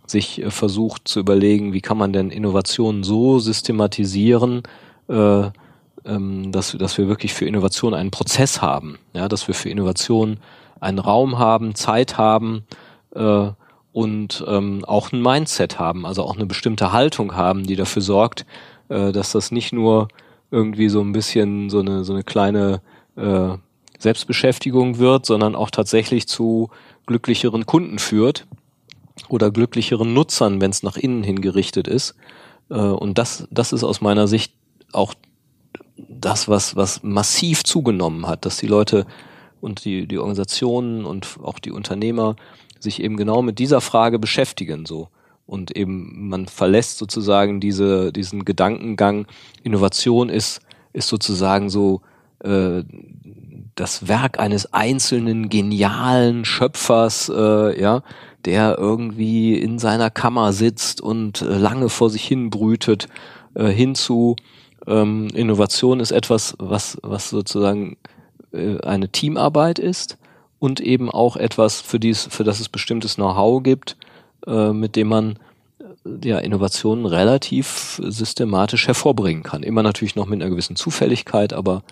sich 0.04 0.42
äh, 0.42 0.50
versucht 0.50 1.06
zu 1.06 1.20
überlegen, 1.20 1.72
wie 1.72 1.80
kann 1.80 1.96
man 1.96 2.12
denn 2.12 2.30
Innovationen 2.30 3.04
so 3.04 3.38
systematisieren, 3.38 4.62
äh, 5.08 5.44
ähm, 6.04 6.50
dass, 6.50 6.72
dass 6.72 6.98
wir 6.98 7.06
wirklich 7.06 7.34
für 7.34 7.46
Innovation 7.46 7.94
einen 7.94 8.10
Prozess 8.10 8.60
haben, 8.60 8.98
ja, 9.12 9.28
dass 9.28 9.46
wir 9.46 9.54
für 9.54 9.70
Innovation 9.70 10.38
einen 10.80 10.98
Raum 10.98 11.38
haben, 11.38 11.76
Zeit 11.76 12.18
haben 12.18 12.64
äh, 13.14 13.48
und 13.94 14.44
ähm, 14.48 14.84
auch 14.84 15.12
ein 15.12 15.22
Mindset 15.22 15.78
haben, 15.78 16.04
also 16.04 16.24
auch 16.24 16.34
eine 16.34 16.46
bestimmte 16.46 16.90
Haltung 16.90 17.36
haben, 17.36 17.64
die 17.64 17.76
dafür 17.76 18.02
sorgt, 18.02 18.44
äh, 18.88 19.12
dass 19.12 19.30
das 19.30 19.52
nicht 19.52 19.72
nur 19.72 20.08
irgendwie 20.50 20.88
so 20.88 21.00
ein 21.00 21.12
bisschen 21.12 21.70
so 21.70 21.78
eine 21.78 22.02
so 22.02 22.12
eine 22.12 22.24
kleine 22.24 22.82
äh, 23.14 23.50
Selbstbeschäftigung 24.00 24.98
wird, 24.98 25.26
sondern 25.26 25.54
auch 25.54 25.70
tatsächlich 25.70 26.26
zu 26.26 26.70
glücklicheren 27.06 27.66
Kunden 27.66 28.00
führt 28.00 28.48
oder 29.28 29.52
glücklicheren 29.52 30.12
Nutzern, 30.12 30.60
wenn 30.60 30.72
es 30.72 30.82
nach 30.82 30.96
innen 30.96 31.22
hin 31.22 31.40
gerichtet 31.40 31.86
ist. 31.86 32.16
Äh, 32.70 32.74
und 32.74 33.16
das, 33.16 33.46
das 33.52 33.72
ist 33.72 33.84
aus 33.84 34.00
meiner 34.00 34.26
Sicht 34.26 34.54
auch 34.90 35.14
das, 35.96 36.48
was, 36.48 36.74
was 36.74 37.04
massiv 37.04 37.62
zugenommen 37.62 38.26
hat, 38.26 38.44
dass 38.44 38.56
die 38.56 38.66
Leute 38.66 39.06
und 39.60 39.84
die, 39.84 40.08
die 40.08 40.18
Organisationen 40.18 41.04
und 41.04 41.38
auch 41.44 41.60
die 41.60 41.70
Unternehmer 41.70 42.34
sich 42.84 43.02
eben 43.02 43.16
genau 43.16 43.42
mit 43.42 43.58
dieser 43.58 43.80
Frage 43.80 44.18
beschäftigen, 44.18 44.86
so. 44.86 45.08
Und 45.46 45.76
eben 45.76 46.28
man 46.28 46.46
verlässt 46.46 46.98
sozusagen 46.98 47.60
diese, 47.60 48.12
diesen 48.12 48.44
Gedankengang, 48.44 49.26
Innovation 49.62 50.30
ist, 50.30 50.60
ist 50.94 51.08
sozusagen 51.08 51.68
so 51.68 52.00
äh, 52.38 52.82
das 53.74 54.08
Werk 54.08 54.38
eines 54.38 54.72
einzelnen 54.72 55.48
genialen 55.48 56.44
Schöpfers, 56.44 57.30
äh, 57.34 57.80
ja, 57.80 58.02
der 58.44 58.78
irgendwie 58.78 59.54
in 59.58 59.78
seiner 59.78 60.10
Kammer 60.10 60.52
sitzt 60.52 61.00
und 61.00 61.42
äh, 61.42 61.58
lange 61.58 61.88
vor 61.88 62.08
sich 62.08 62.24
hin 62.24 62.48
brütet, 62.50 63.08
äh, 63.54 63.66
hinzu 63.66 64.36
ähm, 64.86 65.28
Innovation 65.34 66.00
ist 66.00 66.12
etwas, 66.12 66.54
was, 66.58 66.98
was 67.02 67.30
sozusagen 67.30 67.96
äh, 68.52 68.78
eine 68.80 69.08
Teamarbeit 69.08 69.78
ist 69.78 70.18
und 70.64 70.80
eben 70.80 71.10
auch 71.10 71.36
etwas, 71.36 71.82
für, 71.82 72.00
dies, 72.00 72.26
für 72.30 72.42
das 72.42 72.58
es 72.58 72.70
bestimmtes 72.70 73.16
Know-how 73.16 73.62
gibt, 73.62 73.98
äh, 74.46 74.72
mit 74.72 74.96
dem 74.96 75.08
man 75.08 75.38
äh, 75.78 76.26
ja, 76.26 76.38
Innovationen 76.38 77.04
relativ 77.04 78.00
systematisch 78.02 78.86
hervorbringen 78.86 79.42
kann. 79.42 79.62
Immer 79.62 79.82
natürlich 79.82 80.16
noch 80.16 80.24
mit 80.24 80.40
einer 80.40 80.48
gewissen 80.48 80.74
Zufälligkeit, 80.74 81.52
aber 81.52 81.82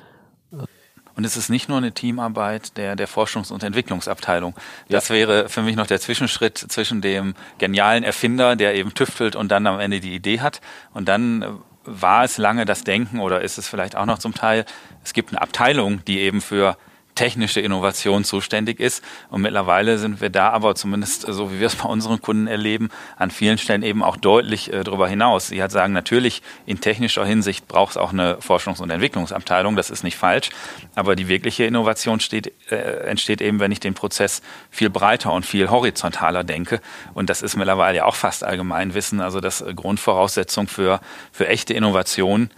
und 1.14 1.24
es 1.24 1.36
ist 1.36 1.50
nicht 1.50 1.68
nur 1.68 1.76
eine 1.76 1.92
Teamarbeit 1.92 2.78
der, 2.78 2.96
der 2.96 3.06
Forschungs- 3.06 3.52
und 3.52 3.62
Entwicklungsabteilung. 3.62 4.54
Das 4.88 5.10
ja. 5.10 5.16
wäre 5.16 5.50
für 5.50 5.60
mich 5.60 5.76
noch 5.76 5.86
der 5.86 6.00
Zwischenschritt 6.00 6.56
zwischen 6.56 7.02
dem 7.02 7.34
genialen 7.58 8.02
Erfinder, 8.02 8.56
der 8.56 8.74
eben 8.74 8.94
tüftelt 8.94 9.36
und 9.36 9.52
dann 9.52 9.66
am 9.66 9.78
Ende 9.78 10.00
die 10.00 10.14
Idee 10.14 10.40
hat, 10.40 10.62
und 10.94 11.10
dann 11.10 11.60
war 11.84 12.24
es 12.24 12.38
lange 12.38 12.64
das 12.64 12.84
Denken 12.84 13.20
oder 13.20 13.42
ist 13.42 13.58
es 13.58 13.68
vielleicht 13.68 13.96
auch 13.96 14.06
noch 14.06 14.18
zum 14.18 14.32
Teil, 14.32 14.64
es 15.04 15.12
gibt 15.12 15.28
eine 15.28 15.42
Abteilung, 15.42 16.02
die 16.06 16.20
eben 16.20 16.40
für 16.40 16.78
technische 17.14 17.60
Innovation 17.60 18.24
zuständig 18.24 18.80
ist. 18.80 19.04
Und 19.30 19.42
mittlerweile 19.42 19.98
sind 19.98 20.20
wir 20.20 20.30
da 20.30 20.50
aber 20.50 20.74
zumindest, 20.74 21.22
so 21.22 21.52
wie 21.52 21.60
wir 21.60 21.66
es 21.66 21.76
bei 21.76 21.88
unseren 21.88 22.20
Kunden 22.20 22.46
erleben, 22.46 22.88
an 23.16 23.30
vielen 23.30 23.58
Stellen 23.58 23.82
eben 23.82 24.02
auch 24.02 24.16
deutlich 24.16 24.72
äh, 24.72 24.84
darüber 24.84 25.08
hinaus. 25.08 25.48
Sie 25.48 25.62
hat 25.62 25.70
sagen, 25.70 25.92
natürlich 25.92 26.42
in 26.66 26.80
technischer 26.80 27.24
Hinsicht 27.24 27.68
braucht 27.68 27.92
es 27.92 27.96
auch 27.96 28.12
eine 28.12 28.36
Forschungs- 28.36 28.80
und 28.80 28.90
Entwicklungsabteilung, 28.90 29.76
das 29.76 29.90
ist 29.90 30.04
nicht 30.04 30.16
falsch. 30.16 30.50
Aber 30.94 31.16
die 31.16 31.28
wirkliche 31.28 31.64
Innovation 31.64 32.20
steht, 32.20 32.52
äh, 32.70 32.76
entsteht 33.06 33.40
eben, 33.40 33.60
wenn 33.60 33.72
ich 33.72 33.80
den 33.80 33.94
Prozess 33.94 34.42
viel 34.70 34.90
breiter 34.90 35.32
und 35.32 35.44
viel 35.44 35.70
horizontaler 35.70 36.44
denke. 36.44 36.80
Und 37.14 37.28
das 37.28 37.42
ist 37.42 37.56
mittlerweile 37.56 37.98
ja 37.98 38.04
auch 38.04 38.16
fast 38.16 38.44
Allgemeinwissen. 38.44 39.20
Also 39.20 39.40
das 39.40 39.64
Grundvoraussetzung 39.74 40.68
für, 40.68 41.00
für 41.30 41.48
echte 41.48 41.74
Innovation 41.74 42.50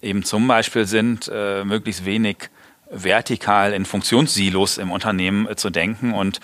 eben 0.00 0.24
zum 0.24 0.48
Beispiel 0.48 0.86
sind, 0.86 1.30
äh, 1.32 1.64
möglichst 1.64 2.04
wenig 2.04 2.50
vertikal 2.92 3.72
in 3.72 3.84
Funktionssilos 3.84 4.78
im 4.78 4.90
Unternehmen 4.90 5.48
äh, 5.48 5.56
zu 5.56 5.70
denken 5.70 6.12
und 6.12 6.40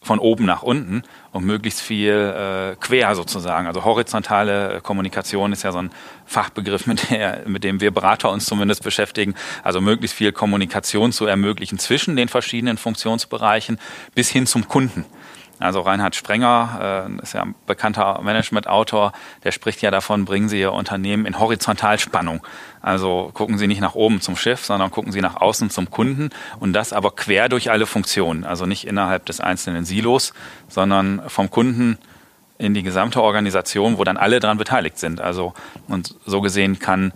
von 0.00 0.20
oben 0.20 0.44
nach 0.44 0.62
unten 0.62 1.02
und 1.32 1.44
möglichst 1.44 1.80
viel 1.80 2.12
äh, 2.12 2.76
quer 2.76 3.16
sozusagen. 3.16 3.66
Also 3.66 3.84
horizontale 3.84 4.74
äh, 4.74 4.80
Kommunikation 4.80 5.52
ist 5.52 5.64
ja 5.64 5.72
so 5.72 5.78
ein 5.78 5.90
Fachbegriff, 6.24 6.86
mit, 6.86 7.10
der, 7.10 7.42
mit 7.46 7.64
dem 7.64 7.80
wir 7.80 7.90
Berater 7.90 8.30
uns 8.30 8.44
zumindest 8.46 8.84
beschäftigen. 8.84 9.34
Also 9.64 9.80
möglichst 9.80 10.16
viel 10.16 10.32
Kommunikation 10.32 11.12
zu 11.12 11.26
ermöglichen 11.26 11.78
zwischen 11.78 12.16
den 12.16 12.28
verschiedenen 12.28 12.78
Funktionsbereichen 12.78 13.78
bis 14.14 14.30
hin 14.30 14.46
zum 14.46 14.68
Kunden. 14.68 15.04
Also 15.60 15.80
Reinhard 15.80 16.14
Sprenger 16.14 17.08
äh, 17.08 17.22
ist 17.22 17.34
ja 17.34 17.42
ein 17.42 17.54
bekannter 17.66 18.20
Management-Autor, 18.22 19.12
der 19.44 19.52
spricht 19.52 19.82
ja 19.82 19.90
davon, 19.90 20.24
bringen 20.24 20.48
Sie 20.48 20.60
Ihr 20.60 20.72
Unternehmen 20.72 21.26
in 21.26 21.38
Horizontalspannung. 21.38 22.46
Also 22.80 23.30
gucken 23.34 23.58
Sie 23.58 23.66
nicht 23.66 23.80
nach 23.80 23.94
oben 23.94 24.20
zum 24.20 24.36
Schiff, 24.36 24.64
sondern 24.64 24.90
gucken 24.90 25.12
Sie 25.12 25.20
nach 25.20 25.36
außen 25.36 25.70
zum 25.70 25.90
Kunden 25.90 26.30
und 26.60 26.72
das 26.72 26.92
aber 26.92 27.10
quer 27.10 27.48
durch 27.48 27.70
alle 27.70 27.86
Funktionen. 27.86 28.44
Also 28.44 28.66
nicht 28.66 28.86
innerhalb 28.86 29.26
des 29.26 29.40
einzelnen 29.40 29.84
Silos, 29.84 30.32
sondern 30.68 31.22
vom 31.28 31.50
Kunden 31.50 31.98
in 32.58 32.74
die 32.74 32.82
gesamte 32.82 33.22
Organisation, 33.22 33.98
wo 33.98 34.04
dann 34.04 34.16
alle 34.16 34.40
daran 34.40 34.58
beteiligt 34.58 34.98
sind. 34.98 35.20
Also 35.20 35.54
und 35.88 36.14
so 36.26 36.40
gesehen 36.40 36.78
kann 36.78 37.12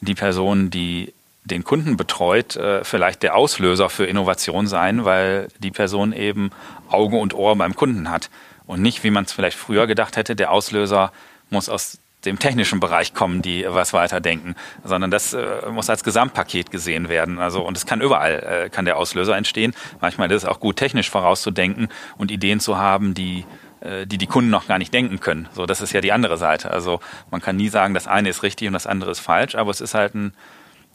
die 0.00 0.14
Person, 0.14 0.70
die 0.70 1.12
den 1.48 1.64
Kunden 1.64 1.96
betreut, 1.96 2.56
äh, 2.56 2.84
vielleicht 2.84 3.22
der 3.22 3.34
Auslöser 3.34 3.90
für 3.90 4.06
Innovation 4.06 4.66
sein, 4.66 5.04
weil 5.04 5.48
die 5.58 5.70
Person 5.70 6.12
eben 6.12 6.50
Auge 6.88 7.16
und 7.16 7.34
Ohr 7.34 7.56
beim 7.56 7.74
Kunden 7.74 8.10
hat. 8.10 8.30
Und 8.66 8.82
nicht, 8.82 9.02
wie 9.02 9.10
man 9.10 9.24
es 9.24 9.32
vielleicht 9.32 9.58
früher 9.58 9.86
gedacht 9.86 10.16
hätte, 10.16 10.36
der 10.36 10.52
Auslöser 10.52 11.12
muss 11.50 11.68
aus 11.68 11.98
dem 12.24 12.38
technischen 12.38 12.80
Bereich 12.80 13.14
kommen, 13.14 13.42
die 13.42 13.64
was 13.68 13.92
weiterdenken, 13.92 14.56
sondern 14.84 15.10
das 15.10 15.34
äh, 15.34 15.70
muss 15.70 15.88
als 15.88 16.02
Gesamtpaket 16.02 16.70
gesehen 16.70 17.08
werden. 17.08 17.38
Also 17.38 17.62
und 17.62 17.76
es 17.76 17.86
kann 17.86 18.00
überall 18.00 18.64
äh, 18.66 18.70
kann 18.70 18.84
der 18.84 18.96
Auslöser 18.96 19.36
entstehen. 19.36 19.72
Manchmal 20.00 20.30
ist 20.30 20.42
es 20.42 20.48
auch 20.48 20.60
gut 20.60 20.76
technisch 20.76 21.10
vorauszudenken 21.10 21.88
und 22.16 22.30
Ideen 22.30 22.58
zu 22.58 22.76
haben, 22.76 23.14
die 23.14 23.44
äh, 23.80 24.06
die 24.06 24.18
die 24.18 24.26
Kunden 24.26 24.50
noch 24.50 24.66
gar 24.66 24.78
nicht 24.78 24.92
denken 24.92 25.20
können. 25.20 25.48
So, 25.54 25.64
das 25.64 25.80
ist 25.80 25.92
ja 25.92 26.00
die 26.00 26.12
andere 26.12 26.38
Seite. 26.38 26.72
Also 26.72 27.00
man 27.30 27.40
kann 27.40 27.56
nie 27.56 27.68
sagen, 27.68 27.94
das 27.94 28.08
eine 28.08 28.28
ist 28.28 28.42
richtig 28.42 28.66
und 28.66 28.74
das 28.74 28.88
andere 28.88 29.12
ist 29.12 29.20
falsch, 29.20 29.54
aber 29.54 29.70
es 29.70 29.80
ist 29.80 29.94
halt 29.94 30.14
ein 30.14 30.32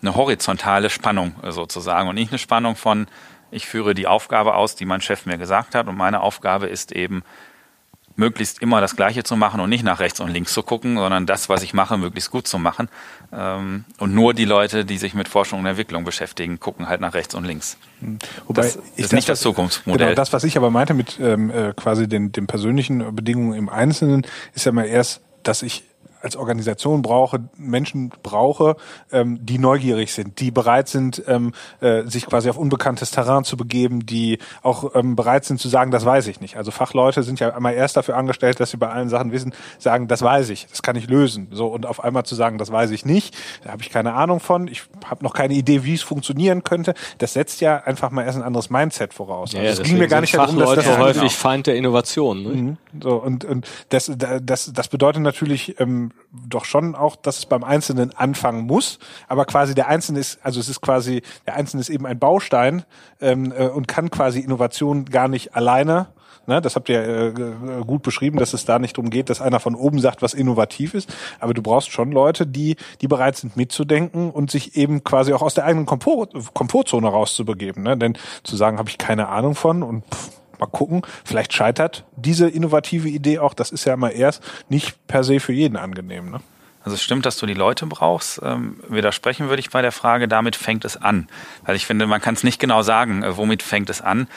eine 0.03 0.15
horizontale 0.15 0.89
Spannung 0.89 1.35
sozusagen 1.49 2.09
und 2.09 2.15
nicht 2.15 2.31
eine 2.31 2.39
Spannung 2.39 2.75
von, 2.75 3.07
ich 3.51 3.67
führe 3.67 3.93
die 3.93 4.07
Aufgabe 4.07 4.55
aus, 4.55 4.75
die 4.75 4.85
mein 4.85 5.01
Chef 5.01 5.25
mir 5.25 5.37
gesagt 5.37 5.75
hat 5.75 5.87
und 5.87 5.97
meine 5.97 6.21
Aufgabe 6.21 6.67
ist 6.67 6.91
eben, 6.91 7.23
möglichst 8.15 8.61
immer 8.61 8.81
das 8.81 8.95
Gleiche 8.95 9.23
zu 9.23 9.35
machen 9.35 9.59
und 9.59 9.69
nicht 9.69 9.83
nach 9.83 9.99
rechts 9.99 10.19
und 10.19 10.29
links 10.29 10.53
zu 10.53 10.63
gucken, 10.63 10.97
sondern 10.97 11.25
das, 11.25 11.49
was 11.49 11.63
ich 11.63 11.73
mache, 11.73 11.97
möglichst 11.97 12.31
gut 12.31 12.47
zu 12.47 12.59
machen. 12.59 12.89
Ähm, 13.31 13.85
und 13.97 14.13
nur 14.13 14.33
die 14.33 14.45
Leute, 14.45 14.85
die 14.85 14.97
sich 14.97 15.13
mit 15.13 15.27
Forschung 15.27 15.59
und 15.59 15.65
Entwicklung 15.65 16.03
beschäftigen, 16.03 16.59
gucken 16.59 16.87
halt 16.87 17.01
nach 17.01 17.13
rechts 17.13 17.33
und 17.33 17.45
links. 17.45 17.77
Wobei 18.47 18.61
das 18.61 18.75
ist 18.75 18.99
das, 18.99 19.11
nicht 19.13 19.29
das 19.29 19.41
Zukunftsmodell. 19.41 20.07
Genau, 20.07 20.15
das, 20.15 20.33
was 20.33 20.43
ich 20.43 20.57
aber 20.57 20.69
meinte 20.69 20.93
mit 20.93 21.19
ähm, 21.19 21.49
äh, 21.49 21.73
quasi 21.75 22.07
den, 22.07 22.31
den 22.31 22.47
persönlichen 22.47 23.15
Bedingungen 23.15 23.57
im 23.57 23.69
Einzelnen, 23.69 24.25
ist 24.53 24.65
ja 24.65 24.71
mal 24.71 24.85
erst, 24.85 25.21
dass 25.43 25.63
ich 25.63 25.83
als 26.23 26.35
Organisation 26.35 27.01
brauche, 27.01 27.41
Menschen 27.57 28.11
brauche, 28.23 28.77
ähm, 29.11 29.45
die 29.45 29.59
neugierig 29.59 30.13
sind, 30.13 30.39
die 30.39 30.51
bereit 30.51 30.87
sind, 30.87 31.21
ähm, 31.27 31.53
äh, 31.81 32.03
sich 32.03 32.25
quasi 32.25 32.49
auf 32.49 32.57
unbekanntes 32.57 33.11
Terrain 33.11 33.43
zu 33.43 33.57
begeben, 33.57 34.05
die 34.05 34.39
auch 34.61 34.95
ähm, 34.95 35.15
bereit 35.15 35.43
sind 35.43 35.59
zu 35.59 35.67
sagen, 35.67 35.91
das 35.91 36.05
weiß 36.05 36.27
ich 36.27 36.39
nicht. 36.39 36.55
Also 36.55 36.71
Fachleute 36.71 37.23
sind 37.23 37.39
ja 37.41 37.53
einmal 37.53 37.73
erst 37.73 37.97
dafür 37.97 38.15
angestellt, 38.15 38.59
dass 38.59 38.71
sie 38.71 38.77
bei 38.77 38.89
allen 38.89 39.09
Sachen 39.09 39.33
wissen, 39.33 39.53
sagen, 39.79 40.07
das 40.07 40.21
weiß 40.21 40.49
ich, 40.49 40.67
das 40.67 40.81
kann 40.81 40.95
ich 40.95 41.09
lösen. 41.09 41.49
So 41.51 41.67
und 41.67 41.85
auf 41.85 42.01
einmal 42.01 42.23
zu 42.23 42.35
sagen, 42.35 42.57
das 42.57 42.71
weiß 42.71 42.91
ich 42.91 43.05
nicht, 43.05 43.35
da 43.63 43.71
habe 43.71 43.81
ich 43.81 43.89
keine 43.89 44.13
Ahnung 44.13 44.39
von, 44.39 44.69
ich 44.69 44.83
habe 45.05 45.23
noch 45.23 45.33
keine 45.33 45.53
Idee, 45.53 45.83
wie 45.83 45.93
es 45.93 46.03
funktionieren 46.03 46.63
könnte. 46.63 46.93
Das 47.17 47.33
setzt 47.33 47.59
ja 47.59 47.83
einfach 47.83 48.11
mal 48.11 48.23
erst 48.23 48.37
ein 48.37 48.43
anderes 48.43 48.69
Mindset 48.69 49.13
voraus. 49.13 49.51
Ja, 49.51 49.59
also 49.59 49.81
es 49.81 49.87
ging 49.87 49.97
mir 49.97 50.07
gar 50.07 50.21
nicht 50.21 50.33
darum, 50.33 50.57
dass 50.57 50.75
das 50.75 50.97
häufig 50.97 51.21
genau. 51.21 51.29
Feind 51.29 51.67
der 51.67 51.75
Innovation. 51.75 52.43
Ne? 52.43 52.49
Mhm. 52.49 52.77
So 53.01 53.15
und 53.15 53.43
und 53.43 53.67
das 53.89 54.09
das 54.15 54.71
das 54.71 54.87
bedeutet 54.87 55.21
natürlich 55.21 55.79
ähm, 55.79 56.12
doch 56.31 56.65
schon 56.65 56.95
auch, 56.95 57.15
dass 57.15 57.37
es 57.37 57.45
beim 57.45 57.63
Einzelnen 57.63 58.15
anfangen 58.15 58.65
muss, 58.65 58.97
aber 59.27 59.45
quasi 59.45 59.75
der 59.75 59.87
Einzelne 59.87 60.19
ist, 60.19 60.39
also 60.43 60.59
es 60.59 60.67
ist 60.67 60.81
quasi, 60.81 61.21
der 61.45 61.55
Einzelne 61.55 61.81
ist 61.81 61.89
eben 61.89 62.07
ein 62.07 62.17
Baustein 62.17 62.83
ähm, 63.21 63.53
äh, 63.55 63.67
und 63.67 63.87
kann 63.87 64.09
quasi 64.09 64.39
Innovation 64.39 65.05
gar 65.05 65.27
nicht 65.27 65.55
alleine 65.55 66.07
Ne, 66.45 66.59
das 66.59 66.75
habt 66.75 66.89
ihr 66.89 67.01
äh, 67.01 67.33
gut 67.85 68.03
beschrieben, 68.03 68.37
dass 68.37 68.53
es 68.53 68.65
da 68.65 68.77
nicht 68.77 68.97
darum 68.97 69.09
geht, 69.09 69.29
dass 69.29 69.39
einer 69.39 69.61
von 69.61 69.75
oben 69.75 69.99
sagt, 69.99 70.21
was 70.21 70.33
innovativ 70.33 70.93
ist. 70.93 71.09
Aber 71.39 71.53
du 71.53 71.61
brauchst 71.61 71.91
schon 71.91 72.11
Leute, 72.11 72.45
die, 72.45 72.75
die 72.99 73.07
bereit 73.07 73.37
sind 73.37 73.55
mitzudenken 73.55 74.29
und 74.29 74.51
sich 74.51 74.75
eben 74.75 75.05
quasi 75.05 75.31
auch 75.31 75.41
aus 75.41 75.53
der 75.53 75.63
eigenen 75.63 75.85
Komfort, 75.85 76.31
Komfortzone 76.53 77.07
rauszubegeben. 77.07 77.83
Ne? 77.83 77.97
Denn 77.97 78.17
zu 78.43 78.57
sagen, 78.57 78.77
habe 78.77 78.89
ich 78.89 78.97
keine 78.97 79.29
Ahnung 79.29 79.55
von 79.55 79.83
und 79.83 80.03
pff, 80.13 80.31
mal 80.63 80.71
gucken. 80.71 81.01
Vielleicht 81.23 81.53
scheitert 81.53 82.05
diese 82.15 82.47
innovative 82.47 83.09
Idee 83.09 83.39
auch. 83.39 83.53
Das 83.53 83.71
ist 83.71 83.85
ja 83.85 83.93
immer 83.93 84.11
erst 84.11 84.43
nicht 84.69 85.07
per 85.07 85.23
se 85.23 85.39
für 85.39 85.53
jeden 85.53 85.77
angenehm. 85.77 86.31
Ne? 86.31 86.39
Also 86.83 86.95
es 86.95 87.03
stimmt, 87.03 87.25
dass 87.25 87.37
du 87.37 87.45
die 87.45 87.53
Leute 87.53 87.85
brauchst. 87.85 88.41
Ähm, 88.43 88.79
widersprechen 88.87 89.49
würde 89.49 89.59
ich 89.59 89.69
bei 89.69 89.81
der 89.81 89.91
Frage, 89.91 90.27
damit 90.27 90.55
fängt 90.55 90.85
es 90.85 90.97
an. 90.97 91.27
Weil 91.65 91.75
ich 91.75 91.85
finde, 91.85 92.07
man 92.07 92.21
kann 92.21 92.35
es 92.35 92.43
nicht 92.43 92.59
genau 92.59 92.81
sagen, 92.81 93.23
äh, 93.23 93.37
womit 93.37 93.63
fängt 93.63 93.89
es 93.89 94.01
an. 94.01 94.27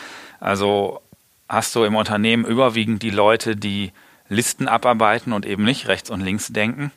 Also 0.41 1.01
hast 1.49 1.75
du 1.75 1.85
im 1.85 1.97
Unternehmen 1.97 2.45
überwiegend 2.45 3.03
die 3.03 3.11
Leute, 3.11 3.57
die 3.57 3.93
Listen 4.29 4.69
abarbeiten 4.69 5.33
und 5.33 5.47
eben 5.47 5.65
nicht 5.65 5.89
rechts 5.89 6.11
und 6.11 6.21
links 6.21 6.49
denken? 6.49 6.93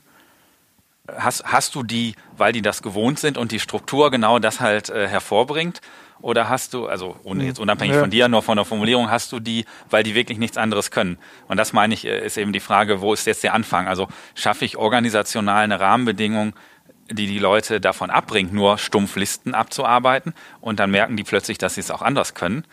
Hast, 1.18 1.44
hast 1.46 1.76
du 1.76 1.84
die, 1.84 2.16
weil 2.38 2.54
die 2.54 2.62
das 2.62 2.82
gewohnt 2.82 3.20
sind 3.20 3.38
und 3.38 3.52
die 3.52 3.60
Struktur 3.60 4.12
genau 4.12 4.40
das 4.40 4.60
halt 4.60 4.90
äh, 4.90 5.08
hervorbringt? 5.08 5.82
Oder 6.22 6.50
hast 6.50 6.74
du, 6.74 6.88
also 6.88 7.16
ohne 7.24 7.46
jetzt 7.46 7.60
unabhängig 7.60 7.96
ja. 7.96 8.02
von 8.02 8.10
dir, 8.10 8.28
nur 8.28 8.44
von 8.44 8.58
der 8.58 8.66
Formulierung, 8.66 9.10
hast 9.10 9.32
du 9.32 9.40
die, 9.40 9.66
weil 9.90 10.04
die 10.04 10.16
wirklich 10.16 10.38
nichts 10.38 10.58
anderes 10.58 10.92
können? 10.92 11.18
Und 11.48 11.58
das 11.58 11.72
meine 11.72 11.94
ich, 11.94 12.06
äh, 12.06 12.26
ist 12.26 12.38
eben 12.38 12.52
die 12.52 12.60
Frage, 12.60 13.02
wo 13.02 13.14
ist 13.14 13.26
jetzt 13.26 13.44
der 13.44 13.54
Anfang? 13.54 13.88
Also 13.88 14.08
schaffe 14.36 14.66
ich 14.66 14.78
organisational 14.78 15.64
eine 15.64 15.80
Rahmenbedingung, 15.80 16.54
die 17.10 17.26
die 17.26 17.40
Leute 17.40 17.80
davon 17.80 18.10
abbringt, 18.10 18.54
nur 18.54 18.78
stumpf 18.78 19.16
Listen 19.16 19.56
abzuarbeiten 19.56 20.34
und 20.62 20.80
dann 20.80 20.92
merken 20.92 21.16
die 21.16 21.24
plötzlich, 21.24 21.58
dass 21.58 21.76
sie 21.76 21.82
es 21.82 21.92
auch 21.92 22.02
anders 22.02 22.34
können? 22.34 22.66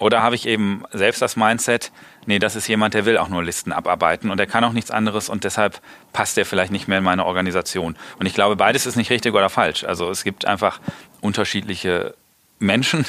Oder 0.00 0.22
habe 0.22 0.34
ich 0.34 0.46
eben 0.46 0.84
selbst 0.92 1.22
das 1.22 1.36
Mindset, 1.36 1.92
nee, 2.26 2.38
das 2.38 2.56
ist 2.56 2.66
jemand, 2.68 2.94
der 2.94 3.06
will 3.06 3.18
auch 3.18 3.28
nur 3.28 3.42
Listen 3.42 3.72
abarbeiten 3.72 4.30
und 4.30 4.38
der 4.38 4.46
kann 4.46 4.64
auch 4.64 4.72
nichts 4.72 4.90
anderes 4.90 5.28
und 5.28 5.44
deshalb 5.44 5.80
passt 6.12 6.36
der 6.36 6.46
vielleicht 6.46 6.72
nicht 6.72 6.88
mehr 6.88 6.98
in 6.98 7.04
meine 7.04 7.24
Organisation. 7.24 7.96
Und 8.18 8.26
ich 8.26 8.34
glaube, 8.34 8.56
beides 8.56 8.86
ist 8.86 8.96
nicht 8.96 9.10
richtig 9.10 9.34
oder 9.34 9.48
falsch. 9.48 9.84
Also 9.84 10.10
es 10.10 10.24
gibt 10.24 10.44
einfach 10.44 10.80
unterschiedliche 11.20 12.14
Menschen 12.58 13.04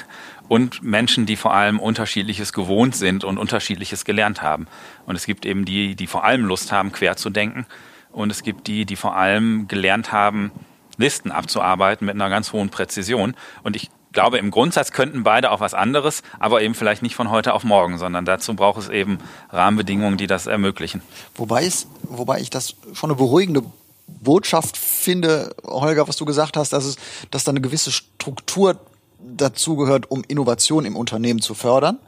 und 0.47 0.83
Menschen, 0.83 1.25
die 1.25 1.35
vor 1.35 1.53
allem 1.53 1.79
unterschiedliches 1.79 2.53
gewohnt 2.53 2.95
sind 2.95 3.23
und 3.23 3.37
unterschiedliches 3.37 4.05
gelernt 4.05 4.41
haben. 4.41 4.67
Und 5.05 5.15
es 5.15 5.25
gibt 5.25 5.45
eben 5.45 5.65
die, 5.65 5.95
die 5.95 6.07
vor 6.07 6.23
allem 6.23 6.45
Lust 6.45 6.71
haben, 6.71 6.91
quer 6.91 7.17
zu 7.17 7.29
denken. 7.29 7.65
Und 8.11 8.31
es 8.31 8.43
gibt 8.43 8.67
die, 8.67 8.85
die 8.85 8.95
vor 8.95 9.15
allem 9.15 9.67
gelernt 9.67 10.11
haben, 10.11 10.51
Listen 10.97 11.31
abzuarbeiten 11.31 12.07
mit 12.07 12.15
einer 12.15 12.29
ganz 12.29 12.53
hohen 12.53 12.69
Präzision. 12.69 13.35
Und 13.63 13.75
ich 13.75 13.89
glaube, 14.17 14.39
im 14.39 14.49
Grundsatz 14.49 14.93
könnten 14.93 15.21
beide 15.21 15.51
auch 15.51 15.59
was 15.59 15.75
anderes, 15.75 16.23
aber 16.39 16.63
eben 16.63 16.73
vielleicht 16.73 17.03
nicht 17.03 17.13
von 17.13 17.29
heute 17.29 17.53
auf 17.53 17.63
morgen, 17.63 17.99
sondern 17.99 18.25
dazu 18.25 18.55
braucht 18.55 18.81
es 18.81 18.89
eben 18.89 19.19
Rahmenbedingungen, 19.51 20.17
die 20.17 20.25
das 20.25 20.47
ermöglichen. 20.47 21.03
Wobei, 21.35 21.65
es, 21.67 21.85
wobei 22.01 22.39
ich 22.39 22.49
das 22.49 22.73
schon 22.93 23.11
eine 23.11 23.17
beruhigende 23.17 23.61
Botschaft 24.07 24.75
finde, 24.75 25.55
Holger, 25.63 26.07
was 26.07 26.15
du 26.15 26.25
gesagt 26.25 26.57
hast, 26.57 26.73
dass 26.73 26.85
es, 26.85 26.95
dass 27.29 27.43
da 27.43 27.51
eine 27.51 27.61
gewisse 27.61 27.91
Struktur 27.91 28.79
dazugehört, 29.19 30.09
um 30.09 30.23
Innovation 30.27 30.85
im 30.85 30.95
Unternehmen 30.95 31.39
zu 31.39 31.53
fördern. 31.53 31.99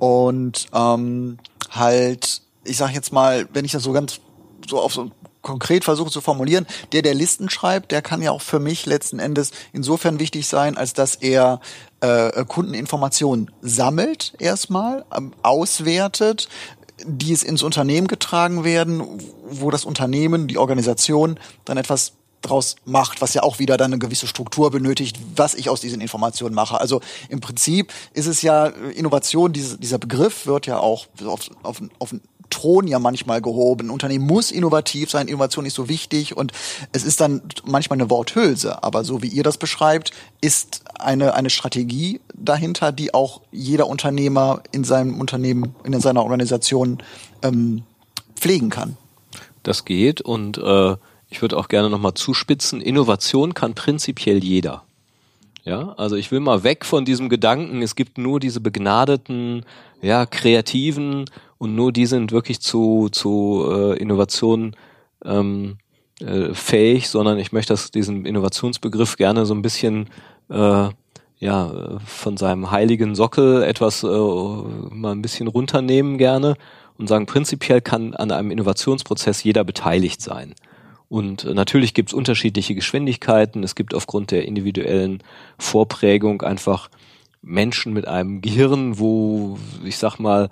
Und 0.00 0.66
ähm, 0.74 1.38
halt, 1.70 2.42
ich 2.64 2.76
sage 2.76 2.94
jetzt 2.94 3.12
mal, 3.12 3.46
wenn 3.52 3.64
ich 3.64 3.70
das 3.70 3.84
so 3.84 3.92
ganz 3.92 4.18
so 4.66 4.80
auf 4.80 4.92
so 4.92 5.12
konkret 5.42 5.84
versuche 5.84 6.10
zu 6.10 6.20
formulieren, 6.20 6.66
der, 6.92 7.02
der 7.02 7.14
Listen 7.14 7.50
schreibt, 7.50 7.92
der 7.92 8.02
kann 8.02 8.22
ja 8.22 8.30
auch 8.30 8.42
für 8.42 8.60
mich 8.60 8.86
letzten 8.86 9.18
Endes 9.18 9.50
insofern 9.72 10.18
wichtig 10.18 10.46
sein, 10.46 10.76
als 10.76 10.94
dass 10.94 11.16
er 11.16 11.60
äh, 12.00 12.44
Kundeninformationen 12.44 13.50
sammelt 13.60 14.34
erstmal, 14.38 15.04
ähm, 15.14 15.32
auswertet, 15.42 16.48
die 17.04 17.32
es 17.32 17.42
ins 17.42 17.62
Unternehmen 17.62 18.06
getragen 18.06 18.64
werden, 18.64 19.20
wo 19.48 19.70
das 19.70 19.84
Unternehmen, 19.84 20.46
die 20.46 20.58
Organisation 20.58 21.38
dann 21.64 21.76
etwas 21.76 22.12
draus 22.42 22.76
macht, 22.84 23.20
was 23.20 23.34
ja 23.34 23.42
auch 23.42 23.58
wieder 23.58 23.76
dann 23.76 23.92
eine 23.92 23.98
gewisse 23.98 24.26
Struktur 24.26 24.70
benötigt, 24.70 25.16
was 25.36 25.54
ich 25.54 25.68
aus 25.68 25.80
diesen 25.80 26.00
Informationen 26.00 26.54
mache. 26.54 26.80
Also 26.80 27.00
im 27.28 27.40
Prinzip 27.40 27.92
ist 28.12 28.26
es 28.26 28.42
ja 28.42 28.66
Innovation, 28.66 29.52
diese, 29.52 29.78
dieser 29.78 29.98
Begriff 29.98 30.46
wird 30.46 30.66
ja 30.66 30.78
auch 30.78 31.06
auf, 31.24 31.50
auf, 31.62 31.80
auf 31.98 32.14
Thron 32.62 32.86
ja 32.86 32.98
manchmal 32.98 33.42
gehoben. 33.42 33.86
Ein 33.86 33.90
Unternehmen 33.90 34.26
muss 34.26 34.50
innovativ 34.50 35.10
sein, 35.10 35.26
Innovation 35.26 35.66
ist 35.66 35.74
so 35.74 35.88
wichtig 35.88 36.36
und 36.36 36.52
es 36.92 37.04
ist 37.04 37.20
dann 37.20 37.42
manchmal 37.64 37.98
eine 37.98 38.08
Worthülse. 38.08 38.82
Aber 38.82 39.04
so 39.04 39.22
wie 39.22 39.28
ihr 39.28 39.42
das 39.42 39.58
beschreibt, 39.58 40.12
ist 40.40 40.82
eine, 40.98 41.34
eine 41.34 41.50
Strategie 41.50 42.20
dahinter, 42.34 42.92
die 42.92 43.14
auch 43.14 43.40
jeder 43.50 43.88
Unternehmer 43.88 44.62
in 44.70 44.84
seinem 44.84 45.20
Unternehmen, 45.20 45.74
in 45.84 46.00
seiner 46.00 46.22
Organisation 46.22 46.98
ähm, 47.42 47.82
pflegen 48.36 48.70
kann. 48.70 48.96
Das 49.64 49.84
geht 49.84 50.20
und 50.20 50.58
äh, 50.58 50.96
ich 51.30 51.42
würde 51.42 51.56
auch 51.56 51.68
gerne 51.68 51.90
nochmal 51.90 52.14
zuspitzen. 52.14 52.80
Innovation 52.80 53.54
kann 53.54 53.74
prinzipiell 53.74 54.42
jeder. 54.42 54.82
Ja, 55.64 55.94
also 55.96 56.16
ich 56.16 56.30
will 56.32 56.40
mal 56.40 56.64
weg 56.64 56.84
von 56.84 57.04
diesem 57.04 57.28
Gedanken, 57.28 57.82
es 57.82 57.94
gibt 57.94 58.18
nur 58.18 58.40
diese 58.40 58.60
begnadeten, 58.60 59.64
ja, 60.00 60.26
kreativen 60.26 61.24
und 61.62 61.76
nur 61.76 61.92
die 61.92 62.06
sind 62.06 62.32
wirklich 62.32 62.60
zu, 62.60 63.08
zu 63.12 63.64
äh, 63.70 63.96
Innovationen 63.96 64.74
ähm, 65.24 65.76
äh, 66.18 66.54
fähig, 66.54 67.08
sondern 67.08 67.38
ich 67.38 67.52
möchte 67.52 67.72
das, 67.72 67.92
diesen 67.92 68.26
Innovationsbegriff 68.26 69.16
gerne 69.16 69.46
so 69.46 69.54
ein 69.54 69.62
bisschen 69.62 70.08
äh, 70.50 70.88
ja, 71.38 72.00
von 72.04 72.36
seinem 72.36 72.72
heiligen 72.72 73.14
Sockel 73.14 73.62
etwas 73.62 74.02
äh, 74.02 74.08
mal 74.08 75.12
ein 75.12 75.22
bisschen 75.22 75.46
runternehmen 75.46 76.18
gerne 76.18 76.56
und 76.98 77.06
sagen, 77.06 77.26
prinzipiell 77.26 77.80
kann 77.80 78.14
an 78.14 78.32
einem 78.32 78.50
Innovationsprozess 78.50 79.44
jeder 79.44 79.62
beteiligt 79.62 80.20
sein. 80.20 80.56
Und 81.08 81.44
natürlich 81.44 81.94
gibt 81.94 82.08
es 82.08 82.12
unterschiedliche 82.12 82.74
Geschwindigkeiten. 82.74 83.62
Es 83.62 83.76
gibt 83.76 83.94
aufgrund 83.94 84.32
der 84.32 84.46
individuellen 84.48 85.22
Vorprägung 85.58 86.42
einfach 86.42 86.90
Menschen 87.40 87.92
mit 87.92 88.08
einem 88.08 88.40
Gehirn, 88.40 88.98
wo, 88.98 89.58
ich 89.84 89.98
sag 89.98 90.18
mal, 90.18 90.48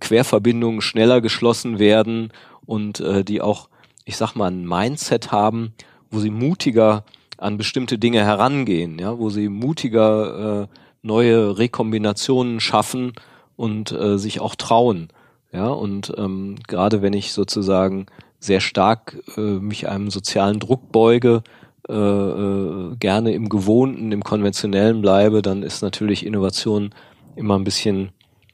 Querverbindungen 0.00 0.80
schneller 0.80 1.20
geschlossen 1.20 1.78
werden 1.78 2.32
und 2.66 3.00
äh, 3.00 3.24
die 3.24 3.40
auch, 3.40 3.68
ich 4.04 4.16
sag 4.16 4.34
mal, 4.34 4.50
ein 4.50 4.66
Mindset 4.66 5.32
haben, 5.32 5.72
wo 6.10 6.18
sie 6.18 6.30
mutiger 6.30 7.04
an 7.38 7.56
bestimmte 7.56 7.98
Dinge 7.98 8.20
herangehen, 8.24 8.98
ja, 8.98 9.18
wo 9.18 9.30
sie 9.30 9.48
mutiger 9.48 10.62
äh, 10.62 10.66
neue 11.02 11.58
Rekombinationen 11.58 12.60
schaffen 12.60 13.12
und 13.56 13.92
äh, 13.92 14.18
sich 14.18 14.40
auch 14.40 14.54
trauen. 14.54 15.08
Ja, 15.52 15.68
und 15.68 16.12
ähm, 16.16 16.56
gerade 16.68 17.02
wenn 17.02 17.12
ich 17.12 17.32
sozusagen 17.32 18.06
sehr 18.38 18.60
stark 18.60 19.18
äh, 19.36 19.40
mich 19.40 19.88
einem 19.88 20.10
sozialen 20.10 20.60
Druck 20.60 20.92
beuge, 20.92 21.42
äh, 21.88 21.92
äh, 21.92 22.96
gerne 22.96 23.32
im 23.32 23.48
Gewohnten, 23.48 24.12
im 24.12 24.22
Konventionellen 24.22 25.02
bleibe, 25.02 25.42
dann 25.42 25.62
ist 25.62 25.82
natürlich 25.82 26.24
Innovation 26.24 26.90
immer 27.34 27.58
ein 27.58 27.64
bisschen 27.64 28.10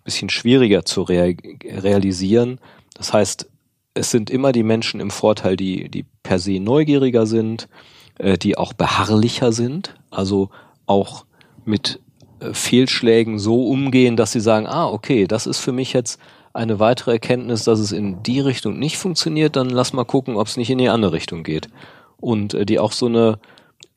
bisschen 0.06 0.30
schwieriger 0.30 0.84
zu 0.84 1.02
rea 1.02 1.34
realisieren. 1.64 2.58
Das 2.94 3.12
heißt, 3.12 3.50
es 3.92 4.10
sind 4.10 4.30
immer 4.30 4.52
die 4.52 4.62
Menschen 4.62 5.00
im 5.00 5.10
Vorteil, 5.10 5.56
die, 5.56 5.90
die 5.90 6.06
per 6.22 6.38
se 6.38 6.60
neugieriger 6.60 7.26
sind, 7.26 7.68
äh, 8.18 8.38
die 8.38 8.56
auch 8.56 8.72
beharrlicher 8.72 9.52
sind, 9.52 9.94
also 10.10 10.50
auch 10.86 11.26
mit 11.64 12.00
äh, 12.40 12.54
Fehlschlägen 12.54 13.38
so 13.38 13.66
umgehen, 13.66 14.16
dass 14.16 14.32
sie 14.32 14.40
sagen, 14.40 14.66
ah, 14.66 14.88
okay, 14.88 15.26
das 15.26 15.46
ist 15.46 15.58
für 15.58 15.72
mich 15.72 15.92
jetzt 15.92 16.18
eine 16.52 16.78
weitere 16.78 17.12
Erkenntnis, 17.12 17.64
dass 17.64 17.78
es 17.78 17.92
in 17.92 18.22
die 18.22 18.40
Richtung 18.40 18.78
nicht 18.78 18.96
funktioniert, 18.96 19.56
dann 19.56 19.68
lass 19.68 19.92
mal 19.92 20.04
gucken, 20.04 20.36
ob 20.36 20.46
es 20.46 20.56
nicht 20.56 20.70
in 20.70 20.78
die 20.78 20.88
andere 20.88 21.12
Richtung 21.12 21.42
geht. 21.42 21.68
Und 22.18 22.54
äh, 22.54 22.64
die 22.64 22.78
auch 22.78 22.92
so 22.92 23.06
eine, 23.06 23.38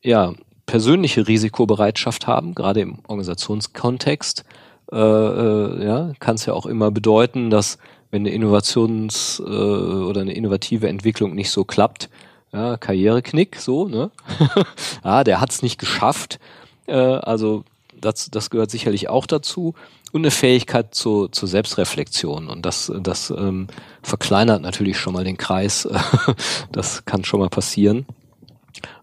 ja, 0.02 0.34
persönliche 0.66 1.26
Risikobereitschaft 1.26 2.26
haben, 2.26 2.54
gerade 2.54 2.80
im 2.80 3.00
Organisationskontext, 3.08 4.44
äh, 4.92 4.96
äh, 4.96 5.84
ja, 5.84 6.12
kann 6.18 6.36
es 6.36 6.46
ja 6.46 6.52
auch 6.52 6.66
immer 6.66 6.90
bedeuten, 6.90 7.50
dass 7.50 7.78
wenn 8.10 8.22
eine 8.26 8.30
Innovations- 8.30 9.40
äh, 9.40 9.42
oder 9.42 10.22
eine 10.22 10.32
innovative 10.32 10.88
Entwicklung 10.88 11.34
nicht 11.34 11.50
so 11.50 11.64
klappt, 11.64 12.08
ja, 12.52 12.76
Karriereknick, 12.76 13.56
so, 13.56 13.86
ne? 13.86 14.10
ah, 15.02 15.22
der 15.22 15.40
hat's 15.40 15.62
nicht 15.62 15.78
geschafft. 15.78 16.40
Äh, 16.86 16.94
also 16.94 17.64
das, 18.00 18.30
das 18.30 18.50
gehört 18.50 18.70
sicherlich 18.70 19.08
auch 19.08 19.26
dazu. 19.26 19.74
Und 20.12 20.22
eine 20.22 20.32
Fähigkeit 20.32 20.92
zu, 20.92 21.28
zur 21.28 21.48
Selbstreflexion. 21.48 22.48
Und 22.48 22.66
das, 22.66 22.92
das 23.00 23.30
ähm, 23.30 23.68
verkleinert 24.02 24.60
natürlich 24.60 24.98
schon 24.98 25.12
mal 25.12 25.22
den 25.22 25.36
Kreis. 25.36 25.88
das 26.72 27.04
kann 27.04 27.24
schon 27.24 27.38
mal 27.38 27.48
passieren. 27.48 28.06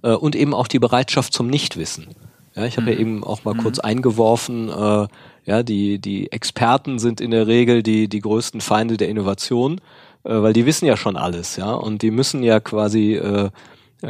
Äh, 0.03 0.11
und 0.11 0.35
eben 0.35 0.53
auch 0.53 0.67
die 0.67 0.79
Bereitschaft 0.79 1.31
zum 1.31 1.47
Nichtwissen. 1.47 2.07
Ja, 2.55 2.65
ich 2.65 2.75
habe 2.75 2.87
mhm. 2.87 2.93
ja 2.93 2.99
eben 2.99 3.23
auch 3.23 3.45
mal 3.45 3.53
mhm. 3.53 3.59
kurz 3.59 3.79
eingeworfen, 3.79 4.69
äh, 4.69 5.07
ja, 5.47 5.63
die, 5.63 5.97
die 5.97 6.31
Experten 6.31 6.99
sind 6.99 7.21
in 7.21 7.31
der 7.31 7.47
Regel 7.47 7.81
die, 7.81 8.09
die 8.09 8.19
größten 8.19 8.59
Feinde 8.61 8.97
der 8.97 9.07
Innovation, 9.07 9.79
äh, 10.23 10.41
weil 10.41 10.53
die 10.53 10.65
wissen 10.65 10.85
ja 10.85 10.97
schon 10.97 11.15
alles, 11.15 11.55
ja, 11.55 11.73
und 11.73 12.01
die 12.01 12.11
müssen 12.11 12.43
ja 12.43 12.59
quasi 12.59 13.15
äh, 13.15 13.49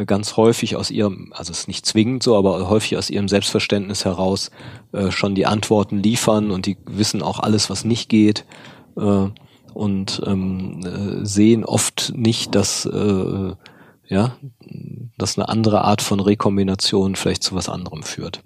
ganz 0.06 0.36
häufig 0.36 0.76
aus 0.76 0.92
ihrem, 0.92 1.32
also 1.34 1.52
es 1.52 1.60
ist 1.60 1.68
nicht 1.68 1.86
zwingend 1.86 2.24
so, 2.24 2.36
aber 2.36 2.68
häufig 2.70 2.98
aus 2.98 3.10
ihrem 3.10 3.30
Selbstverständnis 3.30 4.04
heraus 4.04 4.52
äh, 4.92 5.12
schon 5.12 5.36
die 5.36 5.46
Antworten 5.46 6.02
liefern 6.02 6.52
und 6.52 6.66
die 6.66 6.78
wissen 6.86 7.22
auch 7.22 7.40
alles, 7.40 7.70
was 7.70 7.86
nicht 7.86 8.10
geht 8.10 8.44
äh, 8.98 9.28
und 9.74 10.22
ähm, 10.26 10.82
äh, 10.84 11.26
sehen 11.26 11.64
oft 11.64 12.12
nicht, 12.16 12.56
dass 12.56 12.86
äh, 12.86 13.54
ja, 14.10 14.38
dass 15.18 15.38
eine 15.38 15.50
andere 15.50 15.84
Art 15.84 16.02
von 16.02 16.20
Rekombination 16.20 17.16
vielleicht 17.16 17.44
zu 17.44 17.56
was 17.56 17.70
anderem 17.70 18.04
führt. 18.04 18.42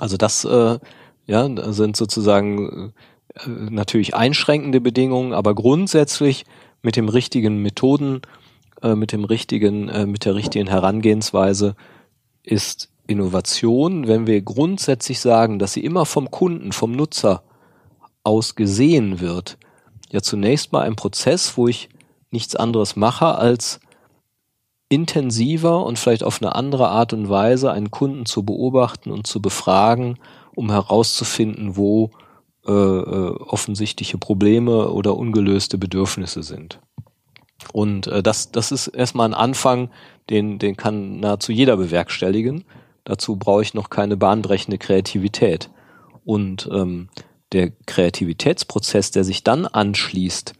Also 0.00 0.16
das 0.16 0.44
äh, 0.44 0.78
ja, 1.26 1.48
sind 1.72 1.96
sozusagen 1.96 2.92
äh, 3.34 3.48
natürlich 3.48 4.14
einschränkende 4.14 4.80
Bedingungen, 4.80 5.32
aber 5.32 5.54
grundsätzlich 5.54 6.44
mit 6.82 6.96
dem 6.96 7.08
richtigen 7.08 7.58
Methoden, 7.62 8.22
äh, 8.82 8.94
mit 8.94 9.12
dem 9.12 9.24
richtigen, 9.24 9.88
äh, 9.88 10.06
mit 10.06 10.24
der 10.24 10.34
richtigen 10.34 10.68
Herangehensweise 10.68 11.76
ist 12.42 12.90
Innovation, 13.06 14.06
wenn 14.06 14.26
wir 14.26 14.40
grundsätzlich 14.42 15.20
sagen, 15.20 15.58
dass 15.58 15.72
sie 15.74 15.84
immer 15.84 16.06
vom 16.06 16.30
Kunden, 16.30 16.72
vom 16.72 16.92
Nutzer 16.92 17.42
aus 18.22 18.54
gesehen 18.54 19.20
wird, 19.20 19.58
ja 20.10 20.22
zunächst 20.22 20.72
mal 20.72 20.82
ein 20.82 20.96
Prozess, 20.96 21.56
wo 21.56 21.68
ich 21.68 21.88
nichts 22.30 22.56
anderes 22.56 22.96
mache, 22.96 23.26
als 23.26 23.80
intensiver 24.88 25.84
und 25.84 25.98
vielleicht 25.98 26.24
auf 26.24 26.40
eine 26.40 26.54
andere 26.54 26.88
Art 26.88 27.12
und 27.12 27.28
Weise 27.28 27.72
einen 27.72 27.90
Kunden 27.90 28.26
zu 28.26 28.42
beobachten 28.42 29.10
und 29.10 29.26
zu 29.26 29.42
befragen 29.42 30.18
um 30.54 30.70
herauszufinden, 30.70 31.76
wo 31.76 32.10
äh, 32.66 32.72
äh, 32.72 33.36
offensichtliche 33.40 34.18
Probleme 34.18 34.90
oder 34.90 35.16
ungelöste 35.16 35.76
Bedürfnisse 35.76 36.42
sind. 36.42 36.80
Und 37.72 38.06
äh, 38.06 38.22
das, 38.22 38.52
das 38.52 38.72
ist 38.72 38.88
erstmal 38.88 39.28
ein 39.28 39.34
Anfang, 39.34 39.90
den, 40.30 40.58
den 40.58 40.76
kann 40.76 41.20
nahezu 41.20 41.52
jeder 41.52 41.76
bewerkstelligen. 41.76 42.64
Dazu 43.04 43.36
brauche 43.36 43.62
ich 43.62 43.74
noch 43.74 43.90
keine 43.90 44.16
bahnbrechende 44.16 44.78
Kreativität. 44.78 45.70
Und 46.24 46.68
ähm, 46.72 47.10
der 47.52 47.70
Kreativitätsprozess, 47.86 49.10
der 49.10 49.24
sich 49.24 49.44
dann 49.44 49.66
anschließt, 49.66 50.54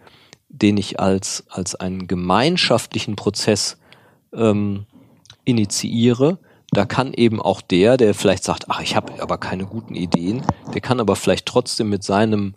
den 0.48 0.76
ich 0.76 1.00
als, 1.00 1.44
als 1.48 1.74
einen 1.74 2.06
gemeinschaftlichen 2.06 3.16
Prozess 3.16 3.78
ähm, 4.32 4.86
initiiere, 5.44 6.38
da 6.70 6.84
kann 6.84 7.12
eben 7.14 7.40
auch 7.40 7.60
der, 7.60 7.96
der 7.96 8.14
vielleicht 8.14 8.44
sagt, 8.44 8.64
ach, 8.68 8.80
ich 8.80 8.96
habe 8.96 9.22
aber 9.22 9.38
keine 9.38 9.66
guten 9.66 9.94
Ideen, 9.94 10.42
der 10.72 10.80
kann 10.80 11.00
aber 11.00 11.16
vielleicht 11.16 11.46
trotzdem 11.46 11.88
mit 11.88 12.02
seinem 12.02 12.54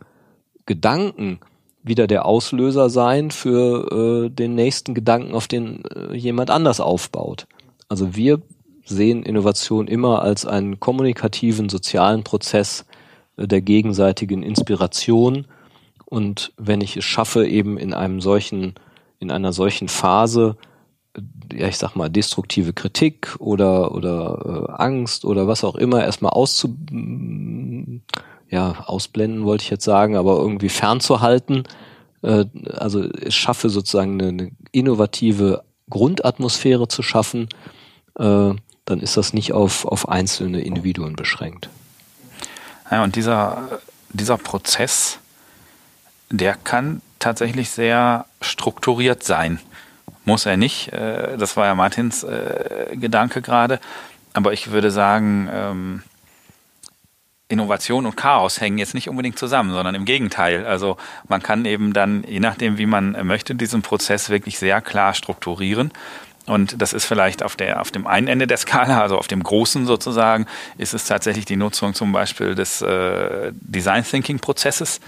Gedanken 0.65 1.39
wieder 1.83 2.07
der 2.07 2.25
Auslöser 2.25 2.89
sein 2.89 3.31
für 3.31 4.25
äh, 4.25 4.29
den 4.29 4.55
nächsten 4.55 4.93
Gedanken, 4.93 5.33
auf 5.33 5.47
den 5.47 5.83
äh, 5.85 6.15
jemand 6.15 6.49
anders 6.49 6.79
aufbaut. 6.79 7.47
Also 7.87 8.15
wir 8.15 8.41
sehen 8.85 9.23
Innovation 9.23 9.87
immer 9.87 10.21
als 10.21 10.45
einen 10.45 10.79
kommunikativen, 10.79 11.69
sozialen 11.69 12.23
Prozess 12.23 12.85
äh, 13.37 13.47
der 13.47 13.61
gegenseitigen 13.61 14.43
Inspiration. 14.43 15.45
Und 16.05 16.53
wenn 16.57 16.81
ich 16.81 16.97
es 16.97 17.05
schaffe, 17.05 17.47
eben 17.47 17.77
in 17.77 17.93
einem 17.93 18.21
solchen, 18.21 18.75
in 19.19 19.31
einer 19.31 19.53
solchen 19.53 19.87
Phase 19.87 20.57
ja, 21.53 21.67
ich 21.67 21.77
sag 21.77 21.95
mal, 21.95 22.09
destruktive 22.09 22.73
Kritik 22.73 23.35
oder, 23.39 23.93
oder 23.93 24.67
äh, 24.69 24.81
Angst 24.81 25.25
oder 25.25 25.47
was 25.47 25.63
auch 25.63 25.75
immer 25.75 26.03
erstmal 26.03 26.31
auszu, 26.31 26.75
ja, 28.49 28.83
ausblenden 28.85 29.45
wollte 29.45 29.63
ich 29.63 29.69
jetzt 29.69 29.85
sagen, 29.85 30.15
aber 30.15 30.37
irgendwie 30.37 30.69
fernzuhalten. 30.69 31.63
Äh, 32.21 32.45
also 32.73 33.03
es 33.03 33.35
schaffe 33.35 33.69
sozusagen 33.69 34.21
eine, 34.21 34.29
eine 34.29 34.51
innovative 34.71 35.63
Grundatmosphäre 35.89 36.87
zu 36.87 37.01
schaffen, 37.01 37.49
äh, 38.19 38.53
dann 38.85 38.99
ist 39.01 39.17
das 39.17 39.33
nicht 39.33 39.53
auf, 39.53 39.85
auf 39.85 40.09
einzelne 40.09 40.61
Individuen 40.61 41.15
beschränkt. 41.15 41.69
Ja, 42.89 43.03
und 43.03 43.15
dieser, 43.15 43.79
dieser 44.09 44.37
Prozess, 44.37 45.19
der 46.29 46.55
kann 46.55 47.01
tatsächlich 47.19 47.69
sehr 47.69 48.25
strukturiert 48.41 49.23
sein 49.23 49.59
muss 50.27 50.45
er 50.45 50.57
nicht. 50.57 50.93
Äh, 50.93 51.37
das 51.37 51.57
war 51.57 51.65
ja 51.65 51.73
Martins 51.73 52.23
äh, 52.23 52.95
Gedanke 52.95 53.41
gerade. 53.41 53.79
Aber 54.33 54.53
ich 54.53 54.71
würde 54.71 54.91
sagen, 54.91 55.49
ähm, 55.51 56.03
Innovation 57.49 58.05
und 58.05 58.17
Chaos 58.17 58.59
hängen 58.59 58.77
jetzt 58.77 58.93
nicht 58.93 59.09
unbedingt 59.09 59.39
zusammen, 59.39 59.71
sondern 59.71 59.95
im 59.95 60.05
Gegenteil. 60.05 60.65
Also 60.65 60.97
man 61.27 61.41
kann 61.41 61.65
eben 61.65 61.93
dann, 61.93 62.23
je 62.27 62.41
nachdem, 62.41 62.77
wie 62.77 62.85
man 62.85 63.25
möchte, 63.25 63.55
diesen 63.55 63.81
Prozess 63.81 64.29
wirklich 64.29 64.59
sehr 64.59 64.81
klar 64.81 65.13
strukturieren. 65.13 65.91
Und 66.45 66.81
das 66.81 66.93
ist 66.93 67.05
vielleicht 67.05 67.43
auf, 67.43 67.55
der, 67.55 67.81
auf 67.81 67.91
dem 67.91 68.05
einen 68.05 68.27
Ende 68.27 68.47
der 68.47 68.57
Skala, 68.57 69.01
also 69.01 69.17
auf 69.17 69.27
dem 69.27 69.43
großen 69.43 69.85
sozusagen, 69.85 70.45
ist 70.77 70.93
es 70.93 71.05
tatsächlich 71.05 71.45
die 71.45 71.57
Nutzung 71.57 71.93
zum 71.93 72.11
Beispiel 72.11 72.53
des 72.53 72.81
äh, 72.81 73.51
Design 73.53 74.03
Thinking 74.03 74.39
Prozesses 74.39 74.99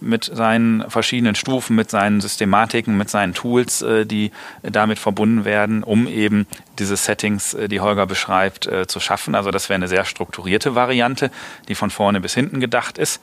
mit 0.00 0.24
seinen 0.24 0.88
verschiedenen 0.90 1.34
Stufen, 1.34 1.76
mit 1.76 1.90
seinen 1.90 2.20
Systematiken, 2.20 2.96
mit 2.96 3.10
seinen 3.10 3.34
Tools, 3.34 3.82
äh, 3.82 4.06
die 4.06 4.30
damit 4.62 4.98
verbunden 4.98 5.44
werden, 5.44 5.82
um 5.82 6.06
eben 6.06 6.46
diese 6.78 6.96
Settings, 6.96 7.54
äh, 7.54 7.68
die 7.68 7.80
Holger 7.80 8.06
beschreibt, 8.06 8.68
zu 8.86 9.00
schaffen. 9.00 9.34
Also 9.34 9.50
das 9.50 9.68
wäre 9.68 9.76
eine 9.76 9.88
sehr 9.88 10.04
strukturierte 10.04 10.74
Variante, 10.74 11.30
die 11.68 11.74
von 11.74 11.90
vorne 11.90 12.20
bis 12.20 12.34
hinten 12.34 12.60
gedacht 12.60 12.98
ist. 12.98 13.22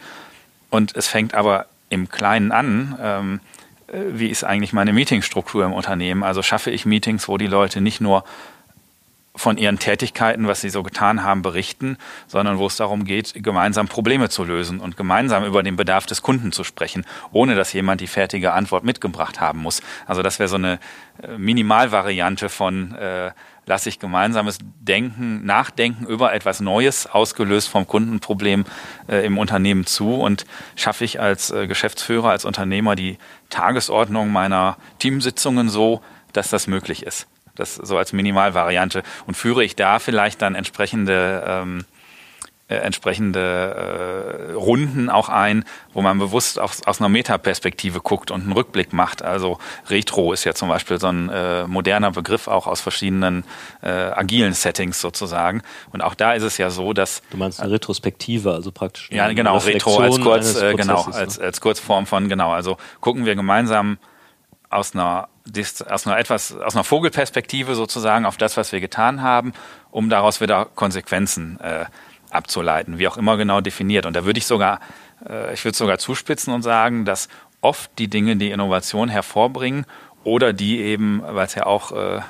Und 0.70 0.96
es 0.96 1.08
fängt 1.08 1.34
aber 1.34 1.68
im 1.90 2.10
Kleinen 2.10 2.52
an. 2.52 2.98
Ähm, 3.02 3.40
wie 3.94 4.28
ist 4.28 4.44
eigentlich 4.44 4.74
meine 4.74 4.94
Meetingstruktur 4.94 5.66
im 5.66 5.74
Unternehmen? 5.74 6.24
Also 6.24 6.42
schaffe 6.42 6.72
ich 6.72 6.86
Meetings, 6.86 7.28
wo 7.28 7.38
die 7.38 7.48
Leute 7.48 7.80
nicht 7.80 8.02
nur 8.02 8.24
von 9.36 9.58
ihren 9.58 9.80
Tätigkeiten, 9.80 10.48
was 10.48 10.62
sie 10.62 10.70
so 10.70 10.84
getan 10.84 11.24
haben, 11.24 11.42
berichten, 11.42 11.98
sondern 12.28 12.60
wo 12.60 12.68
es 12.68 12.78
darum 12.78 13.04
geht, 13.04 13.34
gemeinsam 13.44 13.88
Probleme 13.88 14.30
zu 14.30 14.44
lösen 14.44 14.80
und 14.80 14.96
gemeinsam 14.96 15.44
über 15.44 15.64
den 15.64 15.76
Bedarf 15.76 16.06
des 16.06 16.22
Kunden 16.22 16.52
zu 16.52 16.64
sprechen, 16.64 17.04
ohne 17.32 17.56
dass 17.56 17.74
jemand 17.74 18.02
die 18.02 18.08
fertige 18.08 18.54
Antwort 18.54 18.84
mitgebracht 18.84 19.42
haben 19.42 19.60
muss. 19.60 19.82
Also 20.06 20.22
das 20.22 20.38
wäre 20.38 20.50
so 20.50 20.56
eine 20.56 20.80
äh, 21.24 21.38
Minimalvariante 21.38 22.48
von 22.50 22.94
äh, 22.94 23.32
lasse 23.66 23.90
ich 23.90 24.00
gemeinsames 24.00 24.60
Denken, 24.80 25.46
Nachdenken 25.46 26.06
über 26.06 26.34
etwas 26.34 26.60
Neues, 26.60 27.08
ausgelöst 27.08 27.70
vom 27.70 27.88
Kundenproblem 27.88 28.66
äh, 29.08 29.26
im 29.26 29.38
Unternehmen 29.38 29.86
zu 29.86 30.16
und 30.16 30.46
schaffe 30.76 31.06
ich 31.06 31.20
als 31.20 31.52
äh, 31.52 31.68
Geschäftsführer, 31.68 32.30
als 32.30 32.46
Unternehmer 32.46 32.96
die 32.96 33.18
Tagesordnung 33.50 34.32
meiner 34.32 34.78
Teamsitzungen 35.00 35.70
so, 35.70 36.02
dass 36.34 36.50
das 36.50 36.68
möglich 36.68 37.04
ist. 37.04 37.28
Das 37.56 37.76
so 37.76 37.98
als 37.98 38.14
Minimalvariante. 38.14 39.04
Und 39.28 39.36
führe 39.36 39.64
ich 39.64 39.76
da 39.76 40.00
vielleicht 40.00 40.42
dann 40.42 40.56
entsprechende, 40.56 41.44
ähm, 41.46 41.86
äh, 42.68 42.76
entsprechende 42.78 44.50
äh, 44.50 44.54
Runden 44.54 45.10
auch 45.10 45.30
ein, 45.30 45.64
wo 45.94 46.02
man 46.02 46.18
bewusst 46.18 46.60
aus, 46.60 46.82
aus 46.88 47.00
einer 47.00 47.10
Metaperspektive 47.10 48.00
guckt 48.00 48.32
und 48.32 48.42
einen 48.42 48.54
Rückblick 48.54 48.94
macht. 48.94 49.22
Also 49.22 49.60
Retro 49.90 50.34
ist 50.34 50.46
ja 50.46 50.54
zum 50.54 50.70
Beispiel 50.70 51.00
so 51.00 51.08
ein 51.08 51.30
äh, 51.30 51.68
moderner 51.68 52.12
Begriff 52.12 52.48
auch 52.48 52.66
aus 52.66 52.82
verschiedenen 52.82 53.44
äh, 53.82 53.90
agilen 53.90 54.54
Settings 54.54 55.00
sozusagen. 55.00 55.62
Und 55.92 56.02
auch 56.02 56.16
da 56.16 56.34
ist 56.34 56.44
es 56.44 56.58
ja 56.58 56.72
so, 56.72 56.94
dass 56.94 57.22
du 57.30 57.38
meinst 57.38 57.60
eine 57.60 57.72
Retrospektive, 57.72 58.54
also 58.54 58.72
praktisch 58.72 59.10
ja 59.12 59.32
genau 59.34 59.58
Retro 59.58 60.00
als 60.00 60.20
kurz 60.20 60.56
äh, 60.56 60.74
genau 60.74 61.04
als 61.04 61.38
als 61.38 61.62
Kurzform 61.62 62.08
von 62.08 62.30
genau. 62.30 62.52
Also 62.52 62.78
gucken 63.02 63.26
wir 63.26 63.36
gemeinsam 63.36 64.00
aus 64.74 64.94
einer, 64.94 65.30
aus 65.90 66.08
einer 66.08 66.18
etwas, 66.18 66.56
aus 66.56 66.76
einer 66.76 66.84
Vogelperspektive 66.84 67.76
sozusagen 67.76 68.26
auf 68.26 68.38
das, 68.38 68.58
was 68.58 68.72
wir 68.72 68.80
getan 68.80 69.22
haben, 69.22 69.54
um 69.92 70.10
daraus 70.10 70.42
wieder 70.42 70.66
Konsequenzen 70.66 71.60
äh, 71.60 71.86
abzuleiten, 72.30 72.98
wie 72.98 73.08
auch 73.08 73.18
immer 73.18 73.38
genau 73.38 73.62
definiert. 73.62 74.06
Und 74.06 74.16
da 74.16 74.26
würde 74.26 74.38
ich 74.40 74.46
sogar, 74.46 74.80
äh, 75.28 75.54
ich 75.54 75.64
würde 75.66 75.78
sogar 75.78 76.00
zuspitzen 76.00 76.54
und 76.54 76.62
sagen, 76.62 77.06
dass 77.06 77.28
oft 77.62 77.92
die 78.00 78.08
Dinge, 78.08 78.36
die 78.36 78.52
Innovation 78.52 79.10
hervorbringen 79.10 79.86
oder 80.24 80.54
die 80.54 80.80
eben, 80.80 81.22
weil 81.26 81.46
es 81.46 81.56
ja 81.56 81.66
auch 81.66 81.92
äh, 81.92 82.22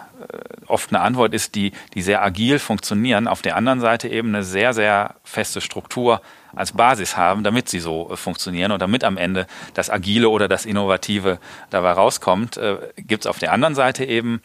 oft 0.68 0.92
eine 0.92 1.02
Antwort 1.02 1.34
ist, 1.34 1.56
die, 1.56 1.72
die 1.94 2.02
sehr 2.02 2.24
agil 2.24 2.60
funktionieren, 2.60 3.28
auf 3.28 3.42
der 3.42 3.56
anderen 3.56 3.80
Seite 3.80 4.08
eben 4.10 4.30
eine 4.30 4.44
sehr, 4.44 4.74
sehr 4.74 5.16
feste 5.24 5.62
Struktur 5.62 6.22
als 6.56 6.74
Basis 6.74 7.18
haben, 7.18 7.44
damit 7.44 7.70
sie 7.70 7.80
so 7.80 8.10
äh, 8.12 8.18
funktionieren 8.18 8.72
und 8.72 8.82
damit 8.82 9.04
am 9.04 9.18
Ende 9.18 9.48
das 9.74 9.90
Agile 9.90 10.30
oder 10.30 10.48
das 10.48 10.66
Innovative 10.66 11.40
dabei 11.70 11.92
rauskommt, 11.92 12.58
äh, 12.58 12.78
gibt 12.98 13.26
es 13.26 13.28
auf 13.28 13.40
der 13.40 13.52
anderen 13.52 13.76
Seite 13.76 14.06
eben 14.06 14.42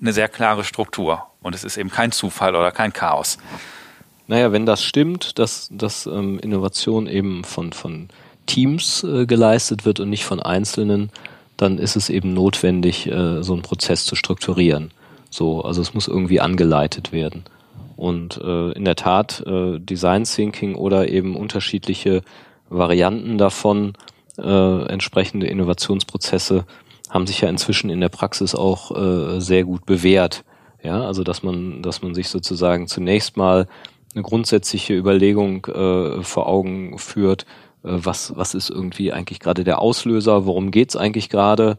eine 0.00 0.12
sehr 0.12 0.28
klare 0.28 0.64
Struktur. 0.64 1.26
Und 1.42 1.54
es 1.54 1.64
ist 1.64 1.76
eben 1.76 1.90
kein 1.90 2.12
Zufall 2.12 2.56
oder 2.56 2.72
kein 2.72 2.92
Chaos. 2.92 3.38
Naja, 4.26 4.52
wenn 4.52 4.66
das 4.66 4.82
stimmt, 4.82 5.38
dass, 5.38 5.68
dass 5.70 6.06
ähm, 6.06 6.38
Innovation 6.38 7.06
eben 7.06 7.44
von, 7.44 7.72
von 7.72 8.08
Teams 8.46 9.04
äh, 9.04 9.26
geleistet 9.26 9.84
wird 9.84 10.00
und 10.00 10.10
nicht 10.10 10.24
von 10.24 10.40
Einzelnen, 10.40 11.10
dann 11.56 11.78
ist 11.78 11.96
es 11.96 12.08
eben 12.08 12.34
notwendig, 12.34 13.06
äh, 13.06 13.42
so 13.42 13.52
einen 13.52 13.62
Prozess 13.62 14.06
zu 14.06 14.16
strukturieren. 14.16 14.92
So, 15.30 15.62
also 15.62 15.82
es 15.82 15.94
muss 15.94 16.08
irgendwie 16.08 16.40
angeleitet 16.40 17.12
werden. 17.12 17.44
Und 17.96 18.38
äh, 18.38 18.72
in 18.72 18.84
der 18.84 18.96
Tat 18.96 19.42
äh, 19.46 19.78
Design 19.78 20.24
Thinking 20.24 20.74
oder 20.74 21.08
eben 21.08 21.36
unterschiedliche 21.36 22.22
Varianten 22.68 23.38
davon, 23.38 23.92
äh, 24.38 24.86
entsprechende 24.86 25.46
Innovationsprozesse 25.46 26.64
haben 27.10 27.26
sich 27.26 27.40
ja 27.40 27.48
inzwischen 27.48 27.90
in 27.90 28.00
der 28.00 28.08
Praxis 28.08 28.54
auch 28.54 28.90
äh, 28.90 29.40
sehr 29.40 29.64
gut 29.64 29.86
bewährt. 29.86 30.44
Ja, 30.82 31.02
also 31.02 31.24
dass 31.24 31.42
man, 31.42 31.82
dass 31.82 32.02
man 32.02 32.14
sich 32.14 32.28
sozusagen 32.28 32.88
zunächst 32.88 33.36
mal 33.36 33.66
eine 34.14 34.22
grundsätzliche 34.22 34.94
Überlegung 34.94 35.64
äh, 35.66 36.22
vor 36.22 36.46
Augen 36.46 36.98
führt, 36.98 37.46
äh, 37.84 37.90
was, 37.90 38.36
was 38.36 38.54
ist 38.54 38.70
irgendwie 38.70 39.12
eigentlich 39.12 39.40
gerade 39.40 39.64
der 39.64 39.80
Auslöser, 39.80 40.46
worum 40.46 40.70
geht's 40.70 40.96
eigentlich 40.96 41.30
gerade, 41.30 41.78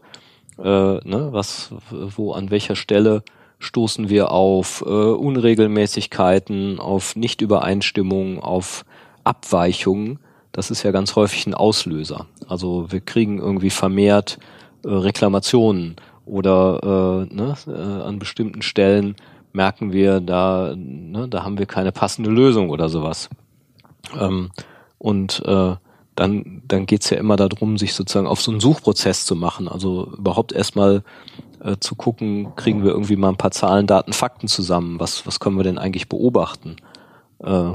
äh, 0.58 0.62
ne, 0.62 1.28
was, 1.30 1.70
wo, 1.90 2.32
an 2.32 2.50
welcher 2.50 2.76
Stelle 2.76 3.22
stoßen 3.58 4.08
wir 4.08 4.30
auf 4.30 4.82
äh, 4.86 4.90
Unregelmäßigkeiten, 4.90 6.78
auf 6.78 7.16
Nichtübereinstimmungen, 7.16 8.38
auf 8.38 8.84
Abweichungen. 9.24 10.18
Das 10.52 10.70
ist 10.70 10.82
ja 10.82 10.90
ganz 10.90 11.16
häufig 11.16 11.46
ein 11.46 11.54
Auslöser. 11.54 12.26
Also 12.48 12.90
wir 12.90 13.00
kriegen 13.00 13.38
irgendwie 13.38 13.70
vermehrt 13.70 14.38
äh, 14.84 14.88
Reklamationen 14.88 15.96
oder 16.24 17.26
äh, 17.30 17.34
ne, 17.34 17.54
äh, 17.66 18.02
an 18.02 18.18
bestimmten 18.18 18.62
Stellen 18.62 19.16
merken 19.52 19.92
wir, 19.92 20.20
da, 20.20 20.74
ne, 20.76 21.28
da 21.28 21.42
haben 21.42 21.58
wir 21.58 21.66
keine 21.66 21.92
passende 21.92 22.30
Lösung 22.30 22.70
oder 22.70 22.88
sowas. 22.88 23.30
Ähm, 24.18 24.50
und 24.98 25.42
äh, 25.44 25.76
dann, 26.14 26.62
dann 26.66 26.86
geht's 26.86 27.10
ja 27.10 27.18
immer 27.18 27.36
darum, 27.36 27.76
sich 27.78 27.94
sozusagen 27.94 28.26
auf 28.26 28.40
so 28.40 28.50
einen 28.50 28.60
Suchprozess 28.60 29.24
zu 29.24 29.36
machen. 29.36 29.68
Also 29.68 30.12
überhaupt 30.16 30.52
erstmal 30.52 31.02
äh, 31.62 31.76
zu 31.78 31.94
gucken, 31.94 32.54
kriegen 32.56 32.84
wir 32.84 32.90
irgendwie 32.90 33.16
mal 33.16 33.30
ein 33.30 33.36
paar 33.36 33.50
Zahlen, 33.50 33.86
Daten, 33.86 34.12
Fakten 34.12 34.48
zusammen. 34.48 35.00
Was, 35.00 35.26
was 35.26 35.40
können 35.40 35.56
wir 35.56 35.64
denn 35.64 35.78
eigentlich 35.78 36.08
beobachten? 36.08 36.76
Äh, 37.42 37.72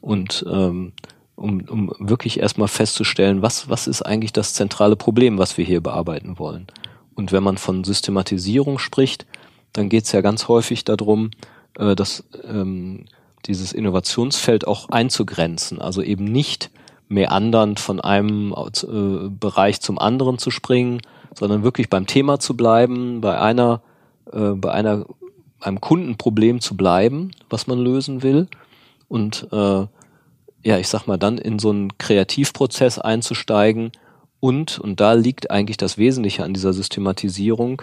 und 0.00 0.44
ähm, 0.50 0.92
um, 1.36 1.62
um 1.68 1.92
wirklich 1.98 2.38
erstmal 2.40 2.68
festzustellen, 2.68 3.42
was, 3.42 3.68
was 3.68 3.86
ist 3.86 4.02
eigentlich 4.02 4.32
das 4.32 4.54
zentrale 4.54 4.96
Problem, 4.96 5.38
was 5.38 5.58
wir 5.58 5.64
hier 5.64 5.80
bearbeiten 5.80 6.38
wollen. 6.38 6.66
Und 7.14 7.32
wenn 7.32 7.42
man 7.42 7.58
von 7.58 7.84
Systematisierung 7.84 8.78
spricht, 8.78 9.26
dann 9.72 9.88
geht 9.88 10.04
es 10.04 10.12
ja 10.12 10.20
ganz 10.20 10.48
häufig 10.48 10.84
darum, 10.84 11.30
äh, 11.78 11.94
dass 11.94 12.24
ähm, 12.44 13.06
dieses 13.46 13.72
Innovationsfeld 13.72 14.66
auch 14.66 14.88
einzugrenzen, 14.88 15.80
also 15.80 16.02
eben 16.02 16.24
nicht 16.24 16.70
mehr 17.08 17.32
andern 17.32 17.76
von 17.76 18.00
einem 18.00 18.52
äh, 18.52 19.28
Bereich 19.28 19.80
zum 19.80 19.98
anderen 19.98 20.38
zu 20.38 20.50
springen, 20.50 21.00
sondern 21.38 21.62
wirklich 21.62 21.90
beim 21.90 22.06
Thema 22.06 22.38
zu 22.38 22.56
bleiben, 22.56 23.20
bei 23.20 23.40
einer, 23.40 23.82
äh, 24.32 24.50
bei 24.50 24.72
einer, 24.72 25.06
einem 25.60 25.80
Kundenproblem 25.80 26.60
zu 26.60 26.76
bleiben, 26.76 27.30
was 27.50 27.66
man 27.66 27.78
lösen 27.78 28.22
will 28.22 28.48
und 29.08 29.48
äh, 29.52 29.86
ja, 30.66 30.78
ich 30.78 30.88
sag 30.88 31.06
mal, 31.06 31.18
dann 31.18 31.38
in 31.38 31.58
so 31.58 31.70
einen 31.70 31.96
Kreativprozess 31.98 32.98
einzusteigen 32.98 33.92
und, 34.40 34.78
und 34.78 35.00
da 35.00 35.12
liegt 35.12 35.50
eigentlich 35.50 35.76
das 35.76 35.98
Wesentliche 35.98 36.44
an 36.44 36.54
dieser 36.54 36.72
Systematisierung, 36.72 37.82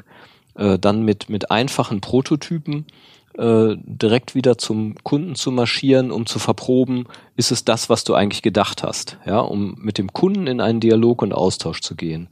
äh, 0.56 0.78
dann 0.78 1.04
mit, 1.04 1.30
mit 1.30 1.52
einfachen 1.52 2.02
Prototypen 2.02 2.86
äh, 3.38 3.76
direkt 3.78 4.36
wieder 4.36 4.58
zum 4.58 4.95
Kunden 5.04 5.36
zu 5.36 5.52
marschieren, 5.52 6.12
um 6.12 6.26
zu 6.26 6.38
verproben, 6.38 7.06
ist 7.36 7.52
es 7.52 7.64
das, 7.64 7.89
was 7.89 8.04
du 8.04 8.14
eigentlich 8.14 8.41
gedacht 8.41 8.84
hast, 8.84 9.18
ja, 9.26 9.39
um 9.39 9.76
mit 9.80 9.97
dem 9.97 10.12
Kunden 10.12 10.47
in 10.47 10.60
einen 10.60 10.80
Dialog 10.80 11.22
und 11.22 11.34
Austausch 11.34 11.82
zu 11.82 11.95
gehen. 11.95 12.28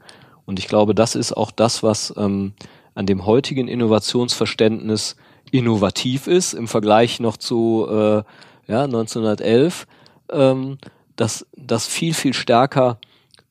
Und 0.50 0.58
ich 0.58 0.68
glaube, 0.68 0.96
das 0.96 1.14
ist 1.14 1.32
auch 1.38 1.52
das, 1.52 1.84
was 1.84 2.12
ähm, 2.18 2.54
an 2.96 3.06
dem 3.06 3.28
heutigen 3.28 3.68
Innovationsverständnis 3.68 5.16
innovativ 5.52 6.26
ist 6.26 6.56
im 6.56 6.68
Vergleich 6.68 7.20
noch 7.20 7.38
zu 7.38 7.86
äh, 7.88 8.24
ja, 8.68 8.84
1911, 8.86 9.86
ähm, 10.32 10.80
dass 11.16 11.46
das 11.56 11.86
viel, 11.86 12.16
viel 12.16 12.34
stärker 12.34 12.98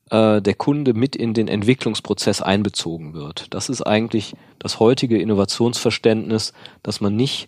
äh, 0.09 0.41
der 0.41 0.55
Kunde 0.55 0.93
mit 0.93 1.15
in 1.15 1.33
den 1.33 1.47
Entwicklungsprozess 1.47 2.41
einbezogen 2.41 3.13
wird. 3.13 3.53
Das 3.53 3.69
ist 3.69 3.81
eigentlich 3.81 4.33
das 4.59 4.81
heutige 4.81 5.21
Innovationsverständnis, 5.21 6.51
dass 6.83 6.99
man 6.99 7.15
nicht 7.15 7.47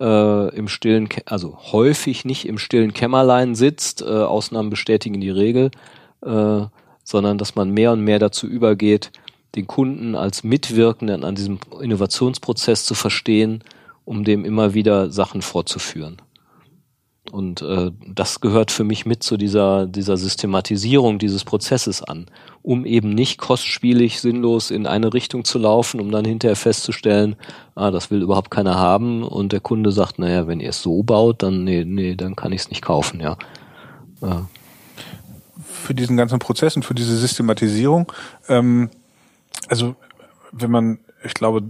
äh, 0.00 0.56
im 0.56 0.66
stillen, 0.66 1.08
also 1.24 1.56
häufig 1.70 2.24
nicht 2.24 2.48
im 2.48 2.58
stillen 2.58 2.94
Kämmerlein 2.94 3.54
sitzt, 3.54 4.02
äh, 4.02 4.06
Ausnahmen 4.06 4.70
bestätigen 4.70 5.20
die 5.20 5.30
Regel, 5.30 5.70
äh, 6.26 6.66
sondern 7.08 7.38
dass 7.38 7.54
man 7.54 7.70
mehr 7.70 7.92
und 7.92 8.02
mehr 8.02 8.18
dazu 8.18 8.46
übergeht, 8.46 9.12
den 9.54 9.66
Kunden 9.66 10.14
als 10.14 10.44
Mitwirkenden 10.44 11.24
an 11.24 11.34
diesem 11.34 11.58
Innovationsprozess 11.80 12.84
zu 12.84 12.94
verstehen, 12.94 13.64
um 14.04 14.24
dem 14.24 14.44
immer 14.44 14.74
wieder 14.74 15.10
Sachen 15.10 15.40
vorzuführen. 15.40 16.18
Und 17.32 17.62
äh, 17.62 17.92
das 18.06 18.40
gehört 18.40 18.70
für 18.70 18.84
mich 18.84 19.06
mit 19.06 19.22
zu 19.22 19.38
dieser, 19.38 19.86
dieser 19.86 20.18
Systematisierung 20.18 21.18
dieses 21.18 21.44
Prozesses 21.44 22.02
an, 22.02 22.26
um 22.60 22.84
eben 22.84 23.14
nicht 23.14 23.38
kostspielig, 23.38 24.20
sinnlos 24.20 24.70
in 24.70 24.86
eine 24.86 25.14
Richtung 25.14 25.46
zu 25.46 25.58
laufen, 25.58 26.00
um 26.00 26.10
dann 26.10 26.26
hinterher 26.26 26.56
festzustellen, 26.56 27.36
ah, 27.74 27.90
das 27.90 28.10
will 28.10 28.20
überhaupt 28.20 28.50
keiner 28.50 28.74
haben 28.74 29.22
und 29.22 29.52
der 29.52 29.60
Kunde 29.60 29.92
sagt, 29.92 30.18
naja, 30.18 30.46
wenn 30.46 30.60
ihr 30.60 30.70
es 30.70 30.82
so 30.82 31.02
baut, 31.02 31.42
dann 31.42 31.64
nee, 31.64 31.84
nee, 31.86 32.16
dann 32.16 32.36
kann 32.36 32.52
ich 32.52 32.62
es 32.62 32.70
nicht 32.70 32.82
kaufen, 32.82 33.20
ja. 33.20 33.38
ja. 34.20 34.46
Für 35.88 35.94
diesen 35.94 36.18
ganzen 36.18 36.38
Prozess 36.38 36.76
und 36.76 36.84
für 36.84 36.92
diese 36.92 37.16
Systematisierung, 37.16 38.12
ähm, 38.50 38.90
also 39.68 39.96
wenn 40.52 40.70
man, 40.70 40.98
ich 41.24 41.32
glaube, 41.32 41.62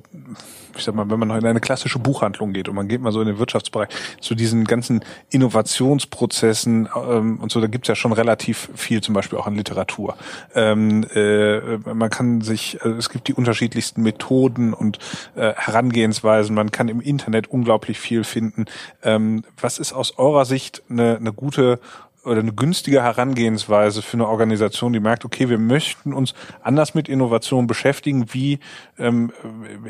ich 0.76 0.82
sag 0.82 0.96
mal, 0.96 1.08
wenn 1.08 1.20
man 1.20 1.30
in 1.30 1.46
eine 1.46 1.60
klassische 1.60 2.00
Buchhandlung 2.00 2.52
geht 2.52 2.68
und 2.68 2.74
man 2.74 2.88
geht 2.88 3.00
mal 3.00 3.12
so 3.12 3.20
in 3.20 3.28
den 3.28 3.38
Wirtschaftsbereich 3.38 3.90
zu 4.20 4.34
diesen 4.34 4.64
ganzen 4.64 5.04
Innovationsprozessen 5.30 6.88
ähm, 6.96 7.38
und 7.38 7.52
so, 7.52 7.60
da 7.60 7.68
gibt's 7.68 7.86
ja 7.86 7.94
schon 7.94 8.12
relativ 8.12 8.70
viel, 8.74 9.00
zum 9.02 9.14
Beispiel 9.14 9.38
auch 9.38 9.46
an 9.46 9.54
Literatur. 9.54 10.16
Ähm, 10.52 11.04
äh, 11.14 11.76
man 11.78 12.10
kann 12.10 12.40
sich, 12.40 12.82
also 12.82 12.96
es 12.96 13.10
gibt 13.10 13.28
die 13.28 13.34
unterschiedlichsten 13.34 14.02
Methoden 14.02 14.74
und 14.74 14.98
äh, 15.36 15.52
Herangehensweisen. 15.54 16.56
Man 16.56 16.72
kann 16.72 16.88
im 16.88 17.00
Internet 17.00 17.46
unglaublich 17.46 18.00
viel 18.00 18.24
finden. 18.24 18.64
Ähm, 19.04 19.44
was 19.60 19.78
ist 19.78 19.92
aus 19.92 20.18
eurer 20.18 20.44
Sicht 20.44 20.82
eine, 20.90 21.18
eine 21.18 21.32
gute 21.32 21.78
oder 22.24 22.40
eine 22.40 22.52
günstige 22.52 23.02
Herangehensweise 23.02 24.02
für 24.02 24.14
eine 24.14 24.28
Organisation, 24.28 24.92
die 24.92 25.00
merkt, 25.00 25.24
okay, 25.24 25.48
wir 25.48 25.58
möchten 25.58 26.12
uns 26.12 26.34
anders 26.62 26.94
mit 26.94 27.08
Innovation 27.08 27.66
beschäftigen. 27.66 28.32
Wie, 28.32 28.58
ähm, 28.98 29.32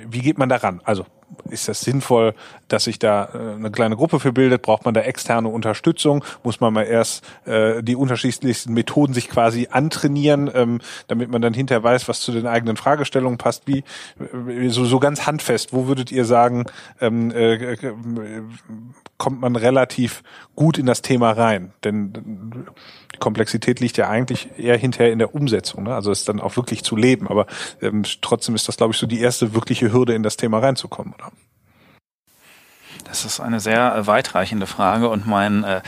wie 0.08 0.20
geht 0.20 0.38
man 0.38 0.48
daran? 0.48 0.80
Also 0.84 1.06
ist 1.50 1.68
das 1.68 1.80
sinnvoll, 1.80 2.34
dass 2.68 2.84
sich 2.84 2.98
da 2.98 3.28
äh, 3.34 3.54
eine 3.54 3.70
kleine 3.70 3.96
Gruppe 3.96 4.20
für 4.20 4.32
bildet? 4.32 4.62
Braucht 4.62 4.84
man 4.84 4.94
da 4.94 5.00
externe 5.00 5.48
Unterstützung? 5.48 6.24
Muss 6.42 6.60
man 6.60 6.72
mal 6.72 6.84
erst 6.84 7.24
äh, 7.44 7.82
die 7.82 7.96
unterschiedlichsten 7.96 8.72
Methoden 8.72 9.14
sich 9.14 9.28
quasi 9.28 9.68
antrainieren, 9.70 10.50
ähm, 10.54 10.80
damit 11.06 11.30
man 11.30 11.42
dann 11.42 11.54
hinterher 11.54 11.82
weiß, 11.82 12.08
was 12.08 12.20
zu 12.20 12.32
den 12.32 12.46
eigenen 12.46 12.76
Fragestellungen 12.76 13.38
passt? 13.38 13.66
Wie 13.66 13.84
äh, 14.48 14.68
so, 14.68 14.84
so 14.84 14.98
ganz 15.00 15.26
handfest, 15.26 15.72
wo 15.72 15.86
würdet 15.86 16.10
ihr 16.12 16.24
sagen, 16.24 16.66
ähm, 17.00 17.30
äh, 17.30 17.54
äh 17.74 17.94
kommt 19.18 19.40
man 19.40 19.56
relativ 19.56 20.22
gut 20.56 20.78
in 20.78 20.86
das 20.86 21.02
Thema 21.02 21.32
rein? 21.32 21.72
Denn 21.84 22.12
die 23.12 23.18
Komplexität 23.18 23.80
liegt 23.80 23.96
ja 23.96 24.08
eigentlich 24.08 24.48
eher 24.56 24.76
hinterher 24.76 25.12
in 25.12 25.18
der 25.18 25.34
Umsetzung, 25.34 25.84
ne? 25.84 25.94
also 25.94 26.10
es 26.10 26.24
dann 26.24 26.40
auch 26.40 26.56
wirklich 26.56 26.84
zu 26.84 26.96
leben. 26.96 27.28
Aber 27.28 27.46
ähm, 27.82 28.04
trotzdem 28.22 28.54
ist 28.54 28.68
das, 28.68 28.76
glaube 28.76 28.94
ich, 28.94 28.98
so 28.98 29.06
die 29.06 29.20
erste 29.20 29.54
wirkliche 29.54 29.92
Hürde, 29.92 30.14
in 30.14 30.22
das 30.22 30.36
Thema 30.36 30.60
reinzukommen 30.60 31.14
oder? 31.14 31.30
Das 33.04 33.24
ist 33.24 33.40
eine 33.40 33.60
sehr 33.60 33.94
äh, 33.94 34.06
weitreichende 34.06 34.66
Frage 34.66 35.08
und 35.08 35.26
mein 35.26 35.64
äh, 35.64 35.80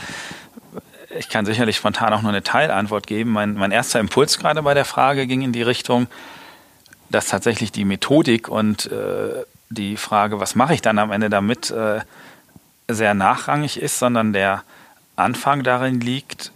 ich 1.17 1.29
kann 1.29 1.45
sicherlich 1.45 1.75
spontan 1.75 2.13
auch 2.13 2.21
nur 2.21 2.31
eine 2.31 2.43
Teilantwort 2.43 3.07
geben. 3.07 3.31
Mein, 3.31 3.55
mein 3.55 3.71
erster 3.71 3.99
Impuls 3.99 4.37
gerade 4.37 4.61
bei 4.61 4.73
der 4.73 4.85
Frage 4.85 5.27
ging 5.27 5.41
in 5.41 5.51
die 5.51 5.61
Richtung, 5.61 6.07
dass 7.09 7.27
tatsächlich 7.27 7.71
die 7.71 7.85
Methodik 7.85 8.47
und 8.47 8.91
äh, 8.91 9.43
die 9.69 9.97
Frage, 9.97 10.39
was 10.39 10.55
mache 10.55 10.73
ich 10.73 10.81
dann 10.81 10.99
am 10.99 11.11
Ende 11.11 11.29
damit, 11.29 11.71
äh, 11.71 11.99
sehr 12.93 13.13
nachrangig 13.13 13.79
ist, 13.79 13.99
sondern 13.99 14.33
der 14.33 14.63
Anfang 15.15 15.63
darin 15.63 15.99
liegt, 15.99 16.51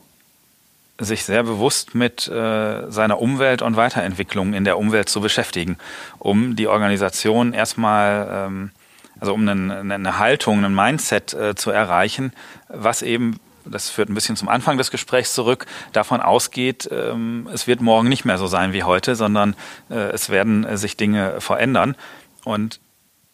sich 0.97 1.25
sehr 1.25 1.43
bewusst 1.43 1.93
mit 1.93 2.27
äh, 2.27 2.89
seiner 2.89 3.19
Umwelt 3.19 3.61
und 3.61 3.75
Weiterentwicklung 3.75 4.53
in 4.53 4.63
der 4.63 4.77
Umwelt 4.77 5.09
zu 5.09 5.19
beschäftigen, 5.19 5.77
um 6.19 6.55
die 6.55 6.67
Organisation 6.67 7.51
erstmal 7.53 8.29
ähm, 8.31 8.71
also 9.19 9.33
um 9.33 9.47
eine, 9.47 9.93
eine 9.93 10.19
Haltung, 10.19 10.63
ein 10.63 10.75
Mindset 10.75 11.33
äh, 11.33 11.55
zu 11.55 11.71
erreichen, 11.71 12.33
was 12.67 13.01
eben, 13.01 13.39
das 13.65 13.89
führt 13.89 14.09
ein 14.09 14.13
bisschen 14.13 14.35
zum 14.35 14.49
Anfang 14.49 14.77
des 14.77 14.91
Gesprächs 14.91 15.33
zurück, 15.33 15.65
davon 15.93 16.21
ausgeht, 16.21 16.89
ähm, 16.91 17.49
es 17.53 17.67
wird 17.67 17.81
morgen 17.81 18.09
nicht 18.09 18.25
mehr 18.25 18.37
so 18.37 18.47
sein 18.47 18.73
wie 18.73 18.83
heute, 18.83 19.15
sondern 19.15 19.55
äh, 19.89 19.95
es 19.95 20.29
werden 20.29 20.65
äh, 20.65 20.77
sich 20.77 20.97
Dinge 20.97 21.39
verändern. 21.41 21.95
Und 22.43 22.79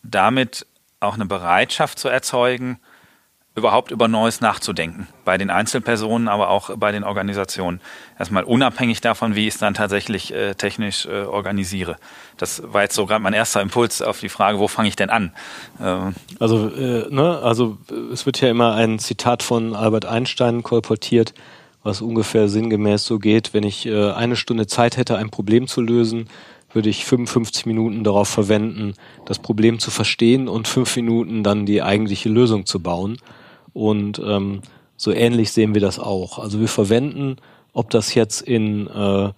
damit 0.04 0.66
auch 1.00 1.16
eine 1.16 1.26
Bereitschaft 1.26 2.00
zu 2.00 2.08
erzeugen, 2.08 2.80
überhaupt 3.54 3.92
über 3.92 4.08
Neues 4.08 4.40
nachzudenken. 4.40 5.08
Bei 5.26 5.38
den 5.38 5.50
Einzelpersonen, 5.50 6.30
aber 6.30 6.50
auch 6.50 6.76
bei 6.78 6.94
den 6.94 7.04
Organisationen. 7.04 7.82
Erstmal 8.18 8.44
unabhängig 8.44 9.02
davon, 9.02 9.36
wie 9.36 9.48
ich 9.48 9.56
es 9.56 9.60
dann 9.60 9.74
tatsächlich 9.74 10.34
äh, 10.34 10.56
technisch 10.56 11.06
äh, 11.06 11.24
organisiere. 11.24 11.98
Das 12.38 12.64
war 12.66 12.84
jetzt 12.84 12.96
so 12.96 13.06
gerade 13.06 13.22
mein 13.22 13.34
erster 13.34 13.62
Impuls 13.62 14.02
auf 14.02 14.22
die 14.22 14.30
Frage, 14.30 14.58
wo 14.58 14.70
fange 14.70 14.88
ich 14.88 14.96
denn 14.96 15.10
an? 15.10 15.34
Ähm 15.82 16.16
also, 16.40 16.70
äh, 16.70 17.08
ne, 17.10 17.40
also 17.44 17.78
es 18.14 18.26
wird 18.26 18.40
ja 18.40 18.50
immer 18.50 18.74
ein 18.76 19.00
Zitat 19.00 19.44
von 19.44 19.76
Albert 19.76 20.06
Einstein 20.06 20.64
kolportiert, 20.64 21.34
was 21.84 22.02
ungefähr 22.02 22.48
sinngemäß 22.48 23.04
so 23.04 23.20
geht, 23.20 23.54
wenn 23.54 23.64
ich 23.64 23.86
äh, 23.86 24.12
eine 24.12 24.38
Stunde 24.38 24.68
Zeit 24.68 24.96
hätte, 24.96 25.18
ein 25.18 25.30
Problem 25.30 25.68
zu 25.68 25.82
lösen, 25.82 26.30
würde 26.74 26.88
ich 26.88 27.06
55 27.06 27.66
Minuten 27.66 28.06
darauf 28.06 28.30
verwenden, 28.30 28.94
das 29.26 29.40
Problem 29.40 29.80
zu 29.80 29.92
verstehen 29.92 30.48
und 30.48 30.70
fünf 30.70 30.96
Minuten 30.96 31.44
dann 31.44 31.66
die 31.66 31.82
eigentliche 31.82 32.30
Lösung 32.30 32.66
zu 32.66 32.80
bauen. 32.80 33.18
Und 33.74 34.22
ähm, 34.24 34.62
so 34.98 35.12
ähnlich 35.12 35.52
sehen 35.52 35.74
wir 35.74 35.82
das 35.82 36.00
auch. 36.00 36.40
Also 36.40 36.60
wir 36.60 36.68
verwenden, 36.68 37.38
ob 37.74 37.90
das 37.90 38.14
jetzt 38.14 38.42
in 38.42 38.88
äh, 38.88 39.32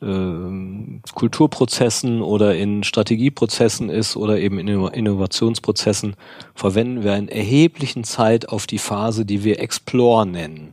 äh, 0.00 1.00
Kulturprozessen 1.14 2.22
oder 2.22 2.54
in 2.56 2.82
Strategieprozessen 2.82 3.88
ist 3.88 4.16
oder 4.16 4.38
eben 4.38 4.58
in 4.58 4.68
Innovationsprozessen, 4.68 6.16
verwenden 6.54 7.02
wir 7.02 7.12
einen 7.12 7.28
erheblichen 7.28 8.04
Zeit 8.04 8.48
auf 8.48 8.66
die 8.66 8.78
Phase, 8.78 9.24
die 9.24 9.44
wir 9.44 9.60
Explore 9.60 10.26
nennen. 10.26 10.70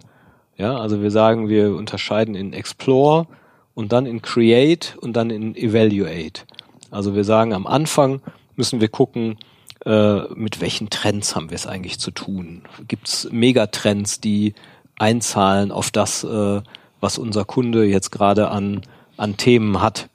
Ja, 0.58 0.78
also 0.78 1.02
wir 1.02 1.12
sagen, 1.12 1.48
wir 1.48 1.76
unterscheiden 1.76 2.36
in 2.36 2.54
Explore 2.54 3.28
und 3.76 3.94
dann 3.94 4.06
in 4.06 4.22
Create 4.22 4.98
und 5.00 5.14
dann 5.14 5.30
in 5.30 5.56
Evaluate. 5.56 6.44
Also 6.92 7.16
wir 7.16 7.24
sagen, 7.24 7.54
am 7.54 7.68
Anfang 7.68 8.22
müssen 8.56 8.82
wir 8.82 8.90
gucken, 8.90 9.38
äh, 9.86 10.22
mit 10.34 10.62
welchen 10.62 10.90
Trends 10.90 11.36
haben 11.36 11.50
wir 11.50 11.56
es 11.56 11.68
eigentlich 11.68 12.00
zu 12.00 12.12
tun? 12.12 12.64
Gibt 12.88 13.08
es 13.08 13.30
Megatrends, 13.32 14.20
die 14.20 14.54
einzahlen 14.98 15.72
auf 15.72 15.92
das, 15.92 16.24
äh, 16.24 16.62
was 17.00 17.18
unser 17.18 17.46
Kunde 17.46 17.86
jetzt 17.86 18.12
gerade 18.12 18.50
an, 18.50 18.82
an 19.18 19.38
Themen 19.38 19.82
hat? 19.82 20.10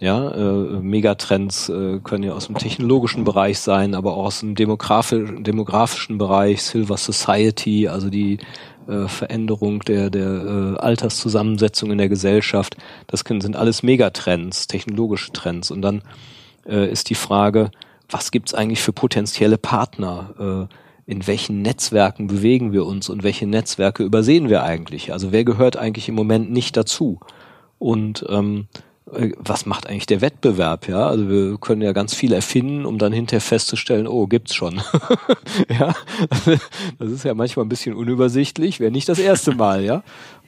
Ja, 0.00 0.32
äh, 0.32 0.80
Megatrends 0.80 1.68
äh, 1.68 2.00
können 2.02 2.24
ja 2.24 2.32
aus 2.32 2.46
dem 2.46 2.58
technologischen 2.58 3.22
Bereich 3.22 3.60
sein, 3.60 3.94
aber 3.94 4.16
auch 4.16 4.26
aus 4.26 4.40
dem 4.40 4.56
demografischen, 4.56 5.44
demografischen 5.44 6.18
Bereich, 6.18 6.62
Silver 6.62 6.96
Society, 6.96 7.86
also 7.86 8.10
die 8.10 8.38
äh, 8.88 9.06
Veränderung 9.06 9.78
der, 9.80 10.10
der 10.10 10.26
äh, 10.26 10.80
Alterszusammensetzung 10.80 11.92
in 11.92 11.98
der 11.98 12.08
Gesellschaft. 12.08 12.76
Das 13.06 13.24
können, 13.24 13.40
sind 13.40 13.54
alles 13.54 13.84
Megatrends, 13.84 14.66
technologische 14.66 15.30
Trends. 15.32 15.70
Und 15.70 15.82
dann 15.82 16.02
äh, 16.66 16.90
ist 16.90 17.08
die 17.08 17.14
Frage, 17.14 17.70
was 18.12 18.30
gibt's 18.30 18.54
eigentlich 18.54 18.80
für 18.80 18.92
potenzielle 18.92 19.58
Partner? 19.58 20.68
Äh, 20.68 20.74
in 21.04 21.26
welchen 21.26 21.62
Netzwerken 21.62 22.28
bewegen 22.28 22.72
wir 22.72 22.86
uns 22.86 23.08
und 23.08 23.22
welche 23.22 23.46
Netzwerke 23.46 24.04
übersehen 24.04 24.48
wir 24.48 24.62
eigentlich? 24.62 25.12
Also 25.12 25.32
wer 25.32 25.44
gehört 25.44 25.76
eigentlich 25.76 26.08
im 26.08 26.14
Moment 26.14 26.52
nicht 26.52 26.76
dazu? 26.76 27.18
Und 27.78 28.24
ähm, 28.28 28.68
äh, 29.12 29.32
was 29.36 29.66
macht 29.66 29.88
eigentlich 29.88 30.06
der 30.06 30.20
Wettbewerb? 30.20 30.88
Ja, 30.88 31.08
also 31.08 31.28
wir 31.28 31.58
können 31.58 31.82
ja 31.82 31.92
ganz 31.92 32.14
viel 32.14 32.32
erfinden, 32.32 32.86
um 32.86 32.98
dann 32.98 33.12
hinterher 33.12 33.40
festzustellen, 33.40 34.06
oh, 34.06 34.26
gibt's 34.26 34.54
schon. 34.54 34.80
ja, 35.68 35.94
das 36.98 37.10
ist 37.10 37.24
ja 37.24 37.34
manchmal 37.34 37.66
ein 37.66 37.68
bisschen 37.68 37.94
unübersichtlich, 37.94 38.78
wäre 38.78 38.92
nicht 38.92 39.08
das 39.08 39.18
erste 39.18 39.54
Mal, 39.54 39.84
ja. 39.84 40.02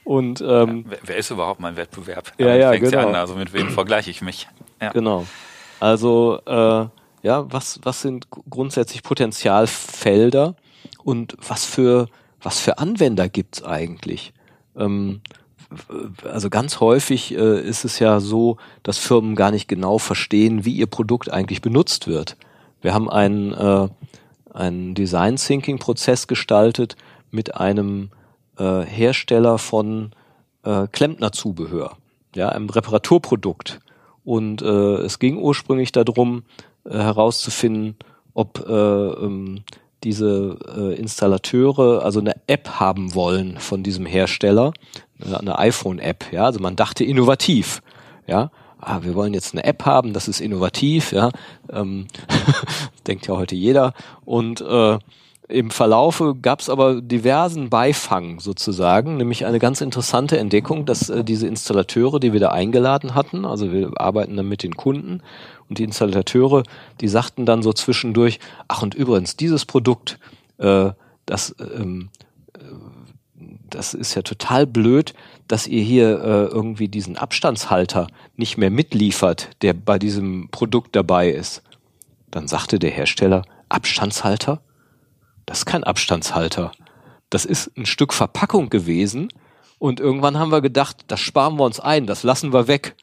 Und 0.05 0.39
ähm, 0.39 0.85
ja, 0.89 0.97
wer, 1.03 1.17
ist 1.17 1.31
überhaupt 1.31 1.59
mein 1.59 1.75
Wettbewerb? 1.75 2.31
Ja, 2.37 2.55
ja, 2.55 2.75
genau. 2.75 3.09
An, 3.09 3.15
also 3.15 3.35
mit 3.35 3.53
wem 3.53 3.69
vergleiche 3.69 4.11
ich 4.11 4.21
mich? 4.21 4.47
Ja. 4.81 4.91
Genau. 4.91 5.25
Also 5.79 6.39
äh, 6.45 6.85
ja, 7.25 7.51
was, 7.51 7.79
was 7.81 8.03
sind 8.03 8.27
grundsätzlich 8.29 9.01
Potenzialfelder 9.01 10.55
und 11.03 11.35
was 11.39 11.65
für, 11.65 12.07
was 12.39 12.59
für 12.59 12.77
Anwender 12.77 13.29
gibt's 13.29 13.63
eigentlich? 13.63 14.31
Ähm, 14.77 15.21
also 16.23 16.51
ganz 16.51 16.79
häufig 16.79 17.33
äh, 17.35 17.59
ist 17.61 17.83
es 17.83 17.97
ja 17.97 18.19
so, 18.19 18.57
dass 18.83 18.99
Firmen 18.99 19.33
gar 19.35 19.49
nicht 19.49 19.67
genau 19.67 19.97
verstehen, 19.97 20.65
wie 20.65 20.75
ihr 20.75 20.85
Produkt 20.85 21.31
eigentlich 21.33 21.63
benutzt 21.63 22.05
wird. 22.05 22.37
Wir 22.81 22.93
haben 22.93 23.09
einen, 23.09 23.53
äh, 23.53 23.87
einen 24.53 24.93
Design 24.93 25.37
Thinking 25.37 25.79
Prozess 25.79 26.27
gestaltet 26.27 26.95
mit 27.31 27.55
einem 27.55 28.11
äh, 28.59 28.81
Hersteller 28.81 29.57
von 29.57 30.11
äh, 30.61 30.85
Klempnerzubehör, 30.91 31.97
ja, 32.35 32.49
einem 32.49 32.69
Reparaturprodukt. 32.69 33.79
Und 34.23 34.61
äh, 34.61 34.97
es 34.97 35.17
ging 35.17 35.39
ursprünglich 35.39 35.91
darum, 35.91 36.43
äh, 36.85 36.97
herauszufinden, 36.97 37.95
ob 38.33 38.65
äh, 38.67 38.71
ähm, 38.71 39.63
diese 40.03 40.57
äh, 40.77 40.95
Installateure 40.95 42.03
also 42.03 42.19
eine 42.19 42.35
App 42.47 42.79
haben 42.79 43.15
wollen 43.15 43.57
von 43.57 43.81
diesem 43.81 44.05
Hersteller, 44.05 44.73
eine 45.19 45.57
iPhone-App. 45.57 46.31
Ja, 46.31 46.45
also 46.45 46.59
man 46.59 46.75
dachte 46.75 47.03
innovativ. 47.03 47.81
Ja, 48.27 48.51
ah, 48.79 48.99
wir 49.01 49.15
wollen 49.15 49.33
jetzt 49.33 49.53
eine 49.53 49.63
App 49.63 49.85
haben, 49.85 50.13
das 50.13 50.27
ist 50.27 50.39
innovativ, 50.39 51.11
ja, 51.11 51.31
ähm, 51.71 52.07
denkt 53.07 53.27
ja 53.27 53.35
heute 53.35 53.55
jeder. 53.55 53.93
Und 54.25 54.61
äh, 54.61 54.99
im 55.47 55.69
Verlaufe 55.69 56.35
gab 56.35 56.59
es 56.59 56.69
aber 56.69 57.01
diversen 57.01 57.69
Beifang 57.69 58.39
sozusagen, 58.39 59.17
nämlich 59.17 59.45
eine 59.45 59.59
ganz 59.59 59.81
interessante 59.81 60.39
Entdeckung, 60.39 60.85
dass 60.85 61.09
äh, 61.09 61.23
diese 61.23 61.47
Installateure, 61.47 62.19
die 62.19 62.33
wir 62.33 62.39
da 62.39 62.49
eingeladen 62.49 63.13
hatten, 63.13 63.45
also 63.45 63.71
wir 63.71 63.91
arbeiten 63.95 64.37
dann 64.37 64.47
mit 64.47 64.63
den 64.63 64.75
Kunden 64.75 65.21
und 65.69 65.79
die 65.79 65.83
Installateure, 65.83 66.63
die 67.01 67.07
sagten 67.07 67.45
dann 67.45 67.63
so 67.63 67.73
zwischendurch, 67.73 68.39
ach 68.67 68.81
und 68.81 68.93
übrigens, 68.93 69.35
dieses 69.35 69.65
Produkt, 69.65 70.19
äh, 70.57 70.91
das, 71.25 71.55
ähm, 71.59 72.09
äh, 72.53 72.59
das 73.69 73.93
ist 73.93 74.15
ja 74.15 74.21
total 74.21 74.67
blöd, 74.67 75.13
dass 75.47 75.67
ihr 75.67 75.81
hier 75.83 76.19
äh, 76.21 76.45
irgendwie 76.45 76.87
diesen 76.87 77.17
Abstandshalter 77.17 78.07
nicht 78.35 78.57
mehr 78.57 78.69
mitliefert, 78.69 79.49
der 79.61 79.73
bei 79.73 79.99
diesem 79.99 80.49
Produkt 80.49 80.95
dabei 80.95 81.29
ist. 81.29 81.63
Dann 82.31 82.47
sagte 82.47 82.79
der 82.79 82.91
Hersteller, 82.91 83.43
Abstandshalter? 83.69 84.61
Das 85.45 85.59
ist 85.59 85.65
kein 85.65 85.83
Abstandshalter. 85.83 86.71
Das 87.29 87.45
ist 87.45 87.75
ein 87.77 87.85
Stück 87.85 88.13
Verpackung 88.13 88.69
gewesen. 88.69 89.29
Und 89.77 89.99
irgendwann 89.99 90.39
haben 90.39 90.51
wir 90.51 90.61
gedacht, 90.61 91.05
das 91.07 91.19
sparen 91.19 91.57
wir 91.57 91.65
uns 91.65 91.79
ein, 91.79 92.07
das 92.07 92.23
lassen 92.23 92.53
wir 92.53 92.67
weg. 92.67 92.95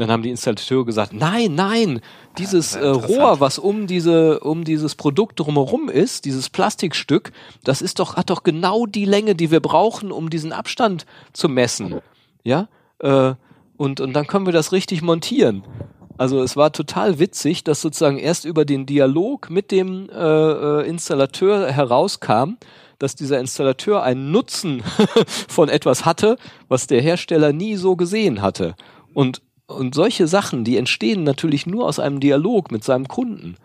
Dann 0.00 0.10
haben 0.10 0.22
die 0.22 0.30
Installateure 0.30 0.86
gesagt, 0.86 1.12
nein, 1.12 1.54
nein, 1.54 2.00
dieses 2.38 2.74
äh, 2.74 2.86
Rohr, 2.86 3.38
was 3.38 3.58
um 3.58 3.86
diese, 3.86 4.40
um 4.40 4.64
dieses 4.64 4.94
Produkt 4.94 5.38
drumherum 5.38 5.90
ist, 5.90 6.24
dieses 6.24 6.48
Plastikstück, 6.48 7.32
das 7.64 7.82
ist 7.82 7.98
doch, 7.98 8.16
hat 8.16 8.30
doch 8.30 8.42
genau 8.42 8.86
die 8.86 9.04
Länge, 9.04 9.34
die 9.34 9.50
wir 9.50 9.60
brauchen, 9.60 10.10
um 10.10 10.30
diesen 10.30 10.52
Abstand 10.52 11.04
zu 11.34 11.50
messen. 11.50 12.00
Ja, 12.44 12.68
äh, 13.00 13.34
und, 13.76 14.00
und 14.00 14.14
dann 14.14 14.26
können 14.26 14.46
wir 14.46 14.54
das 14.54 14.72
richtig 14.72 15.02
montieren. 15.02 15.64
Also 16.16 16.42
es 16.42 16.56
war 16.56 16.72
total 16.72 17.18
witzig, 17.18 17.62
dass 17.62 17.82
sozusagen 17.82 18.18
erst 18.18 18.46
über 18.46 18.64
den 18.64 18.86
Dialog 18.86 19.50
mit 19.50 19.70
dem 19.70 20.08
äh, 20.08 20.14
äh, 20.14 20.88
Installateur 20.88 21.70
herauskam, 21.70 22.56
dass 22.98 23.16
dieser 23.16 23.38
Installateur 23.38 24.02
einen 24.02 24.30
Nutzen 24.30 24.82
von 25.48 25.68
etwas 25.68 26.06
hatte, 26.06 26.38
was 26.68 26.86
der 26.86 27.02
Hersteller 27.02 27.52
nie 27.52 27.76
so 27.76 27.96
gesehen 27.96 28.40
hatte. 28.40 28.76
Und 29.12 29.42
und 29.70 29.94
solche 29.94 30.26
Sachen, 30.26 30.64
die 30.64 30.76
entstehen 30.76 31.22
natürlich 31.22 31.66
nur 31.66 31.86
aus 31.86 31.98
einem 31.98 32.20
Dialog 32.20 32.70
mit 32.70 32.84
seinem 32.84 33.08
Kunden. 33.08 33.56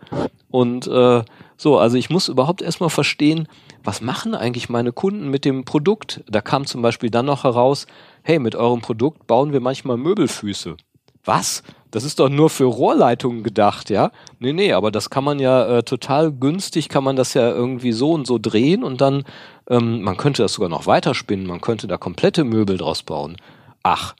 Und 0.50 0.86
äh, 0.86 1.22
so, 1.56 1.78
also 1.78 1.96
ich 1.96 2.10
muss 2.10 2.28
überhaupt 2.28 2.62
erstmal 2.62 2.90
verstehen, 2.90 3.48
was 3.84 4.00
machen 4.00 4.34
eigentlich 4.34 4.68
meine 4.68 4.92
Kunden 4.92 5.28
mit 5.28 5.44
dem 5.44 5.64
Produkt? 5.64 6.22
Da 6.28 6.40
kam 6.40 6.66
zum 6.66 6.82
Beispiel 6.82 7.10
dann 7.10 7.26
noch 7.26 7.44
heraus, 7.44 7.86
hey, 8.22 8.38
mit 8.38 8.54
eurem 8.56 8.80
Produkt 8.80 9.26
bauen 9.26 9.52
wir 9.52 9.60
manchmal 9.60 9.96
Möbelfüße. 9.96 10.76
Was? 11.24 11.62
Das 11.90 12.04
ist 12.04 12.20
doch 12.20 12.28
nur 12.28 12.50
für 12.50 12.64
Rohrleitungen 12.64 13.42
gedacht, 13.42 13.90
ja? 13.90 14.10
Nee, 14.38 14.52
nee, 14.52 14.72
aber 14.72 14.90
das 14.90 15.10
kann 15.10 15.24
man 15.24 15.38
ja 15.38 15.78
äh, 15.78 15.82
total 15.82 16.30
günstig, 16.32 16.88
kann 16.88 17.04
man 17.04 17.16
das 17.16 17.34
ja 17.34 17.50
irgendwie 17.50 17.92
so 17.92 18.12
und 18.12 18.26
so 18.26 18.38
drehen 18.38 18.84
und 18.84 19.00
dann, 19.00 19.24
ähm, 19.68 20.02
man 20.02 20.16
könnte 20.16 20.42
das 20.42 20.52
sogar 20.52 20.68
noch 20.68 20.86
weiterspinnen, 20.86 21.46
man 21.46 21.60
könnte 21.60 21.86
da 21.86 21.96
komplette 21.96 22.44
Möbel 22.44 22.76
draus 22.76 23.02
bauen. 23.02 23.36
Ach, 23.82 24.14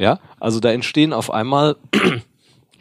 ja? 0.00 0.18
Also 0.40 0.58
da 0.58 0.72
entstehen 0.72 1.12
auf 1.12 1.30
einmal, 1.30 1.76
äh, 1.94 2.20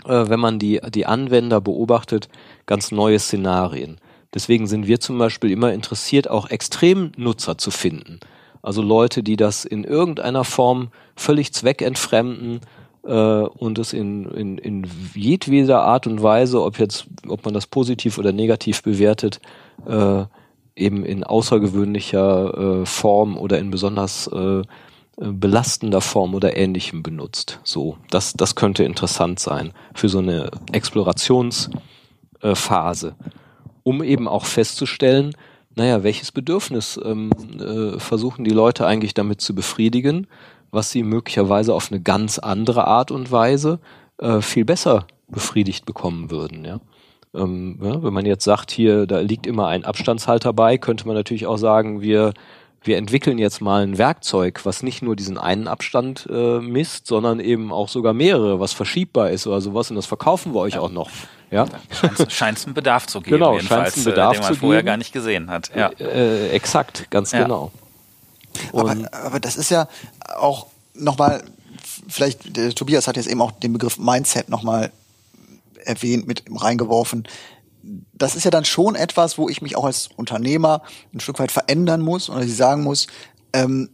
wenn 0.05 0.39
man 0.39 0.57
die, 0.57 0.79
die 0.89 1.05
Anwender 1.05 1.61
beobachtet, 1.61 2.29
ganz 2.65 2.91
neue 2.91 3.19
Szenarien. 3.19 3.99
Deswegen 4.33 4.67
sind 4.67 4.87
wir 4.87 4.99
zum 4.99 5.17
Beispiel 5.17 5.51
immer 5.51 5.73
interessiert, 5.73 6.29
auch 6.29 6.49
Extremnutzer 6.49 7.57
zu 7.57 7.71
finden. 7.71 8.19
Also 8.61 8.81
Leute, 8.81 9.23
die 9.23 9.35
das 9.35 9.65
in 9.65 9.83
irgendeiner 9.83 10.43
Form 10.43 10.89
völlig 11.15 11.53
zweckentfremden, 11.53 12.61
äh, 13.03 13.11
und 13.11 13.79
es 13.79 13.93
in, 13.93 14.25
in, 14.25 14.57
in 14.57 14.87
jedweder 15.13 15.83
Art 15.83 16.07
und 16.07 16.21
Weise, 16.21 16.61
ob 16.61 16.79
jetzt, 16.79 17.07
ob 17.27 17.45
man 17.45 17.53
das 17.53 17.67
positiv 17.67 18.17
oder 18.17 18.31
negativ 18.31 18.83
bewertet, 18.83 19.39
äh, 19.85 20.25
eben 20.75 21.05
in 21.05 21.23
außergewöhnlicher 21.23 22.81
äh, 22.81 22.85
Form 22.85 23.37
oder 23.37 23.59
in 23.59 23.71
besonders 23.71 24.27
äh, 24.27 24.61
belastender 25.19 26.01
Form 26.01 26.33
oder 26.33 26.55
ähnlichem 26.55 27.03
benutzt. 27.03 27.59
So, 27.63 27.97
das, 28.09 28.33
das 28.33 28.55
könnte 28.55 28.83
interessant 28.83 29.39
sein 29.39 29.73
für 29.93 30.09
so 30.09 30.17
eine 30.19 30.49
Explorationsphase, 30.71 33.15
um 33.83 34.03
eben 34.03 34.27
auch 34.27 34.45
festzustellen, 34.45 35.35
naja, 35.75 36.01
welches 36.03 36.31
Bedürfnis 36.31 36.99
ähm, 37.03 37.29
äh, 37.59 37.99
versuchen 37.99 38.43
die 38.43 38.49
Leute 38.51 38.87
eigentlich 38.87 39.13
damit 39.13 39.41
zu 39.41 39.53
befriedigen 39.55 40.27
was 40.71 40.91
sie 40.91 41.03
möglicherweise 41.03 41.73
auf 41.73 41.91
eine 41.91 42.01
ganz 42.01 42.39
andere 42.39 42.87
Art 42.87 43.11
und 43.11 43.31
Weise 43.31 43.79
äh, 44.17 44.41
viel 44.41 44.65
besser 44.65 45.07
befriedigt 45.27 45.85
bekommen 45.85 46.31
würden. 46.31 46.65
Ja? 46.65 46.79
Ähm, 47.33 47.79
ja, 47.81 48.03
wenn 48.03 48.13
man 48.13 48.25
jetzt 48.25 48.43
sagt, 48.43 48.71
hier, 48.71 49.05
da 49.05 49.19
liegt 49.19 49.47
immer 49.47 49.67
ein 49.67 49.85
Abstandshalter 49.85 50.53
bei, 50.53 50.77
könnte 50.77 51.07
man 51.07 51.15
natürlich 51.15 51.47
auch 51.47 51.57
sagen, 51.57 52.01
wir, 52.01 52.33
wir 52.81 52.97
entwickeln 52.97 53.37
jetzt 53.37 53.61
mal 53.61 53.83
ein 53.83 53.97
Werkzeug, 53.97 54.61
was 54.63 54.83
nicht 54.83 55.01
nur 55.01 55.15
diesen 55.15 55.37
einen 55.37 55.67
Abstand 55.67 56.27
äh, 56.31 56.59
misst, 56.59 57.07
sondern 57.07 57.39
eben 57.39 57.71
auch 57.71 57.89
sogar 57.89 58.13
mehrere, 58.13 58.59
was 58.59 58.73
verschiebbar 58.73 59.31
ist 59.31 59.47
oder 59.47 59.61
sowas 59.61 59.89
und 59.89 59.95
das 59.95 60.05
verkaufen 60.05 60.53
wir 60.53 60.59
euch 60.59 60.75
ja. 60.75 60.79
auch 60.79 60.91
noch. 60.91 61.09
Ja? 61.51 61.65
Scheint 62.29 62.57
es 62.57 62.65
einen 62.65 62.73
Bedarf 62.73 63.07
zu 63.07 63.21
geben, 63.21 63.37
genau, 63.37 63.53
jedenfalls, 63.53 63.95
einen 63.95 64.05
Bedarf 64.05 64.37
äh, 64.37 64.39
den 64.39 64.43
man 64.43 64.55
vorher 64.55 64.83
gar 64.83 64.97
nicht 64.97 65.11
gesehen 65.11 65.49
hat. 65.49 65.71
Ja. 65.75 65.89
Äh, 65.99 66.47
äh 66.47 66.49
exakt, 66.51 67.09
ganz 67.09 67.31
ja. 67.31 67.43
genau. 67.43 67.71
Aber, 68.73 68.95
aber 69.11 69.39
das 69.39 69.55
ist 69.55 69.69
ja 69.71 69.87
auch 70.37 70.67
nochmal, 70.93 71.43
vielleicht, 72.07 72.55
der 72.55 72.73
Tobias 72.73 73.07
hat 73.07 73.17
jetzt 73.17 73.27
eben 73.27 73.41
auch 73.41 73.51
den 73.51 73.73
Begriff 73.73 73.97
Mindset 73.97 74.49
nochmal 74.49 74.91
erwähnt, 75.85 76.27
mit 76.27 76.43
reingeworfen. 76.49 77.27
Das 78.13 78.35
ist 78.35 78.43
ja 78.43 78.51
dann 78.51 78.65
schon 78.65 78.95
etwas, 78.95 79.37
wo 79.37 79.49
ich 79.49 79.61
mich 79.61 79.75
auch 79.75 79.85
als 79.85 80.09
Unternehmer 80.15 80.81
ein 81.13 81.19
Stück 81.19 81.39
weit 81.39 81.51
verändern 81.51 82.01
muss 82.01 82.29
oder 82.29 82.43
sie 82.43 82.53
sagen 82.53 82.83
muss, 82.83 83.07
ähm, 83.53 83.89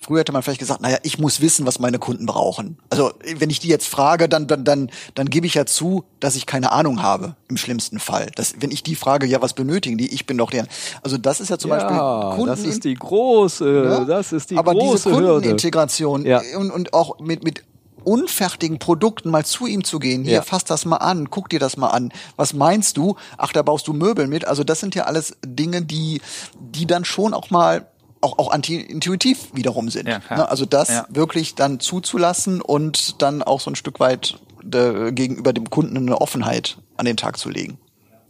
früher 0.00 0.20
hätte 0.20 0.32
man 0.32 0.42
vielleicht 0.42 0.60
gesagt, 0.60 0.80
naja, 0.80 0.98
ich 1.02 1.18
muss 1.18 1.40
wissen, 1.40 1.66
was 1.66 1.78
meine 1.78 1.98
Kunden 1.98 2.26
brauchen. 2.26 2.78
Also 2.90 3.12
wenn 3.36 3.50
ich 3.50 3.60
die 3.60 3.68
jetzt 3.68 3.86
frage, 3.86 4.28
dann, 4.28 4.46
dann, 4.46 4.64
dann, 4.64 4.90
dann 5.14 5.28
gebe 5.28 5.46
ich 5.46 5.54
ja 5.54 5.66
zu, 5.66 6.04
dass 6.20 6.36
ich 6.36 6.46
keine 6.46 6.72
Ahnung 6.72 7.02
habe, 7.02 7.36
im 7.48 7.56
schlimmsten 7.56 7.98
Fall. 7.98 8.30
Das, 8.34 8.54
wenn 8.60 8.70
ich 8.70 8.82
die 8.82 8.94
frage, 8.94 9.26
ja, 9.26 9.42
was 9.42 9.52
benötigen 9.54 9.98
die? 9.98 10.12
Ich 10.12 10.26
bin 10.26 10.38
doch 10.38 10.50
der. 10.50 10.66
Also 11.02 11.18
das 11.18 11.40
ist 11.40 11.50
ja 11.50 11.58
zum 11.58 11.70
ja, 11.70 11.76
Beispiel 11.76 12.36
Kunden. 12.36 12.46
Das 12.46 12.60
ist 12.60 12.84
die 12.84 12.94
große, 12.94 13.84
ja? 13.84 14.04
das 14.04 14.32
ist 14.32 14.50
die 14.50 14.56
Aber 14.56 14.72
große 14.72 15.10
diese 15.10 15.22
Kundenintegration 15.22 16.24
ja. 16.24 16.40
und, 16.56 16.70
und 16.70 16.94
auch 16.94 17.18
mit, 17.20 17.44
mit 17.44 17.62
unfertigen 18.02 18.78
Produkten 18.78 19.30
mal 19.30 19.44
zu 19.44 19.66
ihm 19.66 19.84
zu 19.84 19.98
gehen. 19.98 20.24
Hier, 20.24 20.34
ja. 20.34 20.42
fass 20.42 20.64
das 20.64 20.84
mal 20.84 20.96
an, 20.96 21.30
guck 21.30 21.48
dir 21.48 21.60
das 21.60 21.76
mal 21.76 21.88
an. 21.88 22.12
Was 22.36 22.52
meinst 22.52 22.96
du? 22.96 23.16
Ach, 23.38 23.52
da 23.52 23.62
baust 23.62 23.88
du 23.88 23.92
Möbel 23.92 24.26
mit. 24.26 24.46
Also 24.46 24.64
das 24.64 24.80
sind 24.80 24.94
ja 24.94 25.04
alles 25.04 25.36
Dinge, 25.44 25.82
die, 25.82 26.20
die 26.58 26.86
dann 26.86 27.04
schon 27.04 27.34
auch 27.34 27.50
mal 27.50 27.86
auch, 28.20 28.38
auch 28.38 28.52
anti-intuitiv 28.52 29.48
wiederum 29.52 29.90
sind. 29.90 30.08
Ja, 30.08 30.20
ne? 30.30 30.48
Also 30.48 30.64
das 30.64 30.88
ja. 30.88 31.06
wirklich 31.08 31.54
dann 31.56 31.80
zuzulassen 31.80 32.60
und 32.60 33.20
dann 33.20 33.42
auch 33.42 33.60
so 33.60 33.70
ein 33.70 33.76
Stück 33.76 34.00
weit 34.00 34.38
de, 34.62 35.08
äh, 35.08 35.12
gegenüber 35.12 35.52
dem 35.52 35.68
Kunden 35.70 35.96
eine 35.96 36.20
Offenheit 36.20 36.78
an 36.96 37.04
den 37.04 37.16
Tag 37.16 37.36
zu 37.36 37.50
legen. 37.50 37.78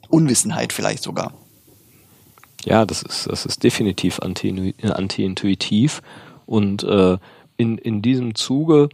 Unwissenheit 0.09 0.73
vielleicht 0.73 1.03
sogar. 1.03 1.35
Ja, 2.65 2.87
das 2.87 3.03
ist, 3.03 3.27
das 3.27 3.45
ist 3.45 3.63
definitiv 3.63 4.21
anti-intuitiv. 4.21 6.03
und 6.47 6.85
äh, 6.85 7.19
in, 7.57 7.79
in 7.79 8.03
diesem 8.03 8.35
Zuge, 8.35 8.89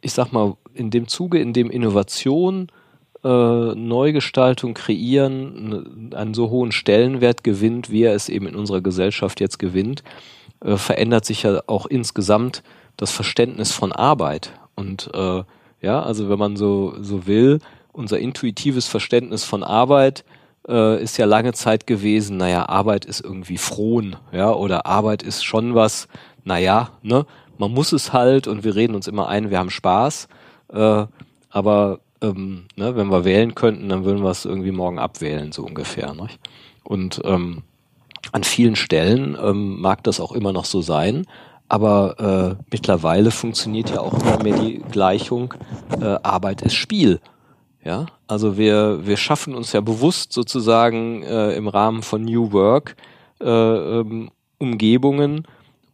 ich 0.00 0.12
sag 0.12 0.32
mal, 0.32 0.56
in 0.74 0.90
dem 0.90 1.08
Zuge, 1.08 1.38
in 1.38 1.52
dem 1.52 1.70
Innovation 1.70 2.68
äh, 3.22 3.74
Neugestaltung 3.74 4.74
kreieren 4.74 6.12
einen 6.14 6.34
so 6.34 6.50
hohen 6.50 6.72
Stellenwert 6.72 7.44
gewinnt, 7.44 7.90
wie 7.90 8.04
er 8.04 8.14
es 8.14 8.28
eben 8.28 8.46
in 8.46 8.54
unserer 8.54 8.80
Gesellschaft 8.80 9.40
jetzt 9.40 9.58
gewinnt, 9.58 10.02
äh, 10.64 10.76
verändert 10.76 11.24
sich 11.24 11.42
ja 11.42 11.60
auch 11.66 11.86
insgesamt 11.86 12.62
das 12.96 13.10
Verständnis 13.10 13.72
von 13.72 13.92
Arbeit. 13.92 14.52
Und 14.74 15.10
äh, 15.14 15.42
ja, 15.82 16.02
also 16.02 16.28
wenn 16.30 16.38
man 16.38 16.56
so, 16.56 16.94
so 17.00 17.26
will, 17.26 17.60
unser 17.92 18.18
intuitives 18.18 18.86
Verständnis 18.86 19.44
von 19.44 19.62
Arbeit 19.62 20.24
äh, 20.68 21.02
ist 21.02 21.16
ja 21.16 21.26
lange 21.26 21.52
Zeit 21.52 21.86
gewesen, 21.86 22.36
naja, 22.36 22.68
Arbeit 22.68 23.04
ist 23.04 23.20
irgendwie 23.20 23.58
frohen, 23.58 24.16
ja, 24.32 24.52
oder 24.52 24.86
Arbeit 24.86 25.22
ist 25.22 25.44
schon 25.44 25.74
was, 25.74 26.08
naja, 26.44 26.90
ne, 27.02 27.26
man 27.60 27.72
muss 27.72 27.92
es 27.92 28.12
halt 28.14 28.48
und 28.48 28.64
wir 28.64 28.74
reden 28.74 28.94
uns 28.94 29.06
immer 29.06 29.28
ein, 29.28 29.50
wir 29.50 29.58
haben 29.58 29.70
Spaß, 29.70 30.28
äh, 30.72 31.04
aber 31.50 32.00
ähm, 32.22 32.64
ne, 32.74 32.96
wenn 32.96 33.08
wir 33.08 33.24
wählen 33.24 33.54
könnten, 33.54 33.90
dann 33.90 34.04
würden 34.04 34.24
wir 34.24 34.30
es 34.30 34.46
irgendwie 34.46 34.72
morgen 34.72 34.98
abwählen, 34.98 35.52
so 35.52 35.64
ungefähr. 35.64 36.14
Ne? 36.14 36.28
Und 36.84 37.20
ähm, 37.24 37.62
an 38.32 38.44
vielen 38.44 38.76
Stellen 38.76 39.36
ähm, 39.40 39.78
mag 39.78 40.02
das 40.04 40.20
auch 40.20 40.32
immer 40.32 40.54
noch 40.54 40.64
so 40.64 40.80
sein, 40.80 41.26
aber 41.68 42.56
äh, 42.58 42.64
mittlerweile 42.70 43.30
funktioniert 43.30 43.90
ja 43.90 44.00
auch 44.00 44.14
immer 44.14 44.42
mehr 44.42 44.58
die 44.58 44.82
Gleichung, 44.90 45.52
äh, 46.00 46.16
Arbeit 46.22 46.62
ist 46.62 46.74
Spiel. 46.74 47.20
Ja, 47.84 48.06
also 48.26 48.56
wir, 48.56 49.06
wir 49.06 49.16
schaffen 49.16 49.54
uns 49.54 49.72
ja 49.72 49.80
bewusst 49.80 50.32
sozusagen 50.32 51.22
äh, 51.22 51.52
im 51.52 51.68
Rahmen 51.68 52.02
von 52.02 52.22
New 52.22 52.52
Work 52.52 52.96
äh, 53.40 53.46
ähm, 53.46 54.30
Umgebungen, 54.58 55.46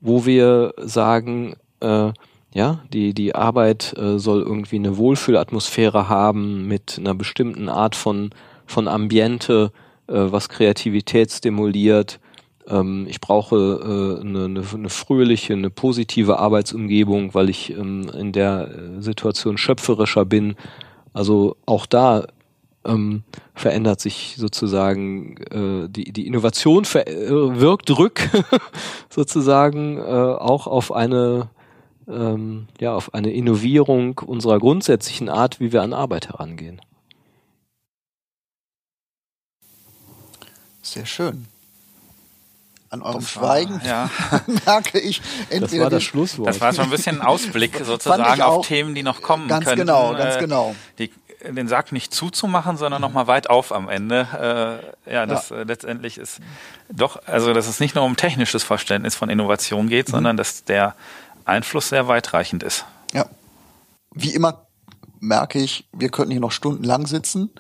wo 0.07 0.25
wir 0.25 0.73
sagen, 0.79 1.57
äh, 1.81 2.13
ja, 2.55 2.81
die, 2.93 3.13
die 3.13 3.35
Arbeit 3.35 3.93
äh, 3.99 4.19
soll 4.19 4.43
irgendwie 4.43 4.77
eine 4.77 4.97
Wohlfühlatmosphäre 4.97 6.09
haben 6.09 6.67
mit 6.69 6.97
einer 6.99 7.15
bestimmten 7.15 7.69
Art 7.69 7.97
von, 7.97 8.31
von 8.67 8.89
Ambiente, 8.89 9.73
äh, 10.07 10.15
was 10.15 10.49
Kreativität 10.49 11.33
stimuliert. 11.33 12.21
Ähm, 12.69 13.07
ich 13.09 13.21
brauche 13.21 13.57
äh, 13.57 14.21
eine, 14.21 14.45
eine, 14.45 14.63
eine 14.73 14.89
fröhliche, 14.89 15.55
eine 15.55 15.71
positive 15.71 16.39
Arbeitsumgebung, 16.39 17.35
weil 17.35 17.51
ich 17.51 17.77
ähm, 17.77 18.09
in 18.17 18.33
der 18.33 18.69
äh, 18.69 19.03
Situation 19.03 19.59
schöpferischer 19.59 20.25
bin. 20.25 20.55
Also 21.13 21.57
auch 21.67 21.85
da 21.85 22.27
ähm, 22.87 23.25
verändert 23.55 24.01
sich 24.01 24.37
sozusagen 24.39 25.37
äh, 25.51 25.89
die, 25.89 26.13
die 26.13 26.27
Innovation 26.27 26.85
ver 26.85 27.07
äh, 27.07 27.61
wirkt 27.61 27.91
rück 27.97 28.29
sozusagen 29.11 29.99
äh, 29.99 30.03
auch 30.03 30.67
auf 30.67 30.93
eine 30.93 31.51
ähm, 32.09 32.69
ja 32.81 32.95
auf 32.95 33.15
eine 33.15 33.33
Innovierung 33.33 34.21
unserer 34.21 34.59
grundsätzlichen 34.59 35.29
Art, 35.29 35.61
wie 35.61 35.73
wir 35.73 35.83
an 35.83 35.93
Arbeit 35.93 36.29
herangehen. 36.29 36.81
Sehr 40.83 41.07
schön. 41.07 41.47
An 42.91 43.03
eurem 43.03 43.21
das 43.21 43.31
Schweigen 43.31 43.81
war, 43.83 43.87
ja. 43.87 44.11
merke 44.67 45.01
ich 45.01 45.21
entweder 45.51 45.67
das 45.67 45.81
war 45.81 45.91
das 45.91 46.03
Schlusswort. 46.05 46.49
Das 46.49 46.61
war 46.61 46.73
schon 46.73 46.85
ein 46.85 46.91
bisschen 46.91 47.21
Ausblick 47.21 47.81
sozusagen 47.85 48.41
auf 48.41 48.67
Themen, 48.67 48.95
die 48.95 49.03
noch 49.03 49.23
kommen 49.23 49.49
ganz 49.49 49.65
könnten. 49.65 49.87
Ganz 49.87 49.99
genau, 50.09 50.17
ganz 50.17 50.37
äh, 50.37 50.41
genau. 50.41 50.77
Die 50.99 51.11
den 51.43 51.69
Sack 51.69 51.93
nicht 51.93 52.15
zuzumachen, 52.15 52.77
sondern 52.77 53.01
nochmal 53.01 53.27
weit 53.27 53.51
auf 53.51 53.73
am 53.73 53.89
Ende. 53.89 54.83
Äh, 55.07 55.13
ja, 55.13 55.27
das 55.27 55.51
ja. 55.51 55.57
Äh, 55.57 55.63
letztendlich 55.65 56.19
ist 56.19 56.41
doch, 56.91 57.21
also 57.27 57.53
dass 57.53 57.67
es 57.67 57.81
nicht 57.81 57.95
nur 57.95 58.05
um 58.05 58.17
technisches 58.17 58.63
Verständnis 58.63 59.15
von 59.15 59.29
Innovation 59.29 59.89
geht, 59.89 60.09
mhm. 60.09 60.13
sondern 60.13 60.37
dass 60.37 60.65
der 60.65 60.95
Einfluss 61.45 61.89
sehr 61.89 62.09
weitreichend 62.09 62.63
ist. 62.63 62.85
Ja. 63.13 63.27
Wie 64.13 64.35
immer 64.35 64.67
merke 65.21 65.59
ich, 65.59 65.87
wir 65.93 66.09
könnten 66.09 66.33
hier 66.33 66.41
noch 66.41 66.53
stundenlang 66.53 67.07
sitzen, 67.07 67.51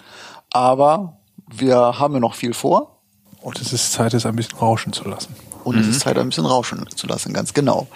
aber 0.51 1.17
wir 1.49 1.77
haben 1.99 2.15
ja 2.15 2.21
noch 2.21 2.35
viel 2.35 2.55
vor. 2.55 3.01
Und 3.41 3.61
es 3.61 3.73
ist 3.73 3.93
Zeit, 3.93 4.13
es 4.15 4.27
ein 4.27 4.35
bisschen 4.35 4.59
rauschen 4.59 4.93
zu 4.93 5.09
lassen. 5.09 5.37
Und 5.63 5.77
mhm. 5.77 5.83
es 5.83 5.89
ist 5.89 6.01
Zeit, 6.01 6.19
ein 6.19 6.29
bisschen 6.29 6.47
rauschen 6.47 6.85
zu 6.95 7.07
lassen, 7.07 7.33
ganz 7.33 7.55
genau. 7.55 7.87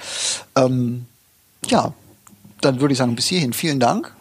Ähm, 0.56 1.06
ja, 1.66 1.92
dann 2.60 2.80
würde 2.80 2.92
ich 2.92 2.98
sagen, 2.98 3.16
bis 3.16 3.26
hierhin 3.26 3.52
vielen 3.52 3.80
Dank. 3.80 4.14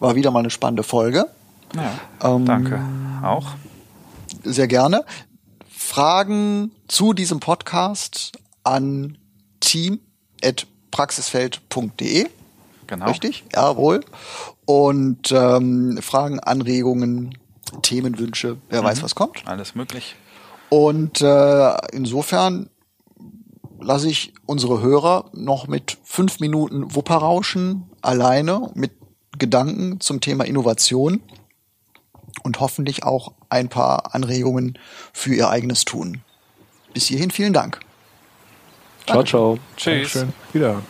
War 0.00 0.14
wieder 0.14 0.30
mal 0.30 0.40
eine 0.40 0.50
spannende 0.50 0.82
Folge. 0.82 1.26
Ja, 1.74 1.92
ähm, 2.22 2.44
danke. 2.44 2.80
Auch. 3.22 3.54
Sehr 4.44 4.68
gerne. 4.68 5.04
Fragen 5.68 6.70
zu 6.86 7.12
diesem 7.12 7.40
Podcast 7.40 8.32
an 8.62 9.18
team.praxisfeld.de. 9.60 12.28
Genau. 12.86 13.06
Richtig? 13.06 13.44
Jawohl. 13.54 14.04
Und 14.64 15.30
ähm, 15.32 15.98
Fragen, 16.00 16.40
Anregungen, 16.40 17.36
Themenwünsche, 17.82 18.56
wer 18.68 18.82
mhm. 18.82 18.86
weiß, 18.86 19.02
was 19.02 19.14
kommt. 19.14 19.46
Alles 19.46 19.74
möglich. 19.74 20.16
Und 20.68 21.20
äh, 21.20 21.76
insofern 21.92 22.70
lasse 23.80 24.08
ich 24.08 24.34
unsere 24.46 24.82
Hörer 24.82 25.30
noch 25.32 25.68
mit 25.68 25.98
fünf 26.04 26.40
Minuten 26.40 26.94
Wupperrauschen 26.94 27.90
alleine 28.02 28.70
mit 28.74 28.92
Gedanken 29.38 30.00
zum 30.00 30.20
Thema 30.20 30.44
Innovation 30.44 31.22
und 32.42 32.60
hoffentlich 32.60 33.04
auch 33.04 33.32
ein 33.48 33.68
paar 33.68 34.14
Anregungen 34.14 34.78
für 35.12 35.34
ihr 35.34 35.48
eigenes 35.48 35.84
Tun. 35.84 36.22
Bis 36.92 37.06
hierhin 37.06 37.30
vielen 37.30 37.52
Dank. 37.52 37.80
Ciao, 39.06 39.22
ciao. 39.24 39.58
Tschüss. 39.76 40.12
Dankeschön. 40.12 40.32
Wieder. 40.52 40.82